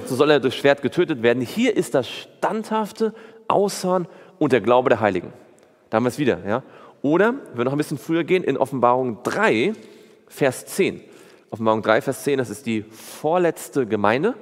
so 0.07 0.15
soll 0.15 0.31
er 0.31 0.39
durch 0.39 0.55
Schwert 0.55 0.81
getötet 0.81 1.21
werden. 1.21 1.43
Hier 1.43 1.77
ist 1.77 1.93
das 1.93 2.09
standhafte 2.09 3.13
Ausharren 3.47 4.07
und 4.39 4.51
der 4.51 4.61
Glaube 4.61 4.89
der 4.89 4.99
Heiligen. 4.99 5.31
Da 5.91 5.97
haben 5.97 6.05
wir 6.05 6.09
es 6.09 6.17
wieder. 6.17 6.39
Ja? 6.43 6.63
Oder, 7.03 7.35
wenn 7.51 7.57
wir 7.59 7.65
noch 7.65 7.73
ein 7.73 7.77
bisschen 7.77 7.99
früher 7.99 8.23
gehen, 8.23 8.43
in 8.43 8.57
Offenbarung 8.57 9.21
3, 9.21 9.73
Vers 10.27 10.65
10. 10.65 11.01
Offenbarung 11.51 11.83
3, 11.83 12.01
Vers 12.01 12.23
10, 12.23 12.39
das 12.39 12.49
ist 12.49 12.65
die 12.65 12.81
vorletzte 12.81 13.85
Gemeinde. 13.85 14.33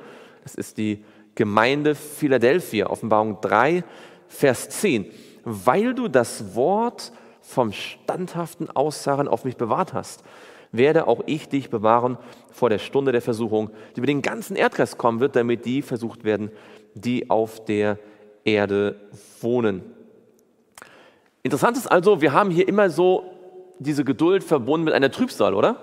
Das 0.44 0.56
ist 0.56 0.78
die 0.78 1.04
Gemeinde 1.36 1.94
Philadelphia. 1.94 2.90
Offenbarung 2.90 3.42
3, 3.42 3.84
Vers 4.30 4.70
10. 4.70 5.08
Weil 5.44 5.94
du 5.94 6.08
das 6.08 6.56
Wort 6.56 7.12
vom 7.50 7.72
standhaften 7.72 8.70
Aussagen 8.70 9.28
auf 9.28 9.44
mich 9.44 9.58
bewahrt 9.58 9.94
hast, 9.94 10.24
werde 10.72 11.08
auch 11.08 11.22
ich 11.26 11.50
dich 11.50 11.72
bewahren 11.72 12.20
vor 12.52 12.70
der 12.70 12.78
Stunde 12.78 13.12
der 13.12 13.24
Versuchung, 13.24 13.72
die 13.96 14.02
über 14.02 14.08
den 14.08 14.22
ganzen 14.22 14.56
Erdkreis 14.56 15.00
kommen 15.00 15.20
wird, 15.20 15.36
damit 15.36 15.66
die 15.66 15.82
versucht 15.82 16.24
werden, 16.24 16.52
die 16.94 17.32
auf 17.32 17.66
der 17.66 17.98
Erde 18.46 19.02
wohnen. 19.42 19.82
Interessant 21.42 21.76
ist 21.76 21.88
also, 21.88 22.22
wir 22.22 22.34
haben 22.34 22.52
hier 22.52 22.68
immer 22.68 22.92
so 22.92 23.24
diese 23.80 24.06
Geduld 24.06 24.44
verbunden 24.44 24.86
mit 24.86 24.94
einer 24.94 25.10
Trübsal, 25.10 25.56
oder? 25.56 25.78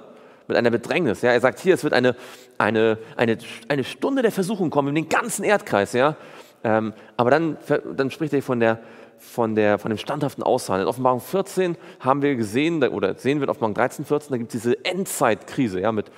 Mit 0.46 0.56
einer 0.56 0.70
Bedrängnis. 0.70 1.22
Ja? 1.22 1.32
Er 1.32 1.40
sagt 1.40 1.58
hier, 1.58 1.74
es 1.74 1.82
wird 1.82 1.94
eine, 1.94 2.14
eine, 2.58 2.98
eine, 3.16 3.38
eine 3.66 3.82
Stunde 3.82 4.22
der 4.22 4.30
Versuchung 4.30 4.70
kommen 4.70 4.90
in 4.90 4.94
den 4.94 5.08
ganzen 5.08 5.44
Erdkreis. 5.44 5.94
Ja? 5.94 6.14
Ähm, 6.62 6.92
aber 7.16 7.30
dann, 7.30 7.56
dann 7.96 8.12
spricht 8.12 8.32
er 8.34 8.42
von 8.42 8.60
der, 8.60 8.78
von, 9.18 9.54
der, 9.54 9.78
von 9.78 9.90
dem 9.90 9.98
standhaften 9.98 10.42
Ausharren. 10.42 10.82
In 10.82 10.88
Offenbarung 10.88 11.20
14 11.20 11.76
haben 12.00 12.22
wir 12.22 12.36
gesehen, 12.36 12.82
oder 12.82 13.14
sehen 13.14 13.38
wir 13.38 13.44
in 13.44 13.50
Offenbarung 13.50 13.74
13, 13.74 14.04
14, 14.04 14.30
da 14.30 14.36
gibt 14.36 14.54
es 14.54 14.62
diese 14.62 14.84
Endzeitkrise 14.84 15.80
ja, 15.80 15.92
mit, 15.92 16.10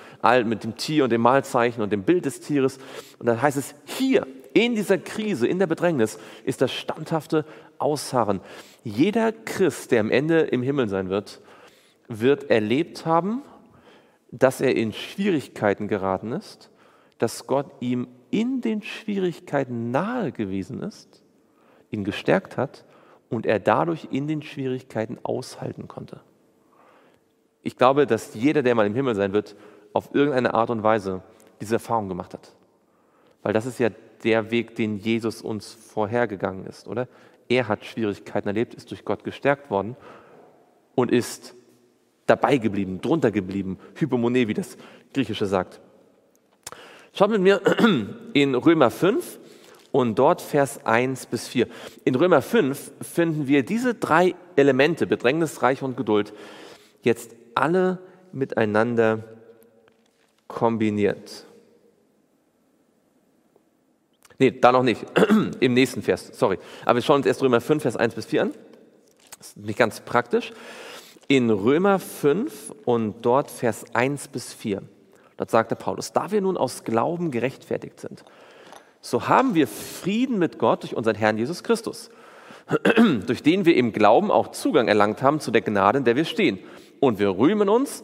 mit 0.45 0.63
dem 0.63 0.77
Tier 0.77 1.03
und 1.03 1.11
dem 1.11 1.21
Mahlzeichen 1.21 1.81
und 1.81 1.91
dem 1.91 2.03
Bild 2.03 2.25
des 2.25 2.41
Tieres. 2.41 2.77
Und 3.17 3.27
dann 3.27 3.41
heißt 3.41 3.57
es, 3.57 3.75
hier, 3.85 4.27
in 4.53 4.75
dieser 4.75 4.97
Krise, 4.97 5.47
in 5.47 5.59
der 5.59 5.67
Bedrängnis, 5.67 6.19
ist 6.43 6.61
das 6.61 6.71
standhafte 6.71 7.45
Ausharren. 7.77 8.41
Jeder 8.83 9.31
Christ, 9.31 9.91
der 9.91 10.01
am 10.01 10.11
Ende 10.11 10.41
im 10.41 10.63
Himmel 10.63 10.89
sein 10.89 11.09
wird, 11.09 11.41
wird 12.07 12.49
erlebt 12.49 13.05
haben, 13.05 13.43
dass 14.31 14.61
er 14.61 14.75
in 14.75 14.93
Schwierigkeiten 14.93 15.87
geraten 15.87 16.31
ist, 16.31 16.69
dass 17.19 17.47
Gott 17.47 17.71
ihm 17.79 18.07
in 18.31 18.61
den 18.61 18.81
Schwierigkeiten 18.81 19.91
nahe 19.91 20.31
gewesen 20.31 20.81
ist, 20.81 21.23
ihn 21.91 22.03
gestärkt 22.03 22.57
hat 22.57 22.85
und 23.29 23.45
er 23.45 23.59
dadurch 23.59 24.07
in 24.11 24.27
den 24.27 24.41
Schwierigkeiten 24.41 25.17
aushalten 25.23 25.87
konnte. 25.87 26.21
Ich 27.61 27.77
glaube, 27.77 28.07
dass 28.07 28.33
jeder, 28.33 28.63
der 28.63 28.75
mal 28.75 28.87
im 28.87 28.95
Himmel 28.95 29.15
sein 29.15 29.33
wird, 29.33 29.55
auf 29.93 30.13
irgendeine 30.13 30.53
Art 30.53 30.69
und 30.69 30.83
Weise 30.83 31.21
diese 31.61 31.75
Erfahrung 31.75 32.07
gemacht 32.07 32.33
hat. 32.33 32.51
Weil 33.43 33.53
das 33.53 33.65
ist 33.65 33.79
ja 33.79 33.89
der 34.23 34.51
Weg, 34.51 34.75
den 34.75 34.97
Jesus 34.97 35.41
uns 35.41 35.71
vorhergegangen 35.71 36.65
ist, 36.65 36.87
oder? 36.87 37.07
Er 37.47 37.67
hat 37.67 37.85
Schwierigkeiten 37.85 38.47
erlebt, 38.47 38.73
ist 38.73 38.91
durch 38.91 39.05
Gott 39.05 39.23
gestärkt 39.23 39.69
worden 39.69 39.95
und 40.95 41.11
ist 41.11 41.55
dabei 42.27 42.57
geblieben, 42.57 43.01
drunter 43.01 43.31
geblieben. 43.31 43.79
Hypomone, 43.95 44.47
wie 44.47 44.53
das 44.53 44.77
Griechische 45.13 45.47
sagt. 45.47 45.79
Schaut 47.13 47.31
mit 47.31 47.41
mir 47.41 47.61
in 48.33 48.53
Römer 48.55 48.91
5 48.91 49.38
und 49.91 50.17
dort 50.19 50.41
Vers 50.41 50.85
1 50.85 51.27
bis 51.27 51.47
4. 51.47 51.67
In 52.05 52.15
Römer 52.15 52.41
5 52.41 52.91
finden 53.01 53.47
wir 53.47 53.63
diese 53.63 53.95
drei 53.95 54.35
Elemente, 54.55 55.07
Bedrängnis, 55.07 55.61
Reich 55.61 55.81
und 55.81 55.97
Geduld, 55.97 56.33
jetzt 57.01 57.35
alle 57.55 57.99
miteinander 58.31 59.23
kombiniert. 60.47 61.45
Nee, 64.37 64.51
da 64.51 64.71
noch 64.71 64.83
nicht. 64.83 65.05
Im 65.59 65.73
nächsten 65.73 66.01
Vers, 66.01 66.31
sorry. 66.33 66.59
Aber 66.85 66.95
wir 66.95 67.01
schauen 67.01 67.17
uns 67.17 67.25
erst 67.25 67.41
Römer 67.41 67.59
5, 67.59 67.81
Vers 67.81 67.97
1 67.97 68.15
bis 68.15 68.25
4 68.25 68.43
an. 68.43 68.53
Das 69.37 69.47
ist 69.49 69.57
nicht 69.57 69.77
ganz 69.77 69.99
praktisch. 70.01 70.51
In 71.27 71.49
Römer 71.49 71.99
5 71.99 72.73
und 72.85 73.25
dort 73.25 73.51
Vers 73.51 73.85
1 73.93 74.29
bis 74.29 74.53
4. 74.53 74.81
Dort 75.37 75.51
sagte 75.51 75.75
Paulus, 75.75 76.13
da 76.13 76.31
wir 76.31 76.41
nun 76.41 76.57
aus 76.57 76.83
Glauben 76.83 77.31
gerechtfertigt 77.31 77.99
sind, 77.99 78.23
so 79.01 79.27
haben 79.27 79.55
wir 79.55 79.67
Frieden 79.67 80.39
mit 80.39 80.59
Gott 80.59 80.83
durch 80.83 80.95
unseren 80.95 81.15
Herrn 81.15 81.37
Jesus 81.37 81.63
Christus, 81.63 82.09
durch 83.25 83.43
den 83.43 83.65
wir 83.65 83.75
im 83.75 83.93
Glauben 83.93 84.31
auch 84.31 84.49
Zugang 84.51 84.87
erlangt 84.87 85.21
haben 85.21 85.39
zu 85.39 85.51
der 85.51 85.61
Gnade, 85.61 85.99
in 85.99 86.03
der 86.03 86.15
wir 86.15 86.25
stehen. 86.25 86.59
Und 86.99 87.19
wir 87.19 87.37
rühmen 87.37 87.69
uns 87.69 88.03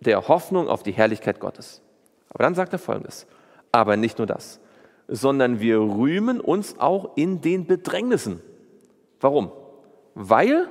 der 0.00 0.28
Hoffnung 0.28 0.68
auf 0.68 0.82
die 0.82 0.92
Herrlichkeit 0.92 1.38
Gottes. 1.38 1.82
Aber 2.30 2.44
dann 2.44 2.54
sagt 2.54 2.72
er 2.72 2.78
folgendes, 2.78 3.26
aber 3.72 3.96
nicht 3.96 4.18
nur 4.18 4.26
das, 4.26 4.58
sondern 5.06 5.60
wir 5.60 5.78
rühmen 5.78 6.40
uns 6.40 6.78
auch 6.78 7.16
in 7.16 7.40
den 7.40 7.66
Bedrängnissen. 7.66 8.40
Warum? 9.20 9.52
Weil, 10.14 10.68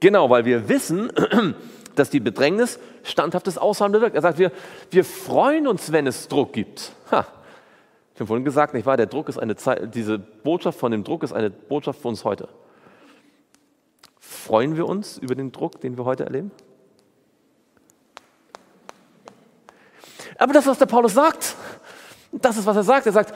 genau, 0.00 0.30
weil 0.30 0.44
wir 0.44 0.68
wissen, 0.68 1.12
dass 1.94 2.10
die 2.10 2.20
Bedrängnis 2.20 2.78
standhaftes 3.04 3.58
Ausharren 3.58 3.92
bewirkt. 3.92 4.16
Er 4.16 4.22
sagt, 4.22 4.38
wir, 4.38 4.50
wir 4.90 5.04
freuen 5.04 5.66
uns, 5.66 5.92
wenn 5.92 6.06
es 6.06 6.28
Druck 6.28 6.52
gibt. 6.52 6.92
Ha, 7.10 7.26
ich 8.14 8.20
habe 8.20 8.26
vorhin 8.26 8.44
gesagt, 8.44 8.74
nicht 8.74 8.86
wahr? 8.86 8.96
Der 8.96 9.06
Druck 9.06 9.28
ist 9.28 9.38
eine 9.38 9.56
Zeit, 9.56 9.94
diese 9.94 10.18
Botschaft 10.18 10.78
von 10.78 10.92
dem 10.92 11.02
Druck 11.02 11.22
ist 11.22 11.32
eine 11.32 11.50
Botschaft 11.50 12.00
für 12.00 12.08
uns 12.08 12.24
heute. 12.24 12.48
Freuen 14.18 14.76
wir 14.76 14.86
uns 14.86 15.18
über 15.18 15.34
den 15.34 15.52
Druck, 15.52 15.80
den 15.80 15.96
wir 15.96 16.04
heute 16.04 16.24
erleben? 16.24 16.50
Aber 20.38 20.52
das, 20.52 20.66
was 20.66 20.78
der 20.78 20.86
Paulus 20.86 21.14
sagt, 21.14 21.54
das 22.32 22.56
ist, 22.56 22.66
was 22.66 22.76
er 22.76 22.82
sagt. 22.82 23.06
Er 23.06 23.12
sagt, 23.12 23.34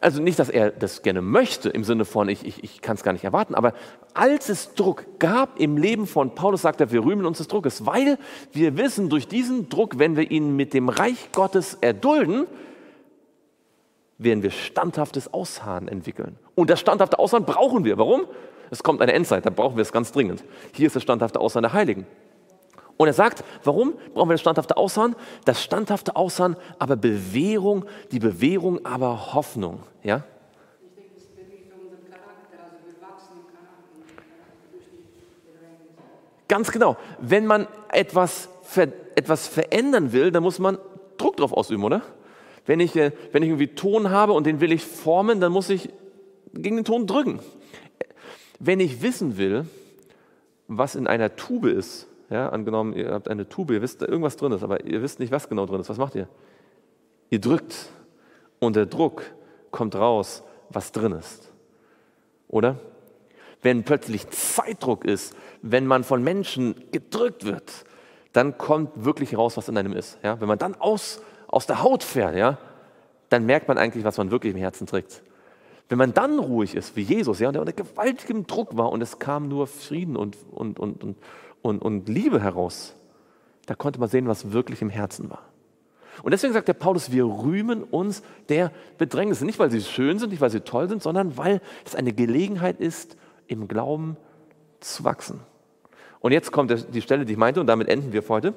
also 0.00 0.22
nicht, 0.22 0.38
dass 0.38 0.48
er 0.48 0.70
das 0.70 1.02
gerne 1.02 1.22
möchte, 1.22 1.68
im 1.70 1.84
Sinne 1.84 2.04
von, 2.04 2.28
ich, 2.28 2.46
ich, 2.46 2.62
ich 2.62 2.80
kann 2.80 2.96
es 2.96 3.02
gar 3.02 3.12
nicht 3.12 3.24
erwarten, 3.24 3.54
aber 3.54 3.74
als 4.14 4.48
es 4.48 4.74
Druck 4.74 5.04
gab 5.18 5.58
im 5.58 5.76
Leben 5.76 6.06
von 6.06 6.34
Paulus, 6.34 6.62
sagt 6.62 6.80
er, 6.80 6.92
wir 6.92 7.04
rühmen 7.04 7.26
uns 7.26 7.38
des 7.38 7.48
Druckes, 7.48 7.84
weil 7.84 8.18
wir 8.52 8.76
wissen, 8.76 9.08
durch 9.08 9.26
diesen 9.26 9.68
Druck, 9.68 9.98
wenn 9.98 10.16
wir 10.16 10.30
ihn 10.30 10.54
mit 10.54 10.72
dem 10.72 10.88
Reich 10.88 11.32
Gottes 11.32 11.78
erdulden, 11.80 12.46
werden 14.18 14.42
wir 14.42 14.50
standhaftes 14.50 15.32
Ausharren 15.32 15.88
entwickeln. 15.88 16.36
Und 16.54 16.70
das 16.70 16.80
standhafte 16.80 17.18
Ausharren 17.18 17.46
brauchen 17.46 17.84
wir. 17.84 17.96
Warum? 17.98 18.26
Es 18.70 18.82
kommt 18.82 19.00
eine 19.00 19.12
Endzeit, 19.12 19.46
da 19.46 19.50
brauchen 19.50 19.76
wir 19.76 19.82
es 19.82 19.92
ganz 19.92 20.12
dringend. 20.12 20.44
Hier 20.74 20.88
ist 20.88 20.96
das 20.96 21.02
standhafte 21.02 21.40
Ausharren 21.40 21.62
der 21.62 21.72
Heiligen. 21.72 22.06
Und 22.96 23.06
er 23.06 23.12
sagt, 23.14 23.44
warum 23.62 23.94
brauchen 24.12 24.28
wir 24.28 24.34
das 24.34 24.40
standhafte 24.40 24.76
Ausharren? 24.76 25.14
Das 25.44 25.62
standhafte 25.62 26.16
Ausharren, 26.16 26.56
aber 26.80 26.96
Bewährung, 26.96 27.84
die 28.10 28.18
Bewährung, 28.18 28.84
aber 28.84 29.34
Hoffnung. 29.34 29.84
Ja? 30.02 30.16
Also 30.16 30.24
Ganz 36.48 36.72
genau. 36.72 36.96
Wenn 37.20 37.46
man 37.46 37.68
etwas, 37.92 38.48
etwas 39.14 39.46
verändern 39.46 40.12
will, 40.12 40.32
dann 40.32 40.42
muss 40.42 40.58
man 40.58 40.78
Druck 41.18 41.36
drauf 41.36 41.52
ausüben, 41.52 41.84
oder? 41.84 42.02
Wenn 42.68 42.78
ich, 42.78 42.94
äh, 42.94 43.10
wenn 43.32 43.42
ich 43.42 43.48
irgendwie 43.48 43.74
Ton 43.74 44.10
habe 44.10 44.32
und 44.32 44.46
den 44.46 44.60
will 44.60 44.70
ich 44.70 44.84
formen, 44.84 45.40
dann 45.40 45.50
muss 45.50 45.68
ich 45.70 45.90
gegen 46.54 46.76
den 46.76 46.84
Ton 46.84 47.08
drücken. 47.08 47.40
Wenn 48.60 48.78
ich 48.78 49.02
wissen 49.02 49.36
will, 49.38 49.66
was 50.68 50.94
in 50.94 51.08
einer 51.08 51.34
Tube 51.34 51.66
ist, 51.66 52.06
ja, 52.30 52.50
angenommen, 52.50 52.92
ihr 52.92 53.10
habt 53.10 53.28
eine 53.28 53.48
Tube, 53.48 53.72
ihr 53.72 53.82
wisst, 53.82 54.02
da 54.02 54.06
irgendwas 54.06 54.36
drin 54.36 54.52
ist, 54.52 54.62
aber 54.62 54.84
ihr 54.84 55.02
wisst 55.02 55.18
nicht, 55.18 55.32
was 55.32 55.48
genau 55.48 55.66
drin 55.66 55.80
ist, 55.80 55.88
was 55.88 55.98
macht 55.98 56.14
ihr? 56.14 56.28
Ihr 57.30 57.40
drückt 57.40 57.88
und 58.60 58.76
der 58.76 58.86
Druck 58.86 59.24
kommt 59.72 59.96
raus, 59.96 60.44
was 60.70 60.92
drin 60.92 61.12
ist. 61.12 61.50
Oder? 62.48 62.76
wenn 63.62 63.84
plötzlich 63.84 64.28
Zeitdruck 64.30 65.04
ist, 65.04 65.34
wenn 65.62 65.86
man 65.86 66.04
von 66.04 66.22
Menschen 66.22 66.74
gedrückt 66.92 67.44
wird, 67.44 67.84
dann 68.32 68.58
kommt 68.58 69.04
wirklich 69.04 69.36
raus, 69.36 69.56
was 69.56 69.68
in 69.68 69.76
einem 69.76 69.92
ist. 69.92 70.18
Ja? 70.22 70.40
Wenn 70.40 70.48
man 70.48 70.58
dann 70.58 70.74
aus, 70.74 71.20
aus 71.48 71.66
der 71.66 71.82
Haut 71.82 72.04
fährt, 72.04 72.36
ja, 72.36 72.58
dann 73.28 73.44
merkt 73.44 73.68
man 73.68 73.78
eigentlich, 73.78 74.04
was 74.04 74.16
man 74.16 74.30
wirklich 74.30 74.54
im 74.54 74.58
Herzen 74.58 74.86
trägt. 74.86 75.22
Wenn 75.88 75.98
man 75.98 76.12
dann 76.12 76.38
ruhig 76.38 76.74
ist, 76.74 76.96
wie 76.96 77.02
Jesus, 77.02 77.40
ja, 77.40 77.50
der 77.50 77.62
unter 77.62 77.72
gewaltigem 77.72 78.46
Druck 78.46 78.76
war 78.76 78.92
und 78.92 79.02
es 79.02 79.18
kam 79.18 79.48
nur 79.48 79.66
Frieden 79.66 80.16
und, 80.16 80.36
und, 80.50 80.78
und, 80.78 81.02
und, 81.02 81.16
und, 81.62 81.82
und 81.82 82.08
Liebe 82.08 82.42
heraus, 82.42 82.94
da 83.66 83.74
konnte 83.74 83.98
man 83.98 84.08
sehen, 84.08 84.28
was 84.28 84.52
wirklich 84.52 84.82
im 84.82 84.90
Herzen 84.90 85.30
war. 85.30 85.42
Und 86.22 86.32
deswegen 86.32 86.52
sagt 86.52 86.68
der 86.68 86.74
Paulus, 86.74 87.12
wir 87.12 87.24
rühmen 87.24 87.84
uns 87.84 88.22
der 88.48 88.72
Bedrängnisse. 88.98 89.44
Nicht, 89.44 89.58
weil 89.58 89.70
sie 89.70 89.80
schön 89.80 90.18
sind, 90.18 90.30
nicht, 90.30 90.40
weil 90.40 90.50
sie 90.50 90.60
toll 90.60 90.88
sind, 90.88 91.02
sondern 91.02 91.36
weil 91.36 91.60
es 91.84 91.94
eine 91.94 92.12
Gelegenheit 92.12 92.80
ist, 92.80 93.16
im 93.46 93.68
Glauben 93.68 94.16
zu 94.80 95.04
wachsen. 95.04 95.40
Und 96.20 96.32
jetzt 96.32 96.50
kommt 96.50 96.86
die 96.92 97.02
Stelle, 97.02 97.24
die 97.24 97.34
ich 97.34 97.38
meinte, 97.38 97.60
und 97.60 97.68
damit 97.68 97.88
enden 97.88 98.12
wir 98.12 98.22
für 98.22 98.34
heute. 98.34 98.54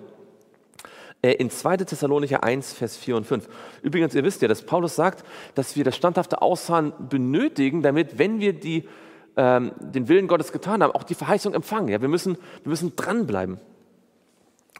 Äh, 1.21 1.33
in 1.33 1.49
2. 1.49 1.77
Thessalonicher 1.77 2.43
1, 2.43 2.73
Vers 2.73 2.97
4 2.97 3.17
und 3.17 3.25
5. 3.25 3.47
Übrigens, 3.83 4.15
ihr 4.15 4.23
wisst 4.23 4.41
ja, 4.41 4.47
dass 4.47 4.63
Paulus 4.63 4.95
sagt, 4.95 5.23
dass 5.55 5.75
wir 5.75 5.83
das 5.83 5.95
standhafte 5.95 6.41
Ausharren 6.41 6.93
benötigen, 7.09 7.81
damit, 7.81 8.17
wenn 8.17 8.39
wir 8.39 8.53
die, 8.53 8.87
ähm, 9.37 9.71
den 9.79 10.07
Willen 10.07 10.27
Gottes 10.27 10.51
getan 10.51 10.81
haben, 10.81 10.91
auch 10.91 11.03
die 11.03 11.15
Verheißung 11.15 11.53
empfangen. 11.53 11.89
Ja, 11.89 12.01
wir, 12.01 12.07
müssen, 12.07 12.37
wir 12.63 12.69
müssen 12.69 12.95
dranbleiben. 12.95 13.59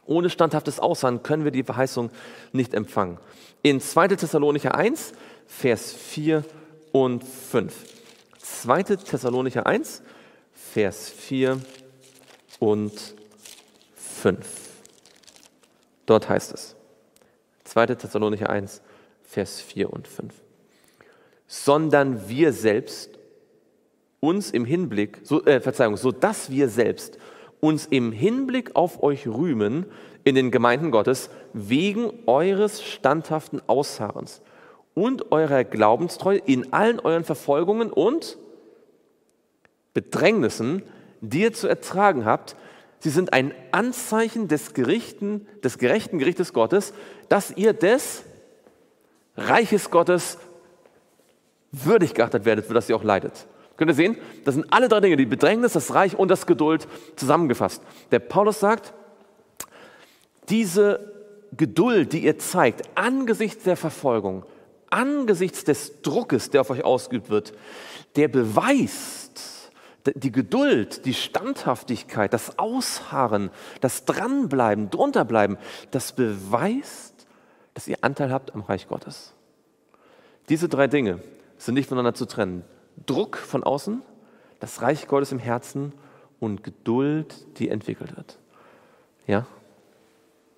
Ohne 0.04 0.30
standhaftes 0.30 0.80
Ausharren 0.80 1.22
können 1.22 1.44
wir 1.44 1.52
die 1.52 1.62
Verheißung 1.62 2.10
nicht 2.52 2.74
empfangen. 2.74 3.18
In 3.62 3.80
2. 3.80 4.08
Thessalonicher 4.08 4.74
1, 4.74 5.12
Vers 5.46 5.92
4 5.92 6.44
und 6.90 7.22
5. 7.22 7.72
2. 8.38 8.82
Thessalonicher 8.82 9.66
1, 9.66 10.02
Vers 10.52 11.08
4 11.08 11.60
und 12.58 12.92
5. 13.94 14.71
Dort 16.06 16.28
heißt 16.28 16.52
es, 16.52 16.76
2. 17.64 17.86
Thessalonicher 17.86 18.50
1, 18.50 18.82
Vers 19.22 19.60
4 19.60 19.92
und 19.92 20.08
5. 20.08 20.34
Sondern 21.46 22.28
wir 22.28 22.52
selbst 22.52 23.18
uns 24.20 24.50
im 24.50 24.64
Hinblick, 24.64 25.20
so, 25.24 25.44
äh, 25.44 25.60
Verzeihung, 25.60 25.96
so 25.96 26.12
dass 26.12 26.50
wir 26.50 26.68
selbst 26.68 27.18
uns 27.60 27.86
im 27.86 28.12
Hinblick 28.12 28.74
auf 28.74 29.02
euch 29.02 29.26
rühmen 29.26 29.86
in 30.24 30.34
den 30.34 30.50
Gemeinden 30.50 30.90
Gottes 30.90 31.30
wegen 31.52 32.10
eures 32.26 32.82
standhaften 32.82 33.60
Ausharrens 33.68 34.42
und 34.94 35.32
eurer 35.32 35.64
Glaubenstreue 35.64 36.38
in 36.38 36.72
allen 36.72 37.00
euren 37.00 37.24
Verfolgungen 37.24 37.90
und 37.92 38.38
Bedrängnissen, 39.94 40.82
die 41.20 41.42
ihr 41.42 41.52
zu 41.52 41.68
ertragen 41.68 42.24
habt. 42.24 42.56
Sie 43.02 43.10
sind 43.10 43.32
ein 43.32 43.52
Anzeichen 43.72 44.46
des, 44.46 44.74
Gerichten, 44.74 45.48
des 45.64 45.78
gerechten 45.78 46.20
Gerichtes 46.20 46.52
Gottes, 46.52 46.94
dass 47.28 47.50
ihr 47.56 47.72
des 47.72 48.22
Reiches 49.36 49.90
Gottes 49.90 50.38
würdig 51.72 52.14
geachtet 52.14 52.44
werdet, 52.44 52.64
für 52.64 52.74
das 52.74 52.88
ihr 52.88 52.94
auch 52.94 53.02
leidet. 53.02 53.48
Könnt 53.76 53.90
ihr 53.90 53.96
sehen? 53.96 54.18
Das 54.44 54.54
sind 54.54 54.72
alle 54.72 54.88
drei 54.88 55.00
Dinge, 55.00 55.16
die 55.16 55.26
Bedrängnis, 55.26 55.72
das 55.72 55.92
Reich 55.92 56.16
und 56.16 56.28
das 56.28 56.46
Geduld 56.46 56.86
zusammengefasst. 57.16 57.82
Der 58.12 58.20
Paulus 58.20 58.60
sagt, 58.60 58.94
diese 60.48 61.12
Geduld, 61.56 62.12
die 62.12 62.22
ihr 62.22 62.38
zeigt, 62.38 62.88
angesichts 62.94 63.64
der 63.64 63.76
Verfolgung, 63.76 64.44
angesichts 64.90 65.64
des 65.64 66.02
Druckes, 66.02 66.50
der 66.50 66.60
auf 66.60 66.70
euch 66.70 66.84
ausgeübt 66.84 67.30
wird, 67.30 67.52
der 68.14 68.28
beweist, 68.28 69.21
die 70.06 70.32
Geduld, 70.32 71.04
die 71.06 71.14
Standhaftigkeit, 71.14 72.32
das 72.32 72.58
Ausharren, 72.58 73.50
das 73.80 74.04
Dranbleiben, 74.04 74.90
drunterbleiben, 74.90 75.58
das 75.90 76.12
beweist, 76.12 77.26
dass 77.74 77.86
ihr 77.88 77.98
Anteil 78.02 78.32
habt 78.32 78.54
am 78.54 78.62
Reich 78.62 78.88
Gottes. 78.88 79.32
Diese 80.48 80.68
drei 80.68 80.88
Dinge 80.88 81.20
sind 81.56 81.74
nicht 81.74 81.88
voneinander 81.88 82.14
zu 82.14 82.26
trennen. 82.26 82.64
Druck 83.06 83.36
von 83.36 83.62
außen, 83.62 84.02
das 84.60 84.82
Reich 84.82 85.06
Gottes 85.06 85.32
im 85.32 85.38
Herzen 85.38 85.92
und 86.40 86.64
Geduld, 86.64 87.58
die 87.58 87.68
entwickelt 87.68 88.16
wird. 88.16 88.38
Ja? 89.26 89.46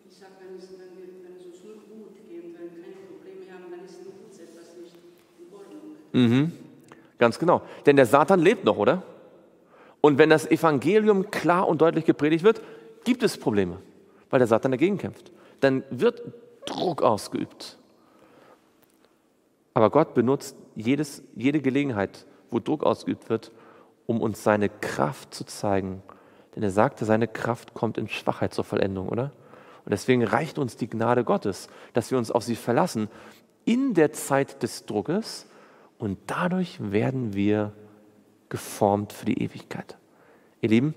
Ich 0.09 0.17
sage, 0.17 0.33
wenn 0.41 0.59
es, 0.59 0.71
wenn, 0.71 0.97
wir, 0.97 1.23
wenn 1.23 1.37
es 1.37 1.45
uns 1.45 1.63
nur 1.63 1.75
gut 1.75 2.17
geht, 2.29 2.43
wenn 2.43 2.53
wir 2.53 2.83
keine 2.83 2.97
Probleme 3.07 3.53
haben, 3.53 3.71
dann 3.71 3.85
ist 3.85 3.99
mit 4.05 4.15
uns 4.27 4.39
etwas 4.39 4.75
nicht 4.81 4.97
in 5.39 5.55
Ordnung. 5.55 5.83
Mhm. 6.13 6.53
Ganz 7.19 7.39
genau. 7.39 7.63
Denn 7.85 7.97
der 7.97 8.07
Satan 8.07 8.41
lebt 8.41 8.65
noch, 8.65 8.79
oder? 8.79 9.03
Und 10.05 10.19
wenn 10.19 10.29
das 10.29 10.47
Evangelium 10.51 11.31
klar 11.31 11.67
und 11.67 11.81
deutlich 11.81 12.05
gepredigt 12.05 12.45
wird, 12.45 12.61
gibt 13.05 13.23
es 13.23 13.39
Probleme, 13.39 13.79
weil 14.29 14.39
der 14.39 14.47
Satan 14.47 14.71
dagegen 14.71 14.99
kämpft. 14.99 15.33
Dann 15.61 15.83
wird 15.89 16.23
Druck 16.67 17.01
ausgeübt. 17.01 17.79
Aber 19.73 19.89
Gott 19.89 20.13
benutzt 20.13 20.59
jedes, 20.75 21.23
jede 21.35 21.63
Gelegenheit, 21.63 22.27
wo 22.51 22.59
Druck 22.59 22.85
ausgeübt 22.85 23.31
wird, 23.31 23.51
um 24.05 24.21
uns 24.21 24.45
seine 24.45 24.69
Kraft 24.69 25.33
zu 25.33 25.47
zeigen. 25.47 26.03
Denn 26.55 26.63
er 26.63 26.71
sagte, 26.71 27.07
seine 27.07 27.27
Kraft 27.27 27.73
kommt 27.73 27.97
in 27.97 28.07
Schwachheit 28.07 28.53
zur 28.53 28.65
Vollendung, 28.65 29.09
oder? 29.09 29.33
Und 29.87 29.93
deswegen 29.93 30.23
reicht 30.23 30.59
uns 30.59 30.77
die 30.77 30.91
Gnade 30.91 31.25
Gottes, 31.25 31.69
dass 31.95 32.11
wir 32.11 32.19
uns 32.19 32.31
auf 32.31 32.45
sie 32.45 32.57
verlassen 32.57 33.09
in 33.65 33.95
der 33.95 34.13
Zeit 34.13 34.63
des 34.63 34.85
Druckes 34.85 35.47
und 35.97 36.19
dadurch 36.27 36.77
werden 36.93 37.33
wir 37.33 37.73
geformt 38.49 39.13
für 39.13 39.27
die 39.27 39.43
Ewigkeit. 39.43 39.97
Ihr 40.61 40.69
Lieben, 40.71 40.95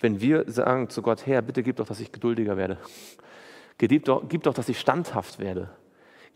wenn 0.00 0.20
wir 0.20 0.44
sagen 0.50 0.90
zu 0.90 1.02
Gott, 1.02 1.26
Herr, 1.26 1.42
bitte 1.42 1.62
gib 1.62 1.76
doch, 1.76 1.86
dass 1.86 2.00
ich 2.00 2.12
geduldiger 2.12 2.56
werde. 2.56 2.78
Gib 3.78 4.04
doch, 4.04 4.28
gib 4.28 4.42
doch 4.42 4.54
dass 4.54 4.68
ich 4.68 4.78
standhaft 4.78 5.38
werde. 5.38 5.70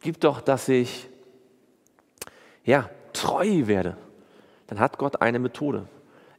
Gib 0.01 0.21
doch, 0.21 0.41
dass 0.41 0.69
ich 0.69 1.09
ja, 2.65 2.91
treu 3.13 3.67
werde, 3.67 3.97
dann 4.69 4.79
hat 4.79 4.99
Gott 4.99 5.21
eine 5.21 5.39
Methode. 5.39 5.87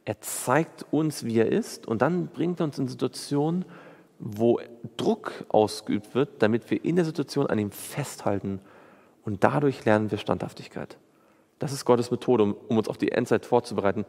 Er 0.04 0.20
zeigt 0.20 0.84
uns, 0.90 1.24
wie 1.24 1.38
er 1.38 1.50
ist 1.50 1.86
und 1.86 2.02
dann 2.02 2.28
bringt 2.28 2.60
er 2.60 2.64
uns 2.64 2.78
in 2.78 2.88
Situationen, 2.88 3.64
wo 4.18 4.60
Druck 4.96 5.44
ausgeübt 5.48 6.14
wird, 6.14 6.42
damit 6.42 6.70
wir 6.70 6.84
in 6.84 6.96
der 6.96 7.04
Situation 7.04 7.46
an 7.46 7.58
ihm 7.58 7.70
festhalten 7.70 8.60
und 9.24 9.44
dadurch 9.44 9.84
lernen 9.84 10.10
wir 10.10 10.18
Standhaftigkeit. 10.18 10.98
Das 11.58 11.72
ist 11.72 11.84
Gottes 11.84 12.10
Methode, 12.10 12.42
um, 12.42 12.56
um 12.68 12.78
uns 12.78 12.88
auf 12.88 12.98
die 12.98 13.12
Endzeit 13.12 13.46
vorzubereiten. 13.46 14.04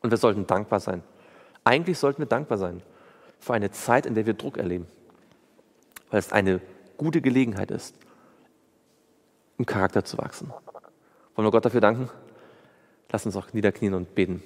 Und 0.00 0.10
wir 0.10 0.18
sollten 0.18 0.46
dankbar 0.46 0.80
sein. 0.80 1.02
Eigentlich 1.64 1.98
sollten 1.98 2.18
wir 2.18 2.26
dankbar 2.26 2.58
sein 2.58 2.82
für 3.38 3.54
eine 3.54 3.70
Zeit, 3.70 4.06
in 4.06 4.14
der 4.14 4.26
wir 4.26 4.34
Druck 4.34 4.56
erleben, 4.58 4.86
weil 6.10 6.18
es 6.18 6.32
eine 6.32 6.60
gute 6.96 7.20
Gelegenheit 7.20 7.70
ist, 7.70 7.96
im 9.58 9.66
Charakter 9.66 10.04
zu 10.04 10.18
wachsen. 10.18 10.52
Wollen 11.34 11.46
wir 11.46 11.50
Gott 11.50 11.64
dafür 11.64 11.80
danken? 11.80 12.08
Lass 13.10 13.26
uns 13.26 13.36
auch 13.36 13.52
niederknien 13.52 13.94
und 13.94 14.14
beten. 14.14 14.42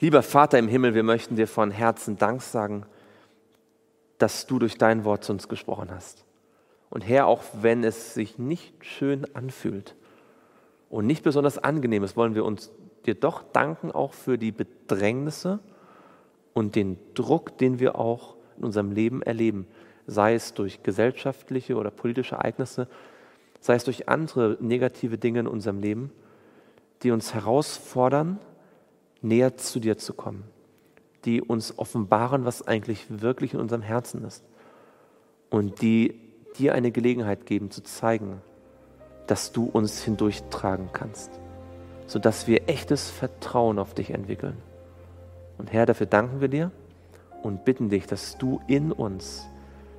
Lieber 0.00 0.22
Vater 0.22 0.58
im 0.58 0.68
Himmel, 0.68 0.94
wir 0.94 1.02
möchten 1.02 1.36
dir 1.36 1.48
von 1.48 1.70
Herzen 1.70 2.18
Dank 2.18 2.42
sagen, 2.42 2.84
dass 4.18 4.46
du 4.46 4.58
durch 4.58 4.78
dein 4.78 5.04
Wort 5.04 5.24
zu 5.24 5.32
uns 5.32 5.48
gesprochen 5.48 5.90
hast. 5.90 6.24
Und 6.90 7.02
Herr, 7.02 7.26
auch 7.26 7.42
wenn 7.60 7.82
es 7.82 8.14
sich 8.14 8.38
nicht 8.38 8.84
schön 8.84 9.26
anfühlt 9.34 9.96
und 10.88 11.06
nicht 11.06 11.24
besonders 11.24 11.58
angenehm 11.58 12.04
ist, 12.04 12.16
wollen 12.16 12.34
wir 12.34 12.44
uns 12.44 12.70
dir 13.06 13.14
doch 13.14 13.42
danken, 13.52 13.90
auch 13.90 14.12
für 14.12 14.38
die 14.38 14.52
Bedrängnisse 14.52 15.58
und 16.52 16.76
den 16.76 16.98
Druck, 17.14 17.58
den 17.58 17.80
wir 17.80 17.98
auch 17.98 18.36
in 18.56 18.64
unserem 18.64 18.92
Leben 18.92 19.22
erleben, 19.22 19.66
sei 20.06 20.34
es 20.34 20.54
durch 20.54 20.82
gesellschaftliche 20.82 21.76
oder 21.76 21.90
politische 21.90 22.36
Ereignisse, 22.36 22.88
sei 23.60 23.74
es 23.74 23.84
durch 23.84 24.08
andere 24.08 24.56
negative 24.60 25.18
Dinge 25.18 25.40
in 25.40 25.46
unserem 25.46 25.80
Leben, 25.80 26.12
die 27.02 27.10
uns 27.10 27.34
herausfordern, 27.34 28.38
näher 29.20 29.56
zu 29.56 29.80
dir 29.80 29.98
zu 29.98 30.14
kommen, 30.14 30.44
die 31.24 31.40
uns 31.40 31.78
offenbaren, 31.78 32.44
was 32.44 32.66
eigentlich 32.66 33.06
wirklich 33.08 33.54
in 33.54 33.60
unserem 33.60 33.82
Herzen 33.82 34.24
ist 34.24 34.44
und 35.50 35.80
die 35.80 36.20
dir 36.58 36.74
eine 36.74 36.90
Gelegenheit 36.90 37.46
geben 37.46 37.70
zu 37.70 37.82
zeigen, 37.82 38.40
dass 39.26 39.52
du 39.52 39.64
uns 39.64 40.02
hindurchtragen 40.02 40.90
kannst, 40.92 41.30
sodass 42.06 42.46
wir 42.46 42.68
echtes 42.68 43.10
Vertrauen 43.10 43.78
auf 43.78 43.94
dich 43.94 44.10
entwickeln. 44.10 44.56
Und 45.58 45.72
Herr, 45.72 45.86
dafür 45.86 46.06
danken 46.06 46.40
wir 46.40 46.48
dir 46.48 46.70
und 47.42 47.64
bitten 47.64 47.88
dich, 47.88 48.06
dass 48.06 48.36
du 48.38 48.60
in 48.66 48.92
uns 48.92 49.46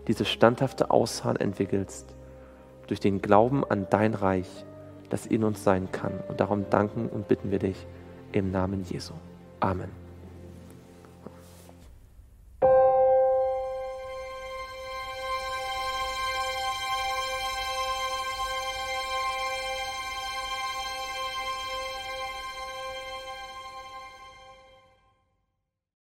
dieses 0.08 0.30
standhafte 0.30 0.92
Ausharren 0.92 1.38
entwickelst, 1.38 2.16
durch 2.88 3.00
den 3.00 3.22
Glauben 3.22 3.64
an 3.64 3.88
dein 3.90 4.14
Reich, 4.14 4.48
das 5.10 5.26
in 5.26 5.44
uns 5.44 5.64
sein 5.64 5.92
kann. 5.92 6.14
Und 6.28 6.40
darum 6.40 6.70
danken 6.70 7.10
und 7.10 7.28
bitten 7.28 7.50
wir 7.50 7.60
dich 7.60 7.88
im 8.32 8.52
Namen 8.52 8.84
Jesu. 8.84 9.14
Amen. 9.60 10.05